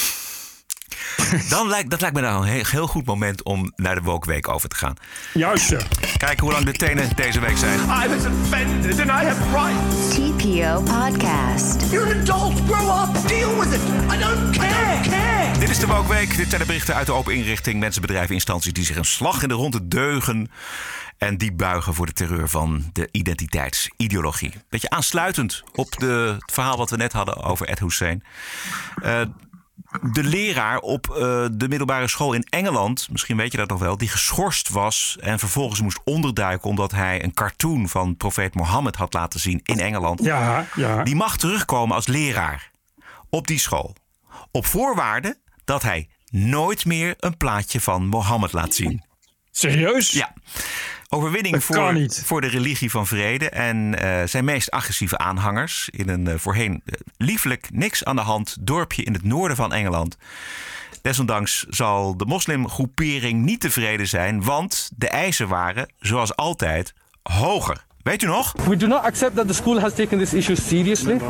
Dan 1.49 1.69
lijkt, 1.69 1.91
dat 1.91 2.01
lijkt 2.01 2.17
me 2.17 2.23
nou 2.23 2.43
een 2.43 2.53
heel, 2.53 2.65
heel 2.67 2.87
goed 2.87 3.07
moment 3.07 3.43
om 3.43 3.73
naar 3.77 3.95
de 3.95 4.01
Woke 4.01 4.27
Week 4.27 4.49
over 4.49 4.69
te 4.69 4.77
gaan. 4.77 4.95
Juist, 5.33 5.69
ja. 5.69 5.81
Kijken 6.21 6.45
hoe 6.45 6.53
lang 6.53 6.65
de 6.65 6.73
tenen 6.73 7.17
deze 7.17 7.41
week 7.41 7.57
zijn. 7.57 7.79
I 7.79 8.09
was 8.09 8.25
offended 8.27 9.01
and 9.01 9.09
I 9.09 9.27
have 9.27 9.43
rights. 9.53 10.15
TPO 10.15 10.83
Podcast. 10.83 11.91
You're 11.91 12.15
an 12.15 12.21
adult. 12.21 12.61
Grow 12.69 13.03
up. 13.03 13.29
Deal 13.29 13.59
with 13.59 13.73
it. 13.73 13.81
I 14.15 14.19
don't 14.19 14.57
care. 14.57 15.01
care. 15.03 15.59
Dit 15.59 15.69
is 15.69 15.79
de 15.79 15.87
Woke 15.87 16.09
Week. 16.09 16.37
Dit 16.37 16.49
zijn 16.49 16.61
de 16.61 16.67
berichten 16.67 16.95
uit 16.95 17.07
de 17.07 17.13
open 17.13 17.35
inrichting. 17.35 17.81
Mensen, 17.81 18.03
bedrijven, 18.03 18.35
instanties 18.35 18.73
die 18.73 18.85
zich 18.85 18.97
een 18.97 19.05
slag 19.05 19.43
in 19.43 19.49
de 19.49 19.55
ronde 19.55 19.89
deugen. 19.89 20.51
En 21.19 21.39
die 21.39 21.53
buigen 21.53 21.95
voor 21.95 22.07
de 22.07 22.13
terreur 22.13 22.49
van 22.49 22.91
de 22.93 23.09
identiteitsideologie. 23.13 24.53
Beetje 24.69 24.91
aansluitend 24.91 25.63
op 25.75 25.99
de, 25.99 26.37
het 26.41 26.53
verhaal 26.53 26.77
wat 26.77 26.91
we 26.91 26.97
net 26.97 27.13
hadden 27.13 27.43
over 27.43 27.69
Ed 27.69 27.79
Hussein. 27.79 28.23
Eh, 29.03 29.21
de 30.13 30.25
leraar 30.25 30.79
op 30.79 31.11
eh, 31.11 31.17
de 31.53 31.69
middelbare 31.69 32.09
school 32.09 32.33
in 32.33 32.47
Engeland, 32.51 33.09
misschien 33.11 33.37
weet 33.37 33.53
je 33.53 33.59
dat 33.59 33.69
nog 33.69 33.79
wel, 33.79 33.97
die 33.97 34.09
geschorst 34.09 34.69
was 34.69 35.17
en 35.21 35.39
vervolgens 35.39 35.81
moest 35.81 36.01
onderduiken 36.05 36.69
omdat 36.69 36.91
hij 36.91 37.25
een 37.25 37.35
cartoon 37.35 37.89
van 37.89 38.17
profeet 38.17 38.55
Mohammed 38.55 38.97
had 38.97 39.15
laten 39.15 39.41
zien 39.41 39.61
in 39.63 39.81
Engeland. 39.81 40.23
Ja, 40.23 40.67
ja. 40.75 41.03
Die 41.03 41.17
mag 41.17 41.37
terugkomen 41.37 41.97
als 41.97 42.07
leraar 42.07 42.71
op 43.31 43.47
die 43.47 43.59
school. 43.59 43.95
Op 44.51 44.67
voorwaarde 44.67 45.39
dat 45.65 45.83
hij 45.83 46.09
nooit 46.31 46.85
meer 46.85 47.15
een 47.19 47.37
plaatje 47.37 47.81
van 47.81 48.07
Mohammed 48.07 48.53
laat 48.53 48.75
zien. 48.75 49.05
Serieus? 49.51 50.11
Ja. 50.11 50.33
Overwinning 51.13 51.55
Dat 51.55 51.65
voor, 51.65 52.11
voor 52.25 52.41
de 52.41 52.47
religie 52.47 52.91
van 52.91 53.07
vrede 53.07 53.49
en 53.49 53.99
eh, 53.99 54.27
zijn 54.27 54.45
meest 54.45 54.71
agressieve 54.71 55.19
aanhangers 55.19 55.89
in 55.93 56.09
een 56.09 56.27
eh, 56.27 56.35
voorheen 56.39 56.83
eh, 56.85 56.95
liefelijk 57.17 57.69
niks 57.73 58.05
aan 58.05 58.17
de 58.17 58.23
hand 58.23 58.57
dorpje 58.61 59.03
in 59.03 59.13
het 59.13 59.25
noorden 59.25 59.57
van 59.57 59.73
Engeland. 59.73 60.17
Desondanks 61.03 61.67
zal 61.69 62.17
de 62.17 62.25
moslimgroepering 62.25 63.43
niet 63.45 63.61
tevreden 63.61 64.09
zijn, 64.09 64.43
want 64.43 64.91
de 64.97 65.09
eisen 65.09 65.49
waren, 65.49 65.89
zoals 65.99 66.37
altijd, 66.37 66.95
hoger. 67.23 67.85
Weet 68.03 68.23
u 68.23 68.27
nog? 68.27 68.53
We 68.69 68.77
do 68.77 68.87
not 68.87 69.05
accept 69.05 69.35
that 69.35 69.47
the 69.47 69.55
school 69.55 69.81
has 69.81 69.95
taken 69.95 70.19
this 70.19 70.33
issue 70.33 70.57
seriously, 70.57 71.21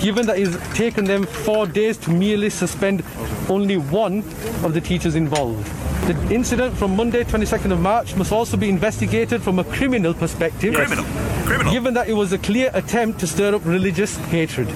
given 0.00 0.26
that 0.26 0.38
it's 0.38 0.56
taken 0.72 1.04
them 1.04 1.26
four 1.26 1.72
days 1.72 1.96
to 1.98 2.10
merely 2.10 2.50
suspend 2.50 3.02
only 3.48 3.76
one 3.76 4.22
of 4.62 4.72
the 4.72 4.80
teachers 4.80 5.14
involved. 5.14 5.68
The 6.06 6.34
incident 6.34 6.76
from 6.76 6.96
Monday, 6.96 7.24
22nd 7.24 7.72
of 7.72 7.80
March, 7.80 8.16
must 8.16 8.32
also 8.32 8.56
be 8.56 8.68
investigated 8.68 9.42
from 9.42 9.58
a 9.58 9.64
criminal 9.64 10.14
perspective. 10.14 10.74
Criminal. 10.74 11.04
Criminal. 11.44 11.72
Given 11.72 11.94
that 11.94 12.08
it 12.08 12.14
was 12.14 12.32
a 12.32 12.38
clear 12.38 12.70
attempt 12.72 13.20
to 13.20 13.26
stir 13.26 13.54
up 13.54 13.66
religious 13.66 14.16
hatred. 14.30 14.68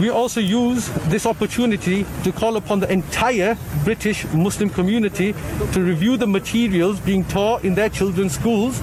We 0.00 0.08
also 0.08 0.40
use 0.40 0.88
this 1.10 1.26
opportunity 1.26 2.06
to 2.22 2.32
call 2.32 2.56
upon 2.56 2.80
the 2.80 2.90
entire 2.90 3.56
British 3.84 4.24
Muslim 4.32 4.70
community 4.70 5.34
to 5.72 5.80
review 5.80 6.16
the 6.16 6.26
materials 6.26 7.00
being 7.00 7.24
taught 7.24 7.64
in 7.64 7.74
their 7.74 7.90
children's 7.90 8.34
schools 8.34 8.80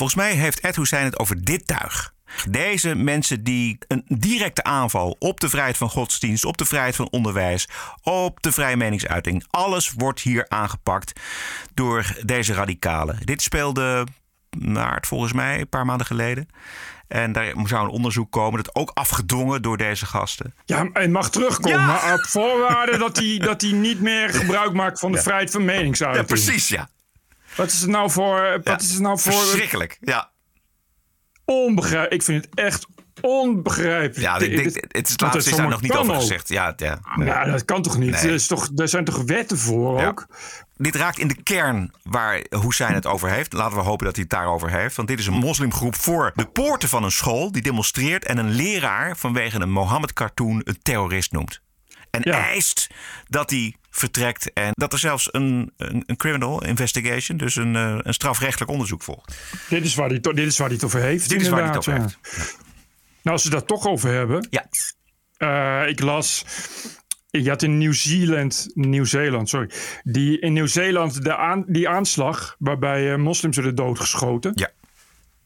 volgens 0.00 0.20
mij 0.20 0.32
heeft 0.34 0.60
Ed 0.60 0.76
Hussein 0.76 1.04
het 1.04 1.18
over 1.18 1.44
dit 1.44 1.66
tuig. 1.66 2.12
Deze 2.50 2.94
mensen 2.94 3.44
die 3.44 3.78
een 3.88 4.04
directe 4.06 4.62
aanval 4.62 5.16
op 5.18 5.40
de 5.40 5.48
vrijheid 5.48 5.76
van 5.76 5.90
godsdienst, 5.90 6.44
op 6.44 6.56
de 6.56 6.64
vrijheid 6.64 6.96
van 6.96 7.08
onderwijs, 7.10 7.68
op 8.02 8.42
de 8.42 8.52
vrije 8.52 8.76
meningsuiting. 8.76 9.44
Alles 9.50 9.92
wordt 9.96 10.20
hier 10.20 10.44
aangepakt 10.48 11.20
door 11.74 12.14
deze 12.24 12.52
radicalen. 12.52 13.18
Dit 13.24 13.42
speelde 13.42 14.06
maart 14.58 15.06
volgens 15.06 15.32
mij, 15.32 15.60
een 15.60 15.68
paar 15.68 15.86
maanden 15.86 16.06
geleden. 16.06 16.48
En 17.08 17.32
daar 17.32 17.52
zou 17.64 17.84
een 17.84 17.90
onderzoek 17.90 18.32
komen, 18.32 18.62
dat 18.62 18.74
ook 18.74 18.90
afgedwongen 18.94 19.62
door 19.62 19.76
deze 19.76 20.06
gasten. 20.06 20.54
Ja, 20.64 20.88
hij 20.92 21.08
mag 21.08 21.30
terugkomen, 21.30 21.86
maar 21.86 22.12
op 22.14 22.24
voorwaarde 22.28 22.98
dat 22.98 23.16
hij, 23.16 23.38
dat 23.38 23.60
hij 23.60 23.72
niet 23.72 24.00
meer 24.00 24.30
gebruik 24.34 24.72
maakt 24.72 24.98
van 24.98 25.10
de 25.10 25.16
Ja. 25.16 25.22
vrijheid 25.22 25.50
van 25.50 25.64
meningsuiting. 25.64 26.28
Ja, 26.28 26.34
precies, 26.34 26.68
ja. 26.68 26.88
Wat 27.56 27.70
is 27.72 27.80
het 27.80 27.90
nou 27.90 28.10
voor... 28.10 28.60
Wat 28.64 28.80
is 28.80 28.90
het 28.90 29.00
nou 29.00 29.18
voor 29.18 29.32
Verschrikkelijk, 29.32 29.98
ja. 30.00 30.30
onbegrijpelijk? 31.44 32.12
Ik 32.12 32.22
vind 32.22 32.44
het 32.44 32.54
echt 32.54 32.86
onbegrijpelijk. 33.20 34.16
Ja, 34.16 34.38
ik 34.38 34.56
denk, 34.56 34.86
het 34.88 35.08
is, 35.08 35.20
laatste 35.20 35.50
is 35.50 35.56
daar 35.56 35.68
nog 35.68 35.80
niet 35.80 35.92
over 35.92 36.14
gezegd. 36.14 36.48
Ja, 36.48 36.72
ja, 36.76 37.00
nee. 37.16 37.26
Ja, 37.26 37.44
dat 37.44 37.64
kan 37.64 37.82
toch 37.82 37.98
niet? 37.98 38.10
Nee. 38.10 38.20
Er, 38.20 38.30
is 38.30 38.46
toch, 38.46 38.68
er 38.76 38.88
zijn 38.88 39.04
toch 39.04 39.22
wetten 39.22 39.58
voor 39.58 40.00
Ja. 40.00 40.08
ook? 40.08 40.26
Dit 40.76 40.94
raakt 40.94 41.18
in 41.18 41.28
de 41.28 41.42
kern 41.42 41.94
waar 42.02 42.44
Hussein 42.48 42.94
het 42.94 43.06
over 43.06 43.30
heeft. 43.30 43.52
Laten 43.52 43.76
we 43.76 43.82
hopen 43.82 44.04
dat 44.04 44.14
hij 44.14 44.24
het 44.28 44.32
daarover 44.32 44.70
heeft. 44.70 44.96
Want 44.96 45.08
dit 45.08 45.18
is 45.18 45.26
een 45.26 45.32
moslimgroep 45.32 45.96
voor 45.96 46.32
de 46.34 46.46
poorten 46.46 46.88
van 46.88 47.04
een 47.04 47.10
school... 47.10 47.52
die 47.52 47.62
demonstreert 47.62 48.24
en 48.24 48.38
een 48.38 48.50
leraar 48.50 49.16
vanwege 49.16 49.60
een 49.60 49.70
Mohammed-cartoon 49.70 50.60
een 50.64 50.78
terrorist 50.82 51.32
noemt. 51.32 51.60
En 52.10 52.22
eist 52.22 52.86
dat 53.28 53.50
hij 53.50 53.74
vertrekt 53.90 54.52
en 54.52 54.70
dat 54.72 54.92
er 54.92 54.98
zelfs 54.98 55.28
een, 55.32 55.72
een, 55.76 56.02
een 56.06 56.16
criminal 56.16 56.64
investigation... 56.64 57.38
dus 57.38 57.56
een, 57.56 57.76
eh, 57.76 57.98
een 58.02 58.14
strafrechtelijk 58.14 58.70
onderzoek 58.70 59.02
volgt. 59.02 59.34
Dit 59.68 59.84
is 59.84 59.94
waar 59.94 60.08
hij, 60.08 60.20
dit 60.20 60.38
is 60.38 60.58
waar 60.58 60.66
hij 60.66 60.76
het 60.76 60.84
over 60.84 61.00
heeft. 61.00 61.28
Dit 61.28 61.40
is 61.40 61.48
waar 61.48 61.58
hij 61.58 61.68
het 61.68 61.76
over 61.76 61.92
ja. 61.92 62.08
Nou, 63.22 63.36
als 63.36 63.44
we 63.44 63.50
dat 63.50 63.66
toch 63.66 63.86
over 63.86 64.12
hebben. 64.12 64.48
Ja. 64.50 64.66
Eh, 65.36 65.88
ik 65.88 66.00
las. 66.00 66.44
Je 67.30 67.48
had 67.48 67.62
in 67.62 67.78
Nieuw-Zeeland, 67.78 68.70
Nieuw-Zeeland, 68.74 69.48
sorry. 69.48 69.70
Die, 70.02 70.40
in 70.40 70.52
Nieuw-Zeeland 70.52 71.22
de 71.22 71.36
aan, 71.36 71.64
die 71.66 71.88
aanslag 71.88 72.56
waarbij 72.58 73.12
eh, 73.12 73.18
moslims 73.18 73.56
werden 73.56 73.74
doodgeschoten. 73.74 74.52
Ja. 74.54 74.70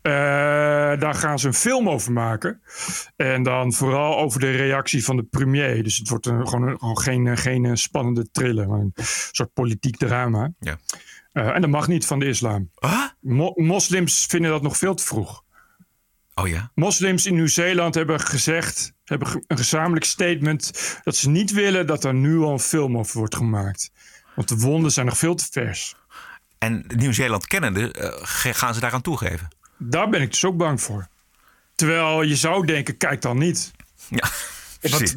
Eh, 0.05 0.13
daar 1.01 1.15
gaan 1.15 1.39
ze 1.39 1.47
een 1.47 1.55
film 1.55 1.89
over 1.89 2.13
maken. 2.13 2.61
En 3.17 3.43
dan 3.43 3.73
vooral 3.73 4.19
over 4.19 4.41
de 4.41 4.51
reactie 4.51 5.05
van 5.05 5.17
de 5.17 5.23
premier. 5.23 5.83
Dus 5.83 5.97
het 5.99 6.09
wordt 6.09 6.27
een, 6.27 6.49
gewoon, 6.49 6.69
een- 6.69 6.79
gewoon 6.79 6.99
geen, 6.99 7.27
eh, 7.27 7.37
geen 7.37 7.65
eh, 7.65 7.75
spannende 7.75 8.31
thriller, 8.31 8.69
maar 8.69 8.79
een 8.81 8.93
soort 9.33 9.53
politiek 9.53 9.97
drama. 9.97 10.53
Ja. 10.61 10.79
En 11.33 11.61
dat 11.61 11.71
mag 11.71 11.89
niet 11.89 12.07
van 12.07 12.19
de 12.19 12.27
islam. 12.27 12.71
Mo- 13.21 13.53
moslims 13.55 14.27
vinden 14.29 14.51
dat 14.51 14.63
nog 14.63 14.77
veel 14.77 14.95
te 14.95 15.05
vroeg. 15.05 15.43
Oh 16.35 16.49
ja? 16.49 16.71
Moslims 16.75 17.27
in 17.27 17.35
Nieuw-Zeeland 17.35 17.95
hebben 17.95 18.21
gezegd, 18.21 18.93
hebben 19.05 19.43
een 19.47 19.57
gezamenlijk 19.59 20.05
statement, 20.05 20.99
dat 21.05 21.17
ze 21.17 21.29
niet 21.29 21.53
willen 21.53 21.87
dat 21.87 22.05
er 22.05 22.15
nu 22.15 22.39
al 22.39 22.53
een 22.53 22.59
film 22.61 22.99
over 22.99 23.19
wordt 23.19 23.37
gemaakt. 23.37 23.91
Want 24.35 24.49
de 24.49 24.57
wonden 24.57 24.91
zijn 24.93 25.07
nog 25.07 25.19
veel 25.19 25.35
te 25.35 25.47
vers. 25.51 25.95
En 26.59 26.85
Nieuw-Zeeland 26.97 27.47
kennende 27.47 27.95
ge- 28.23 28.55
gaan 28.55 28.75
ze 28.75 28.81
daaraan 28.81 29.03
toegeven. 29.03 29.49
Daar 29.79 30.09
ben 30.11 30.20
ik 30.22 30.31
dus 30.31 30.45
ook 30.45 30.57
bang 30.57 30.81
voor. 30.81 31.09
Terwijl 31.75 32.22
je 32.22 32.37
zou 32.37 32.66
denken, 32.66 32.97
kijk 32.97 33.22
dan 33.22 33.39
niet. 33.39 33.72
Ja, 34.09 34.29
precies. 34.81 35.14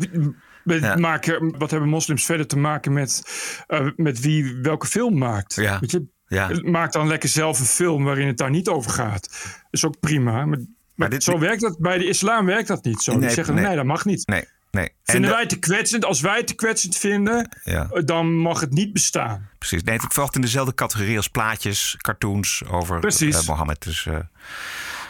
Wat, 0.63 0.97
maken, 0.97 1.57
wat 1.57 1.71
hebben 1.71 1.89
moslims 1.89 2.25
verder 2.25 2.47
te 2.47 2.57
maken 2.57 2.93
met, 2.93 3.23
eh, 3.67 3.87
met 3.95 4.19
wie 4.19 4.55
welke 4.61 4.87
film 4.87 5.17
maakt? 5.17 5.55
Ja. 5.55 5.79
Weet 5.79 5.91
je, 5.91 6.05
Ja. 6.27 6.49
Maak 6.61 6.91
dan 6.91 7.07
lekker 7.07 7.29
zelf 7.29 7.59
een 7.59 7.65
film 7.65 8.03
waarin 8.03 8.27
het 8.27 8.37
daar 8.37 8.49
niet 8.49 8.67
over 8.67 8.91
gaat. 8.91 9.29
Dat 9.31 9.67
is 9.71 9.85
ook 9.85 9.99
prima. 9.99 10.45
Maar, 10.45 10.59
maar 10.95 11.09
dit- 11.09 11.23
zo 11.23 11.39
werkt 11.39 11.61
dat 11.61 11.79
bij 11.79 11.97
de 11.97 12.05
islam 12.07 12.45
werkt 12.45 12.67
dat 12.67 12.83
niet 12.83 13.01
zo. 13.01 13.19
Die 13.19 13.29
zeggen 13.29 13.55
nee. 13.55 13.65
nee, 13.65 13.75
dat 13.75 13.85
mag 13.85 14.05
niet. 14.05 14.27
Nee, 14.27 14.43
nee. 14.71 14.89
Vinden 15.03 15.23
En 15.29 15.31
wij 15.35 15.39
het 15.45 15.49
te 15.49 15.59
kwetsend? 15.59 16.05
Als 16.05 16.21
wij 16.21 16.37
het 16.37 16.47
te 16.47 16.55
kwetsend 16.55 16.97
vinden, 16.97 17.49
Ja. 17.63 17.87
eh, 17.91 18.03
dan 18.05 18.33
mag 18.33 18.59
het 18.59 18.71
niet 18.71 18.93
bestaan. 18.93 19.49
Precies. 19.57 19.83
Nee, 19.83 19.97
het 19.97 20.13
valt 20.13 20.35
in 20.35 20.41
dezelfde 20.41 20.73
categorie 20.73 21.17
als 21.17 21.27
plaatjes, 21.27 21.95
cartoons 21.97 22.63
over 22.71 22.99
Precies. 22.99 23.39
eh, 23.41 23.47
Mohammed. 23.47 23.83
Dus, 23.83 24.05
eh, 24.05 24.15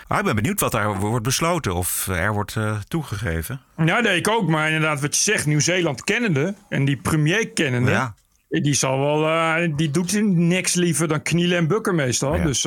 Ah, 0.08 0.18
ik 0.20 0.24
ben 0.26 0.36
benieuwd 0.36 0.60
wat 0.60 0.72
daar 0.72 1.00
wordt 1.00 1.24
besloten 1.24 1.76
of 1.76 2.08
er 2.08 2.34
wordt 2.34 2.56
uh, 2.56 2.78
toegegeven. 2.88 3.62
Ja, 3.86 4.00
nee, 4.00 4.18
ik 4.18 4.28
ook. 4.28 4.50
Maar 4.50 4.68
inderdaad, 4.68 5.02
wat 5.02 5.16
je 5.16 5.22
zegt, 5.22 5.46
Nieuw-Zeeland 5.46 6.04
kennende 6.04 6.56
en 6.70 6.86
die 6.86 6.98
premier 6.98 7.50
kennende. 7.50 7.92
Ja. 7.92 8.16
Die 8.50 8.74
zal 8.74 9.00
wel, 9.00 9.76
die 9.76 9.92
doet 9.92 10.22
niks 10.24 10.74
liever 10.74 11.08
dan 11.08 11.22
knielen 11.22 11.58
en 11.58 11.68
bukken 11.68 11.96
meestal. 11.96 12.36
Ja. 12.36 12.44
Dus 12.44 12.66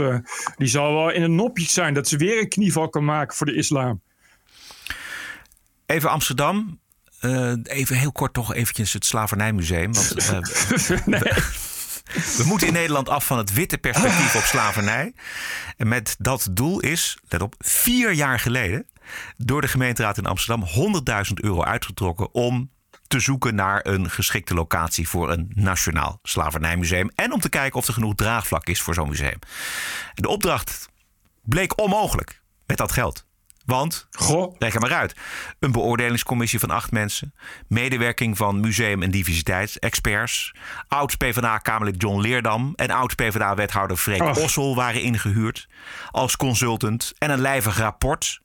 die 0.57 0.69
zal 0.69 0.95
wel 0.95 1.11
in 1.11 1.23
een 1.23 1.35
nopje 1.35 1.65
zijn 1.67 1.95
dat 1.95 2.09
ze 2.09 2.17
weer 2.17 2.41
een 2.41 2.49
knieval 2.49 2.89
kan 2.89 3.05
maken 3.05 3.37
voor 3.37 3.47
de 3.47 3.55
islam. 3.55 4.01
Even 5.91 6.11
Amsterdam. 6.11 6.81
Uh, 7.21 7.53
even 7.63 7.97
heel 7.97 8.13
kort 8.13 8.33
toch 8.33 8.55
eventjes 8.55 8.93
het 8.93 9.05
Slavernijmuseum. 9.05 9.93
Want, 9.93 10.15
nee. 11.07 11.33
We 12.37 12.43
moeten 12.45 12.67
in 12.67 12.73
Nederland 12.73 13.09
af 13.09 13.27
van 13.27 13.39
het 13.39 13.53
witte 13.53 13.79
perspectief 13.79 14.37
op 14.37 14.43
slavernij. 14.43 15.15
En 15.77 15.89
met 15.89 16.17
dat 16.19 16.49
doel 16.51 16.81
is, 16.81 17.19
let 17.29 17.43
op, 17.43 17.55
vier 17.59 18.13
jaar 18.13 18.41
geleden 18.41 18.87
door 19.37 19.61
de 19.61 19.69
gemeenteraad 19.69 20.19
in 20.19 20.27
Amsterdam 20.27 20.69
100.000 21.29 21.33
euro 21.35 21.65
uitgetrokken 21.65 22.35
om 22.35 22.71
te 23.07 23.21
zoeken 23.21 23.55
naar 23.55 23.87
een 23.87 24.11
geschikte 24.11 24.55
locatie 24.55 25.09
voor 25.09 25.31
een 25.31 25.51
nationaal 25.55 26.19
slavernijmuseum. 26.23 27.11
En 27.15 27.33
om 27.33 27.41
te 27.41 27.49
kijken 27.49 27.79
of 27.79 27.87
er 27.87 27.95
genoeg 27.95 28.15
draagvlak 28.15 28.67
is 28.67 28.81
voor 28.81 28.95
zo'n 28.95 29.09
museum. 29.09 29.39
De 30.15 30.29
opdracht 30.29 30.89
bleek 31.43 31.81
onmogelijk 31.81 32.43
met 32.67 32.77
dat 32.77 32.93
geld. 32.93 33.29
Want, 33.65 34.09
Goh. 34.11 34.55
leg 34.59 34.75
er 34.75 34.81
maar 34.81 34.93
uit. 34.93 35.15
Een 35.59 35.73
beoordelingscommissie 35.73 36.59
van 36.59 36.71
acht 36.71 36.91
mensen. 36.91 37.35
Medewerking 37.69 38.37
van 38.37 38.61
museum- 38.61 39.03
en 39.03 39.11
diversiteitsexperts. 39.11 40.55
Oud-PVDA-Kamerlid 40.89 42.03
John 42.03 42.21
Leerdam 42.21 42.73
en 42.77 42.91
oud-PVDA-wethouder 42.91 43.97
Freek 43.97 44.23
oh. 44.23 44.37
Ossel 44.37 44.75
waren 44.75 45.03
ingehuurd 45.03 45.69
als 46.11 46.37
consultant. 46.37 47.13
En 47.19 47.31
een 47.31 47.41
lijvig 47.41 47.79
rapport. 47.79 48.41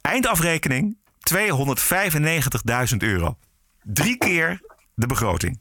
Eindafrekening 0.00 0.96
295.000 1.34 2.96
euro. 2.98 3.38
Drie 3.82 4.16
keer 4.16 4.60
de 4.94 5.06
begroting. 5.06 5.60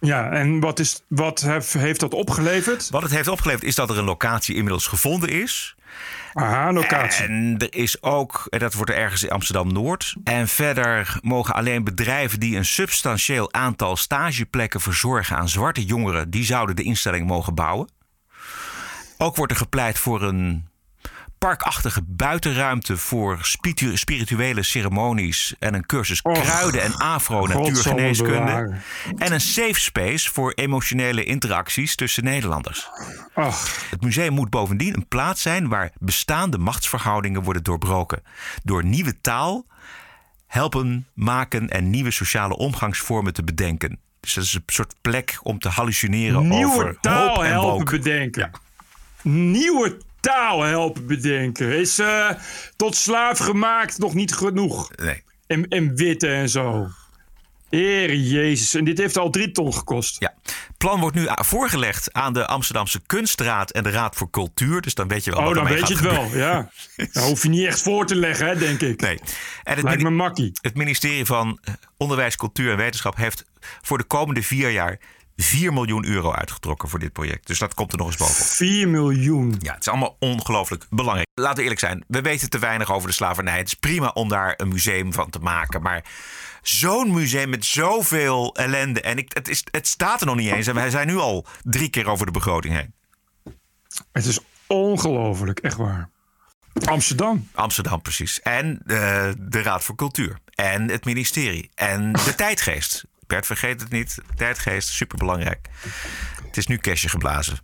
Ja, 0.00 0.30
en 0.30 0.60
wat, 0.60 0.78
is, 0.78 1.02
wat 1.08 1.40
heeft 1.72 2.00
dat 2.00 2.14
opgeleverd? 2.14 2.90
Wat 2.90 3.02
het 3.02 3.10
heeft 3.10 3.28
opgeleverd 3.28 3.64
is 3.64 3.74
dat 3.74 3.90
er 3.90 3.98
een 3.98 4.04
locatie 4.04 4.54
inmiddels 4.54 4.86
gevonden 4.86 5.28
is. 5.28 5.76
Aha, 6.36 6.72
locatie. 6.72 7.24
En 7.24 7.54
er 7.58 7.74
is 7.74 8.02
ook, 8.02 8.46
en 8.48 8.58
dat 8.58 8.74
wordt 8.74 8.90
er 8.90 8.96
ergens 8.96 9.22
in 9.22 9.30
Amsterdam-Noord. 9.30 10.14
En 10.24 10.48
verder 10.48 11.18
mogen 11.22 11.54
alleen 11.54 11.84
bedrijven 11.84 12.40
die 12.40 12.56
een 12.56 12.64
substantieel 12.64 13.52
aantal 13.52 13.96
stageplekken 13.96 14.80
verzorgen 14.80 15.36
aan 15.36 15.48
zwarte 15.48 15.84
jongeren, 15.84 16.30
die 16.30 16.44
zouden 16.44 16.76
de 16.76 16.82
instelling 16.82 17.26
mogen 17.26 17.54
bouwen. 17.54 17.88
Ook 19.18 19.36
wordt 19.36 19.52
er 19.52 19.58
gepleit 19.58 19.98
voor 19.98 20.22
een 20.22 20.68
parkachtige 21.38 22.02
buitenruimte 22.06 22.96
voor 22.96 23.38
spirituele 23.92 24.62
ceremonies 24.62 25.54
en 25.58 25.74
een 25.74 25.86
cursus 25.86 26.22
kruiden 26.22 26.82
en 26.82 26.96
afro-natuurgeneeskunde. 26.96 28.74
En 29.16 29.32
een 29.32 29.40
safe 29.40 29.80
space 29.80 30.32
voor 30.32 30.52
emotionele 30.52 31.24
interacties 31.24 31.94
tussen 31.94 32.24
Nederlanders. 32.24 32.88
Het 33.90 34.00
museum 34.00 34.32
moet 34.32 34.50
bovendien 34.50 34.94
een 34.94 35.08
plaats 35.08 35.42
zijn 35.42 35.68
waar 35.68 35.90
bestaande 35.98 36.58
machtsverhoudingen 36.58 37.42
worden 37.42 37.62
doorbroken. 37.62 38.22
Door 38.62 38.84
nieuwe 38.84 39.20
taal 39.20 39.66
helpen 40.46 41.06
maken 41.14 41.68
en 41.68 41.90
nieuwe 41.90 42.10
sociale 42.10 42.56
omgangsvormen 42.56 43.32
te 43.32 43.44
bedenken. 43.44 43.98
Dus 44.20 44.34
dat 44.34 44.44
is 44.44 44.54
een 44.54 44.62
soort 44.66 44.94
plek 45.00 45.38
om 45.42 45.58
te 45.58 45.68
hallucineren 45.68 46.48
nieuwe 46.48 46.72
over 46.72 47.00
taal 47.00 47.42
helpen 47.42 47.84
bedenken. 47.84 48.50
Ja. 48.52 48.60
Nieuwe 49.30 49.98
taal 50.26 50.62
helpen 50.62 51.06
bedenken. 51.06 51.78
Is 51.78 51.98
uh, 51.98 52.30
tot 52.76 52.96
slaaf 52.96 53.38
gemaakt 53.38 53.98
nog 53.98 54.14
niet 54.14 54.34
genoeg. 54.34 54.90
Nee. 54.96 55.22
En, 55.46 55.68
en 55.68 55.96
witte 55.96 56.28
en 56.28 56.48
zo. 56.48 56.88
Heer 57.70 58.14
Jezus. 58.14 58.74
En 58.74 58.84
dit 58.84 58.98
heeft 58.98 59.16
al 59.16 59.30
drie 59.30 59.50
ton 59.52 59.74
gekost. 59.74 60.20
Ja. 60.20 60.34
Plan 60.78 61.00
wordt 61.00 61.16
nu 61.16 61.26
voorgelegd 61.28 62.12
aan 62.12 62.32
de 62.32 62.46
Amsterdamse 62.46 63.00
Kunstraad 63.06 63.70
en 63.70 63.82
de 63.82 63.90
Raad 63.90 64.16
voor 64.16 64.30
Cultuur. 64.30 64.80
Dus 64.80 64.94
dan 64.94 65.08
weet 65.08 65.24
je 65.24 65.30
wel 65.30 65.40
oh, 65.40 65.46
wat 65.46 65.54
dan 65.54 65.64
weet 65.64 65.88
je 65.88 65.94
het 65.94 66.02
wel, 66.02 66.24
ja. 66.34 66.70
Dan 67.12 67.22
hoef 67.22 67.42
je 67.42 67.48
niet 67.48 67.66
echt 67.66 67.82
voor 67.82 68.06
te 68.06 68.16
leggen, 68.16 68.46
hè, 68.46 68.56
denk 68.56 68.80
ik. 68.80 69.00
Nee. 69.00 69.18
En 69.62 69.74
het, 69.74 69.82
Lijkt 69.82 70.02
me 70.02 70.10
makkie. 70.10 70.52
het 70.60 70.74
ministerie 70.74 71.24
van 71.24 71.58
Onderwijs, 71.96 72.36
Cultuur 72.36 72.70
en 72.70 72.76
Wetenschap 72.76 73.16
heeft 73.16 73.44
voor 73.82 73.98
de 73.98 74.04
komende 74.04 74.42
vier 74.42 74.70
jaar 74.70 74.98
4 75.36 75.72
miljoen 75.72 76.06
euro 76.06 76.32
uitgetrokken 76.32 76.88
voor 76.88 76.98
dit 76.98 77.12
project. 77.12 77.46
Dus 77.46 77.58
dat 77.58 77.74
komt 77.74 77.92
er 77.92 77.98
nog 77.98 78.06
eens 78.06 78.16
bovenop. 78.16 78.46
4 78.46 78.88
miljoen. 78.88 79.54
Ja, 79.58 79.72
het 79.72 79.80
is 79.80 79.88
allemaal 79.88 80.16
ongelooflijk 80.18 80.86
belangrijk. 80.90 81.28
Laten 81.34 81.56
we 81.56 81.62
eerlijk 81.62 81.80
zijn, 81.80 82.04
we 82.08 82.20
weten 82.20 82.50
te 82.50 82.58
weinig 82.58 82.92
over 82.92 83.08
de 83.08 83.14
slavernij. 83.14 83.58
Het 83.58 83.66
is 83.66 83.74
prima 83.74 84.08
om 84.08 84.28
daar 84.28 84.54
een 84.56 84.68
museum 84.68 85.12
van 85.12 85.30
te 85.30 85.38
maken. 85.38 85.82
Maar 85.82 86.04
zo'n 86.62 87.14
museum 87.14 87.48
met 87.48 87.64
zoveel 87.64 88.54
ellende. 88.54 89.00
En 89.00 89.18
ik, 89.18 89.32
het, 89.32 89.48
is, 89.48 89.64
het 89.70 89.86
staat 89.86 90.20
er 90.20 90.26
nog 90.26 90.36
niet 90.36 90.52
eens. 90.52 90.66
En 90.66 90.74
wij 90.74 90.90
zijn 90.90 91.06
nu 91.06 91.16
al 91.16 91.46
drie 91.62 91.88
keer 91.88 92.06
over 92.08 92.26
de 92.26 92.32
begroting 92.32 92.74
heen. 92.74 92.94
Het 94.12 94.24
is 94.24 94.38
ongelooflijk, 94.66 95.58
echt 95.58 95.76
waar. 95.76 96.10
Amsterdam. 96.84 97.48
Amsterdam, 97.54 98.02
precies. 98.02 98.40
En 98.40 98.80
uh, 98.86 99.28
de 99.38 99.62
Raad 99.62 99.84
voor 99.84 99.94
Cultuur. 99.94 100.38
En 100.54 100.90
het 100.90 101.04
ministerie. 101.04 101.70
En 101.74 102.12
de 102.12 102.34
tijdgeest. 102.44 103.04
Bert, 103.26 103.46
vergeet 103.46 103.80
het 103.80 103.90
niet. 103.90 104.18
Tijdgeest, 104.36 104.88
superbelangrijk. 104.88 105.68
Het 106.46 106.56
is 106.56 106.66
nu 106.66 106.76
kerstje 106.76 107.08
geblazen. 107.08 107.58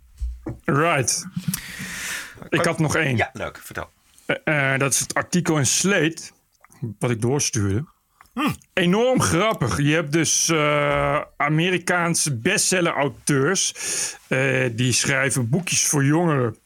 Right. 0.63 1.25
Ik 2.49 2.65
had 2.65 2.79
nog 2.79 2.95
één. 2.95 3.17
Ja, 3.17 3.29
leuk. 3.33 3.59
Vertel. 3.63 3.89
Uh, 4.45 4.77
dat 4.77 4.93
is 4.93 4.99
het 4.99 5.13
artikel 5.13 5.57
in 5.57 5.65
Slate, 5.65 6.31
wat 6.99 7.09
ik 7.09 7.21
doorstuurde. 7.21 7.85
Hmm. 8.33 8.55
Enorm 8.73 9.21
grappig. 9.21 9.77
Je 9.77 9.93
hebt 9.93 10.11
dus 10.11 10.49
uh, 10.49 11.21
Amerikaanse 11.37 12.35
bestseller-auteurs. 12.35 13.73
Uh, 14.27 14.69
die 14.71 14.93
schrijven 14.93 15.49
boekjes 15.49 15.85
voor 15.85 16.05
jongeren. 16.05 16.57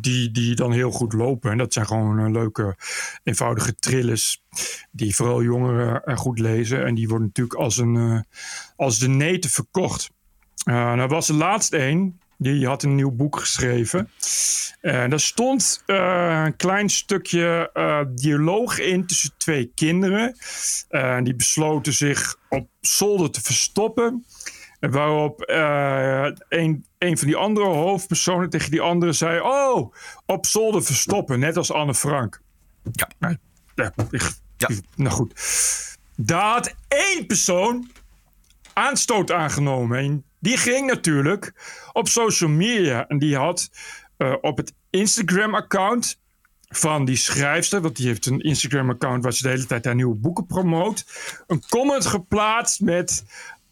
Die, 0.00 0.30
die 0.30 0.54
dan 0.54 0.72
heel 0.72 0.90
goed 0.90 1.12
lopen. 1.12 1.50
En 1.50 1.58
dat 1.58 1.72
zijn 1.72 1.86
gewoon 1.86 2.20
uh, 2.20 2.30
leuke, 2.30 2.76
eenvoudige 3.22 3.74
trillers. 3.74 4.42
Die 4.90 5.14
vooral 5.14 5.42
jongeren 5.42 6.16
goed 6.18 6.38
lezen. 6.38 6.84
En 6.84 6.94
die 6.94 7.08
worden 7.08 7.26
natuurlijk 7.26 7.58
als, 7.58 7.76
een, 7.76 8.24
als 8.76 8.98
de 8.98 9.08
neten 9.08 9.50
verkocht. 9.50 10.10
nou 10.64 11.06
was 11.06 11.28
er 11.28 11.34
laatst 11.34 11.72
één. 11.72 12.20
Die 12.38 12.66
had 12.66 12.82
een 12.82 12.94
nieuw 12.94 13.10
boek 13.10 13.38
geschreven. 13.38 14.10
En 14.80 15.10
daar 15.10 15.20
stond 15.20 15.82
een 15.86 16.56
klein 16.56 16.88
stukje 16.88 17.70
dialoog 18.14 18.78
in 18.78 19.06
tussen 19.06 19.30
twee 19.36 19.72
kinderen. 19.74 20.36
Die 21.22 21.34
besloten 21.34 21.92
zich 21.92 22.36
op 22.48 22.68
zolder 22.80 23.30
te 23.30 23.40
verstoppen. 23.40 24.24
Waarop 24.90 25.42
een, 26.48 26.86
een 26.98 27.18
van 27.18 27.26
die 27.26 27.36
andere 27.36 27.66
hoofdpersonen 27.66 28.50
tegen 28.50 28.70
die 28.70 28.80
andere 28.80 29.12
zei: 29.12 29.40
Oh, 29.40 29.94
op 30.26 30.46
zolder 30.46 30.84
verstoppen, 30.84 31.38
net 31.38 31.56
als 31.56 31.72
Anne 31.72 31.94
Frank. 31.94 32.40
Ja. 32.92 33.08
ja, 33.74 33.92
ik, 34.10 34.32
ja. 34.56 34.68
Nou 34.96 35.10
goed. 35.14 35.32
Daar 36.16 36.52
had 36.52 36.74
één 36.88 37.26
persoon 37.26 37.90
aanstoot 38.72 39.32
aangenomen. 39.32 39.98
En 39.98 40.24
die 40.38 40.56
ging 40.56 40.86
natuurlijk 40.86 41.52
op 41.92 42.08
social 42.08 42.50
media. 42.50 43.06
En 43.06 43.18
die 43.18 43.36
had 43.36 43.70
uh, 44.18 44.34
op 44.40 44.56
het 44.56 44.72
Instagram-account 44.90 46.20
van 46.68 47.04
die 47.04 47.16
schrijfster, 47.16 47.80
want 47.80 47.96
die 47.96 48.06
heeft 48.06 48.26
een 48.26 48.40
Instagram-account 48.40 49.22
waar 49.22 49.32
ze 49.32 49.42
de 49.42 49.48
hele 49.48 49.66
tijd 49.66 49.84
haar 49.84 49.94
nieuwe 49.94 50.14
boeken 50.14 50.46
promoot, 50.46 51.04
een 51.46 51.62
comment 51.68 52.06
geplaatst 52.06 52.80
met: 52.80 53.24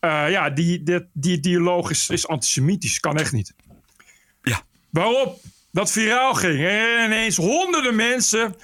uh, 0.04 0.30
Ja, 0.30 0.50
die, 0.50 0.82
die, 0.82 1.08
die 1.12 1.40
dialoog 1.40 1.90
is, 1.90 2.08
is 2.08 2.28
antisemitisch, 2.28 3.00
kan 3.00 3.16
echt 3.16 3.32
niet. 3.32 3.54
Ja. 4.42 4.60
Waarop 4.90 5.40
dat 5.72 5.90
viraal 5.90 6.34
ging 6.34 6.66
en 6.66 7.04
ineens 7.04 7.36
honderden 7.36 7.94
mensen 7.94 8.54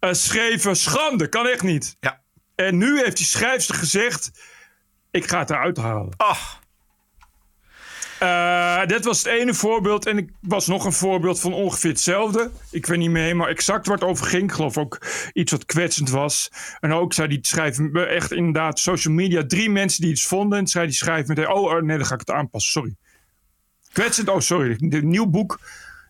uh, 0.00 0.12
schreven: 0.12 0.76
Schande, 0.76 1.28
kan 1.28 1.46
echt 1.46 1.62
niet. 1.62 1.96
Ja. 2.00 2.20
En 2.54 2.78
nu 2.78 3.02
heeft 3.02 3.16
die 3.16 3.26
schrijfster 3.26 3.74
gezegd: 3.74 4.30
Ik 5.10 5.28
ga 5.28 5.38
het 5.38 5.50
eruit 5.50 5.76
halen. 5.76 6.14
Ach. 6.16 6.61
Uh, 8.22 8.86
dit 8.86 9.04
was 9.04 9.18
het 9.18 9.26
ene 9.26 9.54
voorbeeld. 9.54 10.06
En 10.06 10.18
ik 10.18 10.30
was 10.40 10.66
nog 10.66 10.84
een 10.84 10.92
voorbeeld 10.92 11.40
van 11.40 11.52
ongeveer 11.52 11.90
hetzelfde. 11.90 12.50
Ik 12.70 12.86
weet 12.86 12.98
niet 12.98 13.10
meer 13.10 13.22
helemaal 13.22 13.48
exact 13.48 13.86
waar 13.86 13.96
het 13.96 14.08
over 14.08 14.26
ging. 14.26 14.42
Ik 14.42 14.52
geloof 14.52 14.78
ook 14.78 15.06
iets 15.32 15.52
wat 15.52 15.64
kwetsend 15.64 16.10
was. 16.10 16.50
En 16.80 16.92
ook 16.92 17.12
zei 17.12 17.28
die 17.28 17.38
schrijven 17.42 18.08
echt 18.08 18.32
inderdaad 18.32 18.78
social 18.78 19.14
media. 19.14 19.46
Drie 19.46 19.70
mensen 19.70 20.02
die 20.02 20.10
iets 20.10 20.26
vonden. 20.26 20.58
En 20.58 20.66
zei 20.66 20.86
die 20.86 20.94
schrijven 20.94 21.34
meteen: 21.34 21.52
Oh 21.52 21.80
nee, 21.80 21.96
dan 21.96 22.06
ga 22.06 22.14
ik 22.14 22.20
het 22.20 22.30
aanpassen. 22.30 22.72
Sorry. 22.72 22.94
Kwetsend, 23.92 24.28
oh 24.28 24.40
sorry. 24.40 24.76
Een 24.78 25.08
nieuw 25.08 25.26
boek. 25.26 25.60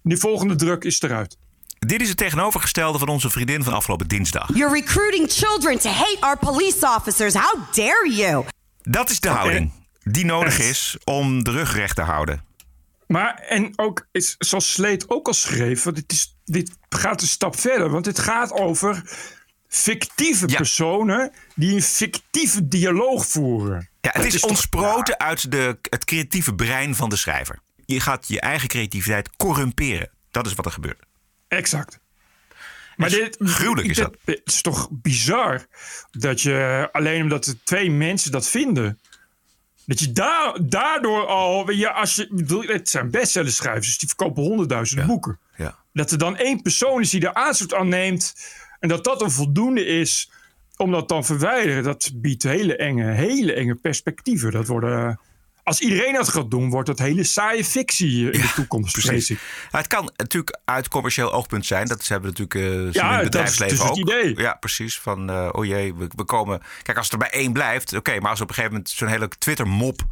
Die 0.02 0.16
volgende 0.16 0.54
druk 0.54 0.84
is 0.84 1.02
eruit. 1.02 1.36
Dit 1.78 2.00
is 2.00 2.08
het 2.08 2.16
tegenovergestelde 2.16 2.98
van 2.98 3.08
onze 3.08 3.30
vriendin 3.30 3.62
van 3.62 3.72
afgelopen 3.72 4.08
dinsdag. 4.08 4.48
You're 4.54 4.74
recruiting 4.74 5.30
children 5.30 5.78
to 5.78 5.88
hate 5.88 6.16
our 6.20 6.38
police 6.38 6.86
officers. 6.96 7.34
How 7.34 7.74
dare 7.74 8.12
you? 8.12 8.44
Dat 8.82 9.10
is 9.10 9.20
de 9.20 9.28
houding 9.28 9.72
die 10.04 10.24
nodig 10.24 10.58
is 10.58 10.96
om 11.04 11.44
de 11.44 11.50
rug 11.50 11.74
recht 11.74 11.96
te 11.96 12.02
houden. 12.02 12.44
Maar, 13.06 13.34
en 13.34 13.72
ook, 13.78 14.06
is, 14.12 14.34
zoals 14.38 14.72
Sleet 14.72 15.08
ook 15.10 15.26
al 15.26 15.34
schreef, 15.34 15.82
want 15.82 15.96
dit, 15.96 16.12
is, 16.12 16.36
dit 16.44 16.70
gaat 16.88 17.20
een 17.22 17.26
stap 17.26 17.58
verder. 17.58 17.90
Want 17.90 18.06
het 18.06 18.18
gaat 18.18 18.52
over 18.52 19.02
fictieve 19.68 20.46
personen 20.46 21.32
die 21.54 21.74
een 21.74 21.82
fictieve 21.82 22.68
dialoog 22.68 23.26
voeren. 23.26 23.88
Ja, 24.00 24.10
het 24.12 24.22
Dat 24.22 24.32
is, 24.32 24.40
toch- 24.40 24.50
ontsproten 24.50 25.18
uit 25.18 25.50
de, 25.50 25.78
het 25.82 26.04
creatieve 26.04 26.54
brein 26.54 26.94
van 26.94 27.08
de 27.08 27.16
schrijver. 27.16 27.58
Je 27.86 28.00
gaat 28.00 28.28
je 28.28 28.40
eigen 28.40 28.68
creativiteit 28.68 29.30
corrumperen. 29.36 30.10
Dat 30.30 30.46
is 30.46 30.54
wat 30.54 30.66
er 30.66 30.72
gebeurt. 30.72 31.02
Exact. 31.48 31.98
Maar 32.96 33.10
dit, 33.10 33.36
gruwelijk 33.40 33.88
is 33.88 33.96
dit- 33.96 34.16
Het 34.24 34.40
is 34.44 34.62
toch 34.62 34.88
bizar 34.90 35.66
dat 36.10 36.40
je 36.40 36.88
alleen 36.92 37.22
omdat 37.22 37.46
er 37.46 37.54
twee 37.64 37.90
mensen 37.90 38.30
dat 38.32 38.48
vinden. 38.48 39.00
Dat 39.92 40.00
je 40.00 40.12
daar, 40.12 40.56
daardoor 40.60 41.26
al. 41.26 41.70
Ja, 41.70 41.90
als 41.90 42.14
je, 42.14 42.28
bedoel, 42.30 42.62
het 42.62 42.88
zijn 42.88 43.10
bestsellerschrijvers, 43.10 43.86
dus 43.86 43.98
die 43.98 44.08
verkopen 44.08 44.42
honderdduizend 44.42 45.06
boeken. 45.06 45.38
Ja. 45.56 45.78
Dat 45.92 46.10
er 46.10 46.18
dan 46.18 46.36
één 46.36 46.62
persoon 46.62 47.00
is 47.00 47.10
die 47.10 47.26
er 47.26 47.34
aanstoot 47.34 47.74
aan 47.74 47.88
neemt. 47.88 48.34
En 48.80 48.88
dat 48.88 49.04
dat 49.04 49.22
een 49.22 49.30
voldoende 49.30 49.84
is 49.84 50.30
om 50.76 50.90
dat 50.90 51.08
dan 51.08 51.24
verwijderen. 51.24 51.82
Dat 51.82 52.10
biedt 52.14 52.42
hele 52.42 52.76
enge, 52.76 53.12
hele 53.12 53.52
enge 53.52 53.74
perspectieven. 53.74 54.50
Dat 54.50 54.66
worden. 54.66 55.20
Als 55.64 55.80
iedereen 55.80 56.12
dat 56.12 56.28
gaat 56.28 56.50
doen, 56.50 56.70
wordt 56.70 56.86
dat 56.86 56.98
hele 56.98 57.24
saaie 57.24 57.64
fictie 57.64 58.30
in 58.30 58.40
de 58.40 58.52
toekomst. 58.54 58.92
Precies. 58.92 59.38
het 59.70 59.86
kan 59.86 60.10
natuurlijk 60.16 60.58
uit 60.64 60.88
commercieel 60.88 61.32
oogpunt 61.32 61.66
zijn. 61.66 61.86
Dat 61.86 62.06
hebben 62.06 62.32
we 62.32 62.38
natuurlijk 62.40 62.94
Ja, 62.94 63.18
in 63.18 63.24
het 63.24 63.32
dat 63.32 63.42
is 63.48 63.56
bedrijfsleven 63.56 63.76
dus 63.76 63.86
ook. 63.86 63.96
het 63.96 63.98
idee. 63.98 64.36
Ja, 64.44 64.54
precies. 64.54 64.98
Van, 64.98 65.30
eh, 65.30 65.48
oh 65.52 65.64
jee, 65.64 65.94
we, 65.94 66.06
we 66.16 66.24
komen... 66.24 66.60
Kijk, 66.82 66.96
als 66.96 67.10
het 67.10 67.14
er 67.22 67.28
bij 67.28 67.40
één 67.40 67.52
blijft, 67.52 67.96
oké. 67.96 68.20
maar 68.20 68.30
als 68.30 68.40
op 68.40 68.48
een 68.48 68.54
gegeven 68.54 68.76
moment 68.76 68.94
zo'n 68.94 69.08
hele 69.08 69.28
Twitter-mop 69.28 70.02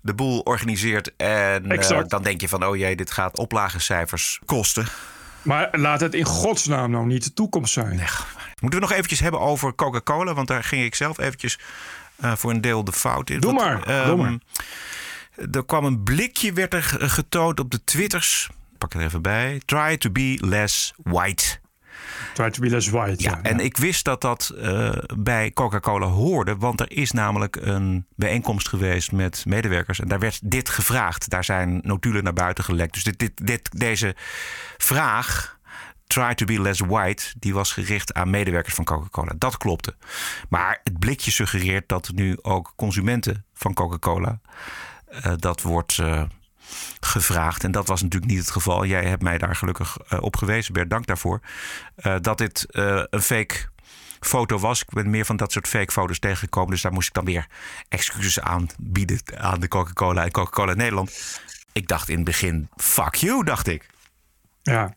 de 0.00 0.14
boel 0.14 0.40
organiseert... 0.40 1.16
en 1.16 1.70
Exact. 1.70 2.10
dan 2.10 2.22
denk 2.22 2.40
je 2.40 2.48
van, 2.48 2.64
oh 2.64 2.76
jee, 2.76 2.96
dit 2.96 3.10
gaat 3.10 3.38
oplagecijfers 3.38 4.40
kosten. 4.44 4.86
Maar 5.42 5.68
laat 5.72 6.00
het 6.00 6.14
in 6.14 6.24
godsnaam 6.24 6.90
nou 6.90 7.06
niet 7.06 7.24
de 7.24 7.32
toekomst 7.32 7.72
zijn. 7.72 8.00
Moeten 8.60 8.80
we 8.80 8.86
nog 8.86 8.92
eventjes 8.92 9.20
hebben 9.20 9.40
over 9.40 9.74
Coca-Cola? 9.74 10.34
Want 10.34 10.48
daar 10.48 10.64
ging 10.64 10.84
ik 10.84 10.94
zelf 10.94 11.18
eventjes 11.18 11.58
eh, 12.20 12.32
voor 12.36 12.50
een 12.50 12.60
deel 12.60 12.84
de 12.84 12.92
fout. 12.92 13.26
Doe 13.40 13.52
maar, 13.52 13.82
ehm, 13.82 14.06
doe 14.06 14.16
maar. 14.16 14.38
Er 15.52 15.64
kwam 15.64 15.84
een 15.84 16.02
blikje, 16.02 16.52
werd 16.52 16.74
er 16.74 16.82
ge- 16.82 17.08
getoond 17.08 17.60
op 17.60 17.70
de 17.70 17.84
Twitters. 17.84 18.48
Ik 18.72 18.78
Pak 18.78 18.94
er 18.94 19.00
even 19.00 19.22
bij. 19.22 19.60
Try 19.64 19.96
to 19.96 20.10
be 20.10 20.38
less 20.40 20.92
white. 21.02 21.44
Try 22.34 22.50
to 22.50 22.60
be 22.60 22.68
less 22.70 22.88
white. 22.88 23.22
Ja, 23.22 23.42
en 23.42 23.60
ik 23.60 23.76
wist 23.76 24.04
dat 24.04 24.20
dat 24.20 24.48
eh, 24.60 24.90
bij 25.16 25.50
Coca-Cola 25.52 26.06
hoorde. 26.06 26.56
Want 26.56 26.80
er 26.80 26.90
is 26.92 27.10
namelijk 27.10 27.56
een 27.56 28.06
bijeenkomst 28.16 28.68
geweest 28.68 29.12
met 29.12 29.44
medewerkers. 29.46 30.00
En 30.00 30.08
daar 30.08 30.18
werd 30.18 30.40
dit 30.42 30.68
gevraagd. 30.68 31.28
Daar 31.30 31.44
zijn 31.44 31.80
notulen 31.82 32.24
naar 32.24 32.32
buiten 32.32 32.64
gelekt. 32.64 32.94
Dus 32.94 33.04
dit, 33.04 33.18
dit, 33.18 33.46
dit, 33.46 33.68
deze 33.80 34.16
vraag, 34.76 35.57
try 36.08 36.34
to 36.34 36.46
be 36.46 36.60
less 36.60 36.80
white... 36.80 37.34
die 37.38 37.54
was 37.54 37.72
gericht 37.72 38.14
aan 38.14 38.30
medewerkers 38.30 38.74
van 38.74 38.84
Coca-Cola. 38.84 39.32
Dat 39.38 39.56
klopte. 39.56 39.96
Maar 40.48 40.80
het 40.84 40.98
blikje 40.98 41.30
suggereert 41.30 41.88
dat 41.88 42.10
nu 42.14 42.38
ook 42.42 42.72
consumenten 42.76 43.44
van 43.54 43.74
Coca-Cola... 43.74 44.40
eh, 45.08 45.32
dat 45.36 45.62
wordt... 45.62 45.98
eh, 45.98 46.22
gevraagd. 47.00 47.64
En 47.64 47.70
dat 47.70 47.86
was 47.86 48.02
natuurlijk 48.02 48.30
niet 48.32 48.40
het 48.40 48.50
geval. 48.50 48.84
Jij 48.84 49.04
hebt 49.04 49.22
mij 49.22 49.38
daar 49.38 49.56
gelukkig 49.56 49.96
eh, 50.08 50.22
op 50.22 50.36
gewezen, 50.36 50.72
Bert. 50.72 50.90
Dank 50.90 51.06
daarvoor. 51.06 51.40
Dat 52.20 52.38
dit 52.38 52.66
een 53.10 53.22
fake 53.22 53.68
foto 54.20 54.58
was. 54.58 54.80
Ik 54.82 54.90
ben 54.90 55.10
meer 55.10 55.24
van 55.24 55.36
dat 55.36 55.52
soort 55.52 55.68
fake 55.68 55.92
foto's 55.92 56.18
tegengekomen. 56.18 56.70
Dus 56.70 56.82
daar 56.82 56.92
moest 56.92 57.08
ik 57.08 57.14
dan 57.14 57.24
weer 57.24 57.46
excuses 57.88 58.40
aan 58.40 58.66
bieden 58.78 59.20
aan 59.36 59.60
de 59.60 59.68
Coca-Cola 59.68 60.24
en 60.24 60.30
Coca-Cola 60.30 60.74
Nederland. 60.74 61.40
Ik 61.72 61.88
dacht 61.88 62.08
in 62.08 62.16
het 62.16 62.24
begin, 62.24 62.68
fuck 62.76 63.14
you, 63.14 63.44
dacht 63.44 63.66
ik. 63.66 63.86
Ja. 64.62 64.96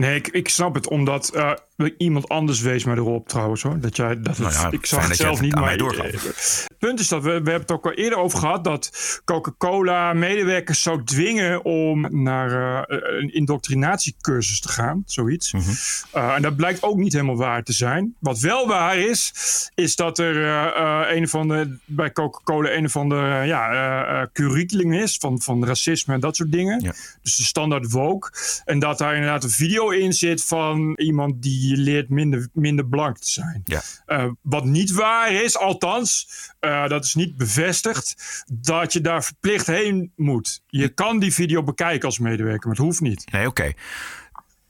Nee, 0.00 0.14
ik, 0.14 0.28
ik 0.28 0.48
snap 0.48 0.74
het, 0.74 0.88
omdat 0.88 1.28
eh, 1.34 1.52
iemand 1.98 2.28
anders 2.28 2.60
wees 2.60 2.84
mij 2.84 2.94
erop 2.96 3.28
trouwens 3.28 3.62
hoor. 3.62 3.80
Dat 3.80 3.96
jij, 3.96 4.20
dat 4.20 4.36
het, 4.36 4.38
Nou 4.38 4.52
ja, 4.52 4.70
ik 4.70 4.86
zag 4.86 5.08
het 5.08 5.16
zelf 5.16 5.32
het 5.32 5.40
niet, 5.40 5.54
maar 5.54 5.76
doorgaf. 5.76 6.06
eh, 6.06 6.12
Het 6.12 6.68
punt 6.78 7.00
is 7.00 7.08
dat 7.08 7.22
we, 7.22 7.28
we 7.28 7.34
hebben 7.34 7.54
het 7.54 7.70
ook 7.70 7.84
al 7.84 7.92
eerder 7.92 8.18
over 8.18 8.38
gehad 8.38 8.64
dat 8.64 8.90
Coca-Cola 9.24 10.12
medewerkers 10.12 10.82
zou 10.82 11.04
dwingen 11.04 11.64
om 11.64 12.22
naar 12.22 12.82
eh, 12.88 12.98
een 13.20 13.34
indoctrinatiecursus 13.34 14.60
te 14.60 14.68
gaan, 14.68 15.02
zoiets. 15.06 15.52
Mhm. 15.52 15.70
Eh, 16.12 16.34
en 16.34 16.42
dat 16.42 16.56
blijkt 16.56 16.82
ook 16.82 16.96
niet 16.96 17.12
helemaal 17.12 17.36
waar 17.36 17.62
te 17.62 17.72
zijn. 17.72 18.14
Wat 18.18 18.38
wel 18.38 18.66
waar 18.66 18.98
is, 18.98 19.32
is 19.74 19.96
dat 19.96 20.18
er 20.18 20.36
eh, 20.44 20.66
eh, 20.66 21.16
een 21.16 21.28
van 21.28 21.48
de, 21.48 21.76
bij 21.84 22.12
Coca-Cola 22.12 22.70
een 22.70 22.84
of 22.84 22.96
ander 22.96 23.44
ja, 23.44 23.70
eh, 23.70 24.20
eh, 24.20 24.28
curriculum 24.32 24.92
is 24.92 25.16
van, 25.16 25.40
van 25.40 25.64
racisme 25.66 26.14
en 26.14 26.20
dat 26.20 26.36
soort 26.36 26.52
dingen. 26.52 26.80
Dus 27.22 27.36
de 27.36 27.42
standaard 27.44 27.90
woke. 27.90 28.30
En 28.64 28.78
dat 28.78 28.98
daar 28.98 29.14
inderdaad 29.14 29.44
een 29.44 29.50
video 29.50 29.90
in 29.90 30.12
zit 30.12 30.44
van 30.44 30.94
iemand 30.96 31.42
die 31.42 31.69
leert 31.76 32.08
minder, 32.08 32.48
minder 32.52 32.86
blank 32.86 33.18
te 33.18 33.30
zijn. 33.30 33.62
Ja. 33.64 33.82
Eh, 34.06 34.30
wat 34.40 34.64
niet 34.64 34.92
waar 34.92 35.32
is, 35.32 35.56
althans, 35.56 36.28
eh, 36.60 36.88
dat 36.88 37.04
is 37.04 37.14
niet 37.14 37.36
bevestigd, 37.36 38.16
dat 38.52 38.92
je 38.92 39.00
daar 39.00 39.24
verplicht 39.24 39.66
heen 39.66 40.12
moet. 40.16 40.62
Je 40.66 40.88
kan 40.88 41.18
die 41.18 41.34
video 41.34 41.62
bekijken 41.62 42.06
als 42.08 42.18
medewerker, 42.18 42.68
maar 42.68 42.76
het 42.76 42.84
hoeft 42.84 43.00
niet. 43.00 43.32
Nee, 43.32 43.46
oké. 43.46 43.72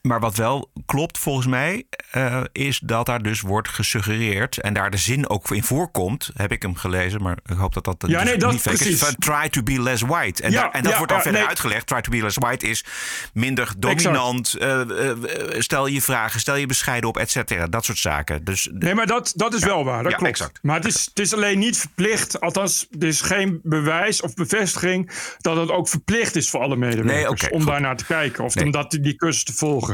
Maar 0.03 0.20
wat 0.20 0.36
wel 0.36 0.70
klopt 0.86 1.18
volgens 1.18 1.46
mij, 1.46 1.84
eh, 2.11 2.42
is 2.53 2.78
dat 2.84 3.07
daar 3.07 3.22
dus 3.22 3.40
wordt 3.40 3.68
gesuggereerd 3.68 4.59
en 4.61 4.72
daar 4.74 4.90
de 4.90 4.96
zin 4.96 5.28
ook 5.28 5.51
in 5.51 5.62
voorkomt. 5.62 6.30
Heb 6.34 6.53
ik 6.53 6.62
hem 6.62 6.74
gelezen, 6.76 7.22
maar 7.22 7.38
ik 7.44 7.57
hoop 7.57 7.74
dat 7.74 7.84
dat 7.84 7.96
Ja, 8.07 8.07
dus 8.20 8.28
nee, 8.28 8.36
dat 8.38 8.51
niet 8.53 8.66
is. 8.66 8.76
precies. 8.76 8.98
Van 8.98 9.14
try 9.18 9.48
to 9.48 9.62
be 9.62 9.82
less 9.82 10.03
white. 10.03 10.42
En, 10.42 10.51
Ja, 10.51 10.61
daar- 10.61 10.70
en 10.70 10.82
dat 10.82 10.90
ja, 10.92 10.96
wordt 10.98 11.09
dan 11.12 11.16
ja, 11.16 11.22
verder 11.22 11.40
nee. 11.40 11.48
uitgelegd. 11.51 11.86
Try 11.86 12.01
to 12.01 12.11
be 12.11 12.22
less 12.22 12.36
white 12.40 12.66
is 12.66 12.84
minder 13.32 13.72
dominant. 13.78 14.55
eh, 14.55 14.80
eh, 14.80 15.11
eh, 15.11 15.61
stel 15.61 15.86
je 15.86 16.03
vragen, 16.03 16.40
stel 16.40 16.57
je 16.57 16.66
bescheiden 16.66 17.09
op, 17.09 17.16
et 17.18 17.30
cetera. 17.30 17.66
Dat 17.66 17.84
soort 17.84 17.98
zaken. 17.98 18.44
Dus 18.44 18.68
Nee, 18.72 18.94
maar 18.94 19.07
dat, 19.07 19.32
dat 19.36 19.55
is 19.55 19.64
wel 19.64 19.84
waar. 19.84 20.03
Dat 20.03 20.11
Ja, 20.12 20.16
klopt. 20.18 20.30
exact. 20.32 20.59
Maar 20.62 20.76
het 20.76 20.84
is, 20.86 21.05
het 21.05 21.18
is 21.18 21.34
alleen 21.34 21.59
niet 21.59 21.76
verplicht. 21.78 22.40
Althans, 22.40 22.86
er 22.98 23.07
is 23.07 23.20
geen 23.20 23.61
bewijs 23.62 24.20
of 24.22 24.34
bevestiging 24.34 25.11
dat 25.38 25.57
het 25.57 25.70
ook 25.70 25.88
verplicht 25.88 26.36
is 26.36 26.51
voor 26.51 26.61
alle 26.61 26.76
medewerkers 26.76 27.14
Nee, 27.14 27.28
oké, 27.28 27.48
om 27.55 27.61
goed. 27.61 27.68
daar 27.70 27.80
naar 27.80 27.96
te 27.96 28.05
kijken 28.05 28.44
of 28.44 28.55
Nee. 28.55 28.64
om 28.64 28.70
dat, 28.70 28.90
die 29.01 29.16
cursus 29.16 29.44
te 29.44 29.53
volgen. 29.53 29.89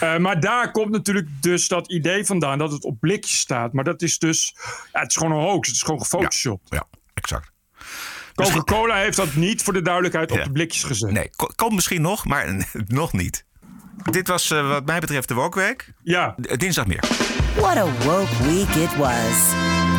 Eh, 0.00 0.16
maar 0.16 0.40
daar 0.40 0.70
komt 0.70 0.90
natuurlijk 0.90 1.28
dus 1.40 1.68
dat 1.68 1.92
idee 1.92 2.24
vandaan 2.26 2.58
dat 2.58 2.72
het 2.72 2.84
op 2.84 3.00
blikjes 3.00 3.38
staat. 3.38 3.72
Maar 3.72 3.84
dat 3.84 4.02
is 4.02 4.18
dus, 4.18 4.54
ja, 4.92 5.00
het 5.00 5.10
is 5.10 5.16
gewoon 5.16 5.32
een 5.32 5.44
hoax. 5.44 5.66
Het 5.68 5.76
is 5.76 5.82
gewoon 5.82 6.00
gefotoshopt. 6.00 6.66
Ja, 6.68 6.84
exact. 7.14 7.50
Coca-Cola 8.34 8.96
heeft 8.96 9.16
dat 9.16 9.34
niet 9.34 9.62
voor 9.62 9.72
de 9.72 9.82
duidelijkheid 9.82 10.30
op 10.30 10.38
Ja. 10.38 10.44
de 10.44 10.52
blikjes 10.52 10.84
gezet. 10.84 11.10
Nee, 11.10 11.30
ko- 11.36 11.50
komt 11.56 11.74
misschien 11.74 12.02
nog, 12.02 12.24
maar 12.24 12.66
nog 12.86 13.12
niet. 13.12 13.44
Dit 14.10 14.28
was 14.28 14.50
eh, 14.50 14.68
wat 14.68 14.86
mij 14.86 15.00
betreft 15.00 15.28
de 15.28 15.34
Wokweek. 15.34 15.92
Ja. 16.02 16.34
Dinsdag 16.36 16.86
meer. 16.86 17.04
What 17.56 17.76
a 17.76 17.84
woke 18.04 18.44
week 18.44 18.68
it 18.68 18.96
was. 18.96 19.52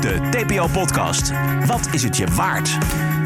De 0.00 0.20
TPO-podcast. 0.30 1.32
Wat 1.66 1.88
is 1.90 2.02
het 2.02 2.16
je 2.16 2.26
waard? 2.26 2.68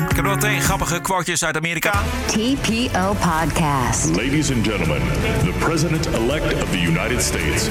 Ik 0.09 0.17
heb 0.17 0.25
nog 0.25 0.39
twee 0.39 0.61
grappige 0.61 1.01
quotejes 1.01 1.45
uit 1.45 1.57
Amerika. 1.57 1.93
TPO 2.27 3.13
podcast. 3.13 4.09
Ladies 4.09 4.53
and 4.53 4.67
gentlemen, 4.67 5.01
the 5.45 5.53
President-elect 5.59 6.63
of 6.63 6.71
the 6.71 6.81
United 6.81 7.23
States. 7.23 7.69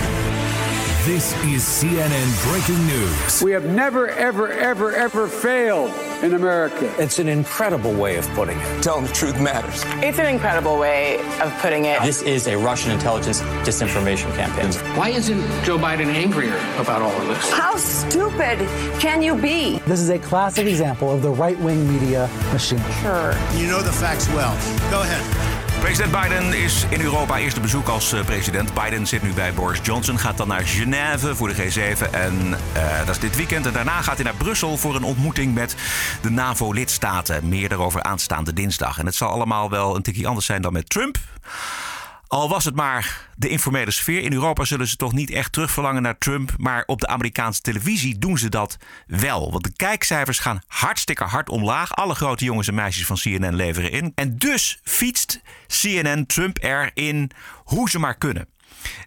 This 1.06 1.34
is 1.54 1.80
CNN 1.80 2.50
breaking 2.50 2.86
news. 2.86 3.42
We 3.42 3.54
have 3.54 3.68
never, 3.68 4.08
ever, 4.08 4.50
ever, 4.50 4.94
ever 4.94 5.28
failed 5.28 6.07
in 6.24 6.34
America. 6.34 6.94
It's 6.98 7.20
an 7.20 7.28
incredible 7.28 7.94
way 7.94 8.18
of 8.18 8.28
putting 8.30 8.58
it. 8.58 8.84
Telling 8.84 9.06
the 9.06 9.14
truth 9.14 9.40
matters. 9.40 9.84
It's 10.04 10.20
an 10.20 10.26
incredible 10.26 10.78
way 10.78 11.18
of 11.40 11.54
putting 11.60 11.86
it. 11.86 12.02
This 12.02 12.22
is 12.22 12.48
a 12.48 12.58
Russian 12.58 12.92
intelligence 12.92 13.42
disinformation 13.64 14.34
campaign. 14.36 14.72
Why 14.98 15.10
isn't 15.10 15.42
Joe 15.64 15.78
Biden 15.78 16.08
angrier 16.08 16.58
about 16.80 17.02
all 17.02 17.12
of 17.22 17.28
this? 17.28 17.52
How 17.52 17.76
stupid 17.78 18.60
can 19.00 19.22
you 19.22 19.36
be? 19.36 19.80
This 19.80 20.00
is 20.00 20.10
a 20.10 20.20
classic 20.20 20.66
example 20.68 21.12
of 21.12 21.22
the 21.22 21.32
right 21.32 21.60
wing 21.60 21.88
media 21.92 22.30
machine. 22.52 22.82
Sure. 23.02 23.34
You 23.56 23.68
know 23.68 23.82
the 23.82 23.94
facts 23.94 24.28
well. 24.30 24.54
Go 24.90 25.02
ahead. 25.02 25.47
President 25.80 26.22
Biden 26.22 26.54
is 26.64 26.86
in 26.90 27.02
Europa 27.02 27.38
eerste 27.38 27.60
bezoek 27.60 27.88
als 27.88 28.14
eh, 28.14 28.26
president. 28.26 28.74
Biden 28.74 29.08
zit 29.08 29.24
nu 29.24 29.34
bij 29.34 29.54
Boris 29.54 29.80
Johnson, 29.84 30.20
gaat 30.20 30.38
dan 30.38 30.48
naar 30.48 30.66
Genève 30.66 31.36
voor 31.36 31.48
de 31.48 31.56
G7. 31.56 32.12
En 32.12 32.58
eh, 32.74 32.98
dat 33.06 33.16
is 33.16 33.20
dit 33.20 33.36
weekend. 33.36 33.66
En 33.66 33.74
daarna 33.74 34.02
gaat 34.02 34.16
hij 34.16 34.24
naar 34.24 34.36
Brussel 34.36 34.78
voor 34.78 34.96
een 34.96 35.04
ontmoeting 35.04 35.54
met 35.54 35.76
de 36.22 36.30
NAVO-lidstaten. 36.30 37.50
Meer 37.50 37.70
daarover 37.70 38.04
aanstaande 38.04 38.54
dinsdag. 38.54 39.00
En 39.00 39.06
het 39.06 39.16
zal 39.16 39.30
allemaal 39.30 39.70
wel 39.70 39.96
een 39.96 40.02
tikje 40.02 40.28
anders 40.28 40.46
zijn 40.46 40.62
dan 40.62 40.74
met 40.74 40.90
Trump. 40.90 41.18
Al 42.28 42.50
was 42.50 42.66
het 42.66 42.76
maar 42.76 43.30
de 43.36 43.50
informele 43.50 43.92
sfeer. 43.92 44.22
In 44.22 44.34
Europa 44.34 44.66
zullen 44.66 44.88
ze 44.88 44.96
toch 44.96 45.14
niet 45.14 45.32
echt 45.32 45.52
terugverlangen 45.52 46.02
naar 46.02 46.18
Trump. 46.18 46.54
Maar 46.58 46.84
op 46.86 47.00
de 47.00 47.08
Amerikaanse 47.08 47.62
televisie 47.62 48.18
doen 48.18 48.38
ze 48.38 48.50
dat 48.50 48.78
wel. 49.08 49.52
Want 49.52 49.64
de 49.64 49.74
kijkcijfers 49.76 50.40
gaan 50.40 50.62
hartstikke 50.68 51.24
hard 51.24 51.50
omlaag. 51.50 51.96
Alle 51.96 52.16
grote 52.16 52.46
jongens 52.46 52.68
en 52.68 52.74
meisjes 52.74 53.06
van 53.06 53.16
CNN 53.16 53.56
leveren 53.56 53.92
in. 53.92 54.12
En 54.16 54.38
dus 54.38 54.80
fietst 54.84 55.42
CNN 55.68 56.26
Trump 56.26 56.58
erin 56.64 57.32
hoe 57.64 57.90
ze 57.90 58.00
maar 58.00 58.18
kunnen. 58.18 58.48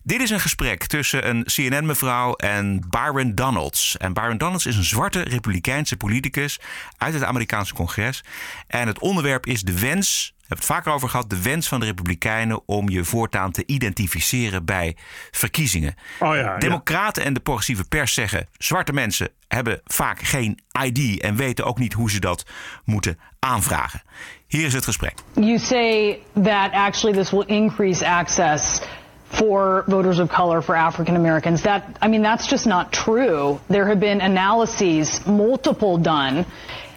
Dit 0.02 0.20
is 0.20 0.30
een 0.30 0.40
gesprek 0.40 0.86
tussen 0.86 1.28
een 1.28 1.44
CNN-mevrouw 1.44 2.34
en 2.34 2.84
Byron 2.88 3.34
Donalds. 3.34 3.96
En 3.96 4.12
Byron 4.12 4.38
Donalds 4.38 4.66
is 4.66 4.76
een 4.76 4.84
zwarte 4.84 5.20
republikeinse 5.20 5.96
politicus 5.96 6.60
uit 6.96 7.14
het 7.14 7.24
Amerikaanse 7.24 7.74
congres. 7.74 8.24
En 8.66 8.86
het 8.86 8.98
onderwerp 8.98 9.46
is 9.46 9.62
de 9.62 9.80
wens 9.80 10.34
hebben 10.50 10.68
het 10.68 10.76
vaker 10.76 10.92
over 10.92 11.08
gehad, 11.08 11.30
de 11.30 11.42
wens 11.42 11.68
van 11.68 11.80
de 11.80 11.86
Republikeinen 11.86 12.60
om 12.66 12.88
je 12.88 13.04
voortaan 13.04 13.50
te 13.50 13.62
identificeren 13.66 14.64
bij 14.64 14.96
verkiezingen. 15.30 15.94
Oh 16.18 16.34
ja, 16.34 16.58
Democraten 16.58 17.24
en 17.24 17.34
de 17.34 17.40
progressieve 17.40 17.84
pers 17.84 18.14
zeggen: 18.14 18.48
zwarte 18.58 18.92
mensen 18.92 19.28
hebben 19.48 19.80
vaak 19.84 20.20
geen 20.20 20.60
ID 20.82 21.20
en 21.20 21.36
weten 21.36 21.64
ook 21.64 21.78
niet 21.78 21.92
hoe 21.92 22.10
ze 22.10 22.20
dat 22.20 22.46
moeten 22.84 23.18
aanvragen. 23.38 24.02
Hier 24.46 24.66
is 24.66 24.72
het 24.72 24.84
gesprek. 24.84 25.14
You 25.32 25.58
say 25.58 26.18
that 26.42 26.72
actually 26.72 27.16
this 27.16 27.30
will 27.30 27.46
increase 27.46 28.06
access 28.06 28.80
for 29.28 29.84
voters 29.86 30.18
of 30.18 30.28
color 30.28 30.62
for 30.62 30.76
African 30.76 31.16
Americans. 31.16 31.60
That 31.60 31.82
I 32.04 32.08
mean 32.08 32.22
that's 32.22 32.48
just 32.48 32.64
not 32.64 32.92
true. 32.92 33.58
There 33.66 33.86
have 33.86 33.98
been 33.98 34.20
analyses 34.20 35.24
multiple 35.24 36.00
done 36.00 36.44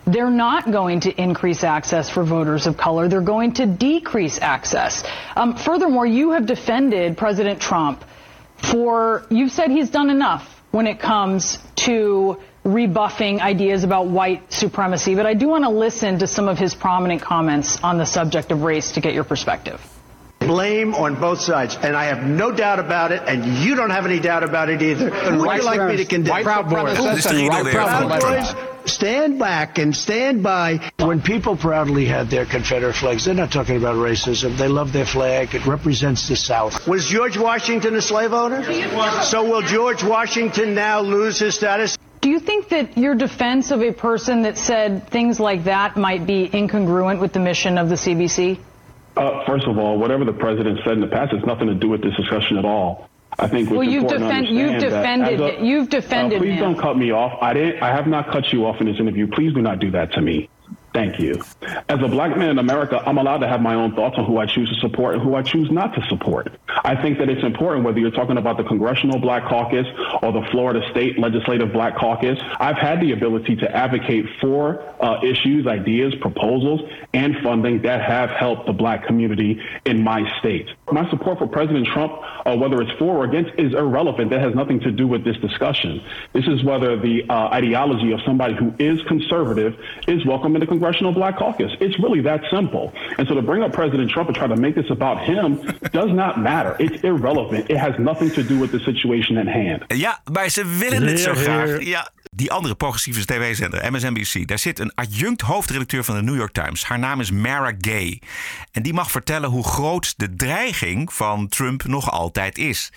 they're 0.05 0.29
not 0.29 0.71
going 0.71 1.01
to 1.01 1.21
increase 1.21 1.63
access 1.63 2.09
for 2.09 2.23
voters 2.23 2.67
of 2.67 2.77
color. 2.77 3.07
They're 3.07 3.21
going 3.21 3.53
to 3.53 3.65
decrease 3.65 4.39
access. 4.39 5.03
Um, 5.35 5.55
furthermore, 5.55 6.05
you 6.05 6.31
have 6.31 6.45
defended 6.45 7.17
President 7.17 7.61
Trump 7.61 8.03
for, 8.57 9.25
you've 9.29 9.51
said 9.51 9.71
he's 9.71 9.89
done 9.89 10.09
enough 10.09 10.61
when 10.71 10.87
it 10.87 10.99
comes 10.99 11.57
to 11.75 12.37
rebuffing 12.63 13.41
ideas 13.41 13.83
about 13.83 14.07
white 14.07 14.51
supremacy, 14.51 15.15
but 15.15 15.25
I 15.25 15.33
do 15.33 15.47
want 15.47 15.65
to 15.65 15.69
listen 15.69 16.19
to 16.19 16.27
some 16.27 16.47
of 16.47 16.57
his 16.57 16.73
prominent 16.73 17.21
comments 17.21 17.83
on 17.83 17.97
the 17.97 18.05
subject 18.05 18.51
of 18.51 18.63
race 18.63 18.93
to 18.93 19.01
get 19.01 19.13
your 19.13 19.25
perspective. 19.25 19.81
Blame 20.39 20.93
on 20.95 21.19
both 21.19 21.39
sides, 21.39 21.75
and 21.75 21.95
I 21.95 22.05
have 22.05 22.23
no 22.23 22.51
doubt 22.51 22.79
about 22.79 23.11
it, 23.11 23.21
and 23.27 23.45
you 23.45 23.75
don't 23.75 23.91
have 23.91 24.05
any 24.05 24.19
doubt 24.19 24.43
about 24.43 24.69
it 24.69 24.81
either. 24.81 25.09
Who 25.09 25.45
would 25.45 25.57
you 25.57 25.63
like 25.63 25.89
me 25.89 25.97
to 25.97 26.05
condemn? 26.05 26.43
Proud 26.43 26.69
Boys. 26.69 26.99
Listen, 26.99 27.47
Right 27.47 27.65
Proud 27.65 28.21
Boys. 28.21 28.72
Boys, 28.83 28.93
stand 28.93 29.39
back 29.39 29.77
and 29.77 29.95
stand 29.95 30.43
by. 30.43 30.91
When 30.99 31.21
people 31.21 31.55
proudly 31.55 32.05
had 32.05 32.29
their 32.29 32.45
Confederate 32.45 32.93
flags, 32.93 33.25
they're 33.25 33.33
not 33.33 33.51
talking 33.51 33.77
about 33.77 33.95
racism. 33.95 34.57
They 34.57 34.67
love 34.67 34.93
their 34.93 35.05
flag. 35.05 35.55
It 35.55 35.65
represents 35.65 36.27
the 36.27 36.35
South. 36.35 36.87
Was 36.87 37.07
George 37.07 37.37
Washington 37.37 37.95
a 37.95 38.01
slave 38.01 38.33
owner? 38.33 38.63
So 39.23 39.49
will 39.49 39.61
George 39.61 40.03
Washington 40.03 40.75
now 40.75 41.01
lose 41.01 41.39
his 41.39 41.55
status? 41.55 41.97
Do 42.21 42.29
you 42.29 42.39
think 42.39 42.69
that 42.69 42.97
your 42.97 43.15
defense 43.15 43.71
of 43.71 43.81
a 43.81 43.91
person 43.91 44.43
that 44.43 44.57
said 44.57 45.09
things 45.09 45.39
like 45.39 45.65
that 45.65 45.97
might 45.97 46.25
be 46.25 46.47
incongruent 46.47 47.19
with 47.19 47.33
the 47.33 47.39
mission 47.39 47.77
of 47.77 47.89
the 47.89 47.95
CBC? 47.95 48.59
Uh, 49.15 49.45
first 49.45 49.67
of 49.67 49.77
all, 49.77 49.99
whatever 49.99 50.23
the 50.25 50.33
president 50.33 50.79
said 50.83 50.93
in 50.93 51.01
the 51.01 51.07
past 51.07 51.33
has 51.33 51.43
nothing 51.45 51.67
to 51.67 51.75
do 51.75 51.89
with 51.89 52.01
this 52.01 52.15
discussion 52.15 52.57
at 52.57 52.65
all. 52.65 53.09
I 53.39 53.47
think 53.47 53.69
well, 53.69 53.83
you've, 53.83 54.07
defend, 54.07 54.47
you've 54.47 54.79
defended 54.79 55.39
a- 55.41 55.63
you've 55.63 55.89
defended 55.89 56.37
uh, 56.37 56.41
please 56.41 56.59
don't 56.59 56.79
cut 56.79 56.97
me 56.97 57.11
off. 57.11 57.37
I 57.41 57.53
didn't. 57.53 57.81
I 57.81 57.95
have 57.95 58.07
not 58.07 58.31
cut 58.31 58.51
you 58.53 58.65
off 58.65 58.79
in 58.79 58.87
this 58.87 58.99
interview. 58.99 59.27
Please 59.27 59.53
do 59.53 59.61
not 59.61 59.79
do 59.79 59.91
that 59.91 60.11
to 60.13 60.21
me. 60.21 60.49
Thank 60.93 61.19
you. 61.19 61.41
As 61.89 61.99
a 62.03 62.07
black 62.07 62.37
man 62.37 62.51
in 62.51 62.59
America, 62.59 63.01
I'm 63.03 63.17
allowed 63.17 63.39
to 63.39 63.47
have 63.47 63.61
my 63.61 63.73
own 63.73 63.95
thoughts 63.95 64.15
on 64.17 64.25
who 64.25 64.37
I 64.37 64.45
choose 64.45 64.69
to 64.69 64.75
support 64.79 65.15
and 65.15 65.23
who 65.23 65.33
I 65.33 65.41
choose 65.41 65.71
not 65.71 65.95
to 65.95 66.05
support. 66.07 66.53
I 66.67 66.95
think 67.01 67.17
that 67.17 67.29
it's 67.29 67.43
important 67.43 67.83
whether 67.83 67.99
you're 67.99 68.11
talking 68.11 68.37
about 68.37 68.57
the 68.57 68.63
Congressional 68.63 69.19
Black 69.19 69.47
Caucus 69.47 69.87
or 70.21 70.31
the 70.31 70.47
Florida 70.51 70.81
State 70.91 71.17
Legislative 71.17 71.73
Black 71.73 71.97
Caucus. 71.97 72.39
I've 72.59 72.77
had 72.77 73.01
the 73.01 73.11
ability 73.11 73.55
to 73.57 73.75
advocate 73.75 74.25
for 74.39 74.83
uh, 75.01 75.19
issues, 75.23 75.65
ideas, 75.65 76.13
proposals, 76.21 76.81
and 77.13 77.37
funding 77.41 77.81
that 77.81 78.01
have 78.01 78.29
helped 78.29 78.67
the 78.67 78.73
black 78.73 79.07
community 79.07 79.59
in 79.85 80.03
my 80.03 80.29
state. 80.39 80.69
My 80.91 81.09
support 81.09 81.39
for 81.39 81.47
President 81.47 81.87
Trump, 81.87 82.13
uh, 82.45 82.55
whether 82.55 82.81
it's 82.81 82.91
for 82.99 83.17
or 83.17 83.23
against, 83.25 83.51
is 83.57 83.73
irrelevant. 83.73 84.29
That 84.29 84.41
has 84.41 84.53
nothing 84.53 84.79
to 84.81 84.91
do 84.91 85.07
with 85.07 85.23
this 85.23 85.37
discussion. 85.37 86.03
This 86.33 86.45
is 86.45 86.63
whether 86.63 86.99
the 86.99 87.23
uh, 87.29 87.47
ideology 87.47 88.11
of 88.11 88.19
somebody 88.25 88.53
who 88.53 88.73
is 88.77 89.01
conservative 89.07 89.79
is 90.07 90.23
welcome 90.25 90.55
in 90.55 90.59
the 90.59 90.67
Black 91.13 91.37
Caucus. 91.37 91.71
It's 91.79 91.97
really 91.97 92.21
that 92.21 92.43
simple. 92.43 92.91
And 93.17 93.27
so 93.27 93.35
to 93.35 93.41
bring 93.41 93.63
up 93.63 93.71
President 93.71 94.09
Trump 94.09 94.27
and 94.27 94.37
try 94.37 94.47
to 94.47 94.55
make 94.55 94.73
this 94.73 94.89
about 94.89 95.19
him 95.19 95.59
does 95.91 96.11
not 96.11 96.37
matter. 96.37 96.75
It's 96.77 97.01
irrelevant. 97.01 97.69
It 97.69 97.77
has 97.77 97.93
nothing 97.97 98.31
to 98.33 98.43
do 98.43 98.59
with 98.59 98.71
the 98.71 98.79
situation 98.79 99.37
at 99.37 99.47
hand. 99.47 99.83
Ja, 99.87 100.19
maar 100.31 100.49
ze 100.49 100.65
willen 100.77 101.07
het 101.07 101.19
zo 101.19 101.33
graag. 101.33 101.83
Ja. 101.83 102.11
Die 102.35 102.51
andere 102.51 102.75
progressieve 102.75 103.25
tv-zender, 103.25 103.91
MSNBC, 103.91 104.47
daar 104.47 104.59
zit 104.59 104.79
een 104.79 104.91
adjunct 104.95 105.41
hoofdredacteur 105.41 106.03
van 106.03 106.15
de 106.15 106.21
New 106.21 106.35
York 106.35 106.51
Times. 106.51 106.83
Haar 106.83 106.99
naam 106.99 107.19
is 107.19 107.31
Mara 107.31 107.73
Gay. 107.77 108.21
En 108.71 108.81
die 108.81 108.93
mag 108.93 109.11
vertellen 109.11 109.49
hoe 109.49 109.63
groot 109.63 110.13
de 110.17 110.35
dreiging 110.35 111.13
van 111.13 111.47
Trump 111.47 111.83
nog 111.83 112.11
altijd 112.11 112.57
is. 112.57 112.91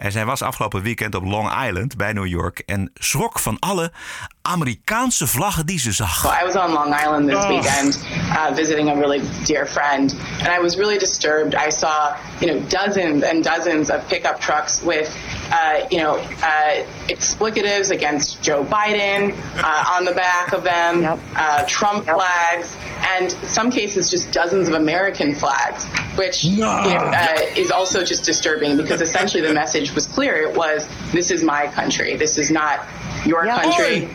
En 0.00 0.12
zij 0.12 0.24
was 0.24 0.42
afgelopen 0.42 0.82
weekend 0.82 1.14
op 1.14 1.24
Long 1.24 1.64
Island 1.66 1.96
bij 1.96 2.12
New 2.12 2.26
York 2.26 2.58
en 2.66 2.90
schrok 2.94 3.38
van 3.38 3.56
alle 3.58 3.92
Amerikaanse 4.42 5.26
vlaggen 5.26 5.66
die 5.66 5.78
ze 5.78 5.92
zag. 5.92 6.22
Well, 6.22 6.42
I 6.42 6.52
was 6.52 6.54
on 6.64 6.72
Long 6.72 7.00
Island 7.00 7.28
this 7.28 7.36
Oh. 7.42 7.48
weekend 7.48 8.04
uh, 8.30 8.54
visiting 8.54 8.88
a 8.90 8.94
really 8.94 9.20
dear 9.44 9.66
friend, 9.66 10.16
and 10.38 10.48
I 10.58 10.60
was 10.60 10.76
really 10.76 10.98
disturbed. 10.98 11.54
I 11.54 11.70
saw, 11.70 12.14
you 12.38 12.50
know, 12.52 12.68
dozens 12.68 13.22
and 13.24 13.44
dozens 13.44 13.90
of 13.90 14.06
pickup 14.06 14.40
trucks 14.40 14.80
with, 14.82 15.08
uh, 15.50 15.86
you 15.90 16.00
know, 16.02 16.16
uh, 16.42 16.84
explicatives 17.06 17.90
against 17.90 18.38
Joe 18.42 18.64
Biden 18.64 19.32
uh, 19.56 19.96
on 19.98 20.04
the 20.04 20.12
back 20.14 20.52
of 20.52 20.62
them, 20.62 21.02
uh, 21.36 21.62
Trump 21.66 22.04
flags, 22.04 22.68
and 23.02 23.30
some 23.30 23.70
cases 23.70 24.10
just 24.10 24.32
dozens 24.32 24.68
of 24.68 24.74
American 24.74 25.34
flags, 25.34 25.86
which 26.16 26.44
you 26.44 26.60
know, 26.60 26.68
uh, 26.68 27.36
is 27.56 27.70
also 27.70 28.04
just 28.04 28.24
disturbing 28.24 28.76
because 28.76 29.00
essentially 29.00 29.42
the 29.42 29.54
message 29.54 29.94
was 29.94 30.06
clear. 30.06 30.36
It 30.36 30.56
was, 30.56 30.88
"This 31.12 31.30
is 31.30 31.42
my 31.42 31.66
country. 31.68 32.16
This 32.16 32.38
is 32.38 32.50
not 32.50 32.86
your 33.24 33.44
country." 33.44 34.08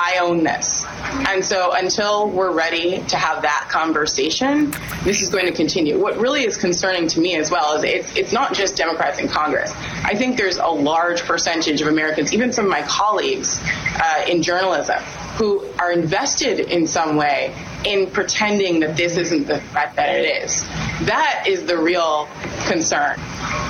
I 0.00 0.18
own 0.20 0.44
this. 0.44 0.84
And 1.28 1.44
so 1.44 1.72
until 1.74 2.30
we're 2.30 2.52
ready 2.52 3.02
to 3.08 3.16
have 3.16 3.42
that 3.42 3.68
conversation, 3.68 4.72
this 5.02 5.22
is 5.22 5.28
going 5.28 5.46
to 5.46 5.52
continue. 5.52 5.98
What 5.98 6.18
really 6.18 6.44
is 6.44 6.56
concerning 6.56 7.08
to 7.08 7.20
me 7.20 7.34
as 7.34 7.50
well 7.50 7.74
is 7.74 7.82
it's, 7.82 8.16
it's 8.16 8.32
not 8.32 8.54
just 8.54 8.76
Democrats 8.76 9.18
in 9.18 9.26
Congress. 9.26 9.72
I 10.04 10.14
think 10.14 10.36
there's 10.36 10.58
a 10.58 10.68
large 10.68 11.22
percentage 11.22 11.80
of 11.80 11.88
Americans, 11.88 12.32
even 12.32 12.52
some 12.52 12.66
of 12.66 12.70
my 12.70 12.82
colleagues 12.82 13.58
uh, 13.96 14.24
in 14.28 14.40
journalism, 14.42 15.02
who 15.38 15.64
are 15.78 15.92
invested 15.92 16.58
in 16.58 16.86
some 16.86 17.16
way 17.16 17.54
in 17.84 18.10
pretending 18.10 18.80
that 18.80 18.96
this 18.96 19.16
isn't 19.16 19.46
the 19.46 19.60
threat 19.70 19.94
that 19.94 20.14
it 20.16 20.44
is. 20.44 20.62
That 21.06 21.44
is 21.46 21.64
the 21.64 21.78
real 21.78 22.28
concern. 22.66 23.18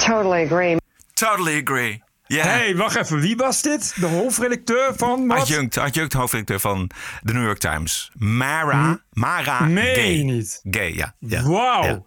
Totally 0.01 0.43
agree. 0.43 0.79
Totally 1.15 1.59
agree. 1.59 2.03
Ja. 2.29 2.43
hey, 2.43 2.77
wacht 2.77 2.97
even. 2.97 3.21
Wie 3.21 3.37
was 3.37 3.63
dit? 3.63 3.95
De 4.01 4.07
hoofdredacteur 4.07 4.93
van 4.97 5.27
wat? 5.27 5.39
Adjunct, 5.39 5.79
adjunct 5.79 6.13
hoofdredacteur 6.13 6.61
van 6.61 6.91
de 7.23 7.33
New 7.33 7.45
York 7.45 7.59
Times. 7.59 8.11
Mara, 8.19 8.83
hm? 8.83 8.97
Mara 9.19 9.65
Nee, 9.65 9.95
Gay. 9.95 10.23
niet. 10.23 10.61
Gay, 10.71 10.95
ja. 10.95 11.15
ja. 11.19 11.43
Wauw. 11.43 11.85
Ja. 11.85 12.03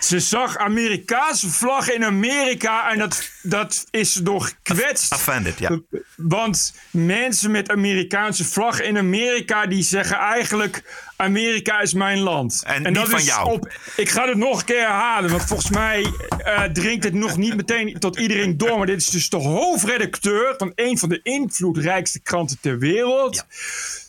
Ze 0.00 0.20
zag 0.20 0.56
Amerikaanse 0.56 1.48
vlag 1.48 1.90
in 1.90 2.04
Amerika 2.04 2.90
en 2.90 2.98
dat, 2.98 3.30
dat 3.42 3.86
is 3.90 4.12
door 4.12 4.42
gekwetst. 4.42 5.12
Offended, 5.12 5.58
ja. 5.58 5.80
Want 6.16 6.74
mensen 6.90 7.50
met 7.50 7.70
Amerikaanse 7.70 8.44
vlag 8.44 8.80
in 8.80 8.98
Amerika 8.98 9.66
die 9.66 9.82
zeggen 9.82 10.16
eigenlijk 10.16 10.82
Amerika 11.16 11.80
is 11.80 11.94
mijn 11.94 12.18
land. 12.18 12.62
En 12.66 12.82
niet 12.82 12.94
dat 12.94 13.08
van 13.08 13.18
is 13.18 13.26
jou. 13.26 13.52
Op, 13.52 13.72
ik 13.96 14.08
ga 14.08 14.28
het 14.28 14.36
nog 14.36 14.58
een 14.58 14.64
keer 14.64 14.80
herhalen, 14.80 15.30
want 15.30 15.42
volgens 15.42 15.70
mij 15.70 16.06
eh, 16.38 16.62
dringt 16.62 17.04
het 17.04 17.14
nog 17.14 17.36
niet 17.36 17.56
meteen 17.56 17.98
tot 17.98 18.18
iedereen 18.18 18.56
door. 18.56 18.76
Maar 18.78 18.86
dit 18.86 19.00
is 19.00 19.10
dus 19.10 19.28
de 19.28 19.36
hoofdredacteur 19.36 20.54
van 20.56 20.72
een 20.74 20.98
van 20.98 21.08
de 21.08 21.20
invloedrijkste 21.22 22.20
kranten 22.20 22.58
ter 22.60 22.78
wereld. 22.78 23.44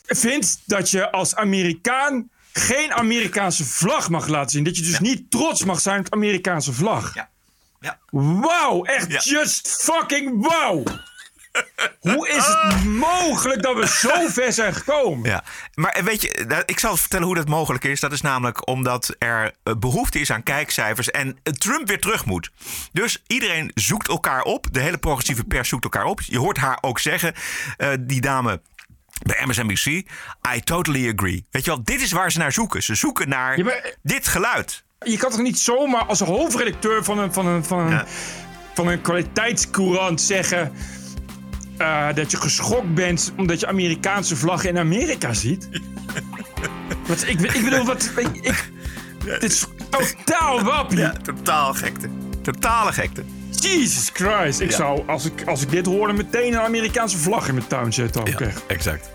Vindt 0.05 0.62
dat 0.66 0.89
je 0.91 1.12
als 1.12 1.36
Amerikaan 1.36 2.30
geen 2.60 2.93
Amerikaanse 2.93 3.66
vlag 3.66 4.10
mag 4.10 4.28
laten 4.28 4.51
zien. 4.51 4.64
Dat 4.64 4.78
je 4.78 4.84
dus 4.84 4.99
niet 4.99 5.32
trots 5.32 5.64
mag 5.64 5.80
zijn 5.80 5.99
op 5.99 6.05
de 6.05 6.12
Amerikaanse 6.12 6.74
vlag. 6.74 7.14
Ja. 7.14 7.30
Ja. 7.80 7.99
Wauw, 8.10 8.84
echt 8.84 9.24
just 9.24 9.78
fucking 9.82 10.47
wow. 10.47 10.88
Hoe 11.99 12.30
is 12.30 12.45
het 12.47 12.84
mogelijk 12.86 13.62
dat 13.62 13.76
we 13.76 13.88
zo 13.88 14.28
ver 14.41 14.53
zijn 14.53 14.74
gekomen? 14.74 15.30
Ja, 15.30 15.43
maar 15.74 16.01
weet 16.03 16.22
je, 16.22 16.64
ik 16.66 16.80
zal 16.80 16.97
vertellen 16.97 17.26
hoe 17.26 17.36
dat 17.36 17.47
mogelijk 17.47 17.84
is. 17.84 17.99
Dat 17.99 18.12
is 18.12 18.22
namelijk 18.22 18.68
omdat 18.68 19.16
er 19.18 19.53
eh, 19.64 19.74
behoefte 19.76 20.20
is 20.20 20.32
aan 20.32 20.43
kijkcijfers 20.43 21.12
en 21.12 21.38
eh, 21.43 21.53
Trump 21.53 21.88
weer 21.88 21.99
terug 21.99 22.26
moet. 22.26 22.51
Dus 22.91 23.24
iedereen 23.28 23.72
zoekt 23.74 24.08
elkaar 24.08 24.41
op. 24.41 24.68
De 24.72 24.80
hele 24.80 24.97
progressieve 24.97 25.43
pers 25.43 25.70
zoekt 25.70 25.84
elkaar 25.84 26.05
op. 26.05 26.22
Je 26.22 26.39
hoort 26.39 26.58
haar 26.58 26.78
ook 26.82 26.99
zeggen, 26.99 27.34
eh, 27.78 27.89
die 27.99 28.22
dame 28.22 28.62
bij 29.24 29.43
MSNBC, 29.45 29.86
I 30.55 30.61
totally 30.63 31.13
agree. 31.15 31.45
Weet 31.51 31.65
je 31.65 31.72
wel, 31.72 31.84
dit 31.84 32.01
is 32.01 32.11
waar 32.11 32.32
ze 32.32 32.38
naar 32.38 32.51
zoeken. 32.51 32.84
Ze 32.84 32.95
zoeken 32.95 33.30
naar 33.30 33.57
Ja, 33.57 33.63
maar- 33.63 33.95
dit 34.03 34.28
geluid. 34.28 34.84
Je 34.99 35.18
kan 35.18 35.30
toch 35.32 35.41
niet 35.41 35.59
zomaar 35.59 36.05
als 36.05 36.20
hoofdredacteur 36.20 37.03
van 37.03 37.20
een, 37.20 37.34
van 37.34 37.45
een, 37.47 37.63
van 37.63 37.80
een, 37.91 38.01
van 38.74 38.88
een 38.88 39.01
kwaliteitscourant 39.01 40.22
zeggen. 40.22 40.72
eh, 41.78 42.13
dat 42.13 42.32
je 42.32 42.38
geschokt 42.38 42.93
bent 42.93 43.34
omdat 43.38 43.59
je 43.59 43.68
Amerikaanse 43.68 44.36
vlaggen 44.36 44.70
in 44.70 44.78
Amerika 44.78 45.34
ziet. 45.34 45.70
wat, 47.07 47.24
ik, 47.28 47.41
ik 47.41 47.63
bedoel, 47.63 47.86
wat. 47.86 48.11
Ik, 48.15 48.70
dit 49.24 49.43
is 49.43 49.65
totaal 49.89 50.63
wappie. 50.63 50.97
Ja, 50.97 51.13
totaal 51.24 51.74
gekte. 51.74 52.09
Totale 52.41 52.93
gekte. 52.93 53.24
Jesus 53.50 54.10
Christ. 54.14 54.60
Ik 54.60 54.70
Ja. 54.70 54.76
zou, 54.76 55.04
als 55.08 55.26
ik, 55.26 55.43
als 55.45 55.62
ik 55.62 55.70
dit 55.72 55.86
hoorde, 55.86 56.14
meteen 56.14 56.54
een 56.54 56.60
Amerikaanse 56.60 57.18
vlag 57.18 57.48
in 57.48 57.54
mijn 57.54 57.68
tuin 57.68 57.93
zetten. 57.93 58.22
Ook 58.22 58.41
echt. 58.41 58.66
Exact. 58.68 59.10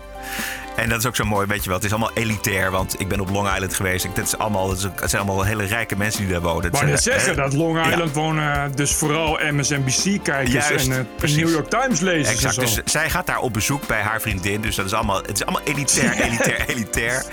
En 0.75 0.89
dat 0.89 0.99
is 0.99 1.05
ook 1.05 1.15
zo 1.15 1.23
mooi, 1.25 1.47
weet 1.47 1.61
je 1.63 1.65
wel. 1.65 1.75
Het 1.75 1.85
is 1.85 1.91
allemaal 1.91 2.11
elitair, 2.13 2.71
want 2.71 2.99
ik 2.99 3.07
ben 3.07 3.19
op 3.19 3.29
Long 3.29 3.53
Island 3.53 3.73
geweest. 3.73 4.05
Ik- 4.05 4.11
Het, 4.15 4.25
is 4.27 4.37
allemaal, 4.37 4.69
het, 4.69 4.77
is 4.77 4.83
het 4.83 5.09
zijn 5.09 5.21
allemaal 5.21 5.43
hele 5.43 5.63
rijke 5.63 5.95
mensen 5.95 6.21
die 6.21 6.31
daar 6.31 6.41
wonen. 6.41 6.69
Maar 6.71 6.79
zijn, 6.79 6.89
net 6.91 7.03
zeggen 7.03 7.31
eh, 7.31 7.37
dat 7.37 7.53
Long 7.53 7.77
ja. 7.77 7.89
Island 7.91 8.13
wonen 8.13 8.75
dus 8.75 8.93
vooral 8.93 9.39
MSNBC-kijkers 9.51 10.87
en 10.87 10.91
eh, 10.91 11.05
precies. 11.17 11.37
New 11.37 11.49
York 11.49 11.69
Times-lezers. 11.69 12.29
Exact, 12.29 12.57
en 12.57 12.67
zo. 12.67 12.81
dus 12.83 12.91
zij 12.93 13.09
gaat 13.09 13.25
daar 13.25 13.39
op 13.39 13.53
bezoek 13.53 13.87
bij 13.87 14.01
haar 14.01 14.21
vriendin. 14.21 14.61
Dus 14.61 14.75
dat 14.75 14.85
is 14.85 14.93
allemaal, 14.93 15.17
het 15.17 15.31
is 15.33 15.45
allemaal 15.45 15.65
elitair, 15.65 16.13
elitair, 16.27 16.63
elitair. 16.67 17.25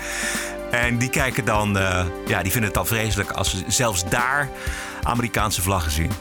En 0.71 0.97
die 0.97 1.09
kijken 1.09 1.45
dan, 1.45 1.77
eh, 1.77 2.05
ja, 2.27 2.41
die 2.41 2.51
vinden 2.51 2.63
het 2.63 2.73
dan 2.73 2.87
vreselijk 2.87 3.31
als 3.31 3.49
ze 3.49 3.63
zelfs 3.67 4.03
daar 4.09 4.49
Amerikaanse 5.03 5.61
vlaggen 5.61 5.91
zien. 5.91 6.11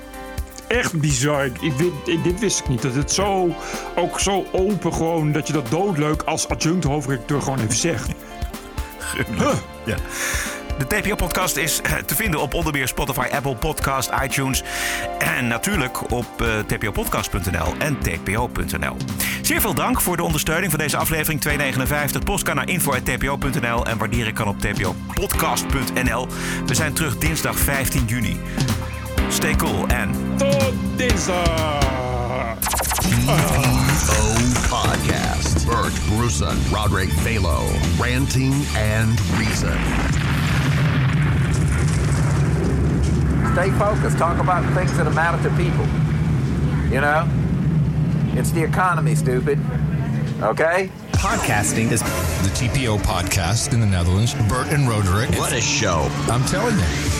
Echt 0.70 1.00
bizar. 1.00 1.44
Ik, 1.44 1.60
ik, 2.04 2.24
dit 2.24 2.40
wist 2.40 2.60
ik 2.60 2.68
niet. 2.68 2.82
Dat 2.82 2.94
het 2.94 3.12
zo, 3.12 3.54
ook 3.96 4.20
zo 4.20 4.46
open 4.52 4.92
gewoon, 4.92 5.32
dat 5.32 5.46
je 5.46 5.52
dat 5.52 5.70
doodleuk 5.70 6.22
als 6.22 6.48
adjunct 6.48 6.84
hoofdredacteur 6.84 7.42
gewoon 7.42 7.58
even 7.58 7.74
zegt. 7.74 8.08
Ja. 9.84 9.96
De 10.78 10.86
TPO-podcast 10.86 11.56
is 11.56 11.80
eh, 11.80 11.94
te 11.94 12.14
vinden 12.14 12.40
op 12.40 12.54
onder 12.54 12.72
meer 12.72 12.88
Spotify, 12.88 13.26
Apple 13.32 13.56
Podcast, 13.56 14.10
iTunes 14.22 14.62
en 15.18 15.48
natuurlijk 15.48 16.12
op 16.12 16.26
eh, 16.42 16.58
tpopodcast.nl 16.58 17.74
en 17.78 17.98
tpo.nl. 17.98 18.96
Zeer 19.42 19.60
veel 19.60 19.74
dank 19.74 20.00
voor 20.00 20.16
de 20.16 20.22
ondersteuning 20.22 20.70
van 20.70 20.80
deze 20.80 20.96
aflevering 20.96 21.40
259. 21.40 22.22
Post 22.22 22.44
kan 22.44 22.56
naar 22.56 22.68
info.tpo.nl 22.68 23.86
en 23.86 23.98
waarderen 23.98 24.32
kan 24.32 24.48
op 24.48 24.60
tpopodcast.nl. 24.60 26.28
We 26.66 26.74
zijn 26.74 26.92
terug 26.92 27.18
dinsdag 27.18 27.56
15 27.56 28.04
juni. 28.06 28.40
Stay 29.30 29.54
cool 29.54 29.90
and. 29.92 30.12
Tot 30.38 30.74
dinsdag! 30.98 32.58
TPO 33.00 33.78
Podcast. 34.68 35.66
Bert 35.66 35.92
Bruson, 36.08 36.58
Roderick 36.72 37.10
Balo, 37.24 37.70
ranting 38.00 38.52
and 38.76 39.18
reason. 39.38 39.78
Stay 43.52 43.70
focused. 43.78 44.18
Talk 44.18 44.40
about 44.40 44.64
things 44.74 44.96
that 44.96 45.12
matter 45.14 45.40
to 45.48 45.56
people. 45.56 45.86
You 46.92 47.00
know? 47.00 47.28
It's 48.38 48.50
the 48.50 48.64
economy, 48.64 49.14
stupid. 49.14 49.58
Okay? 50.42 50.90
Podcasting 51.12 51.92
is 51.92 52.02
the 52.02 52.50
TPO 52.54 52.98
podcast 53.02 53.72
in 53.72 53.80
the 53.80 53.86
Netherlands. 53.86 54.34
Bert 54.48 54.68
and 54.72 54.88
Roderick. 54.88 55.30
What 55.38 55.52
a 55.52 55.60
show. 55.60 56.08
I'm 56.28 56.44
telling 56.46 56.76
you. 56.76 57.19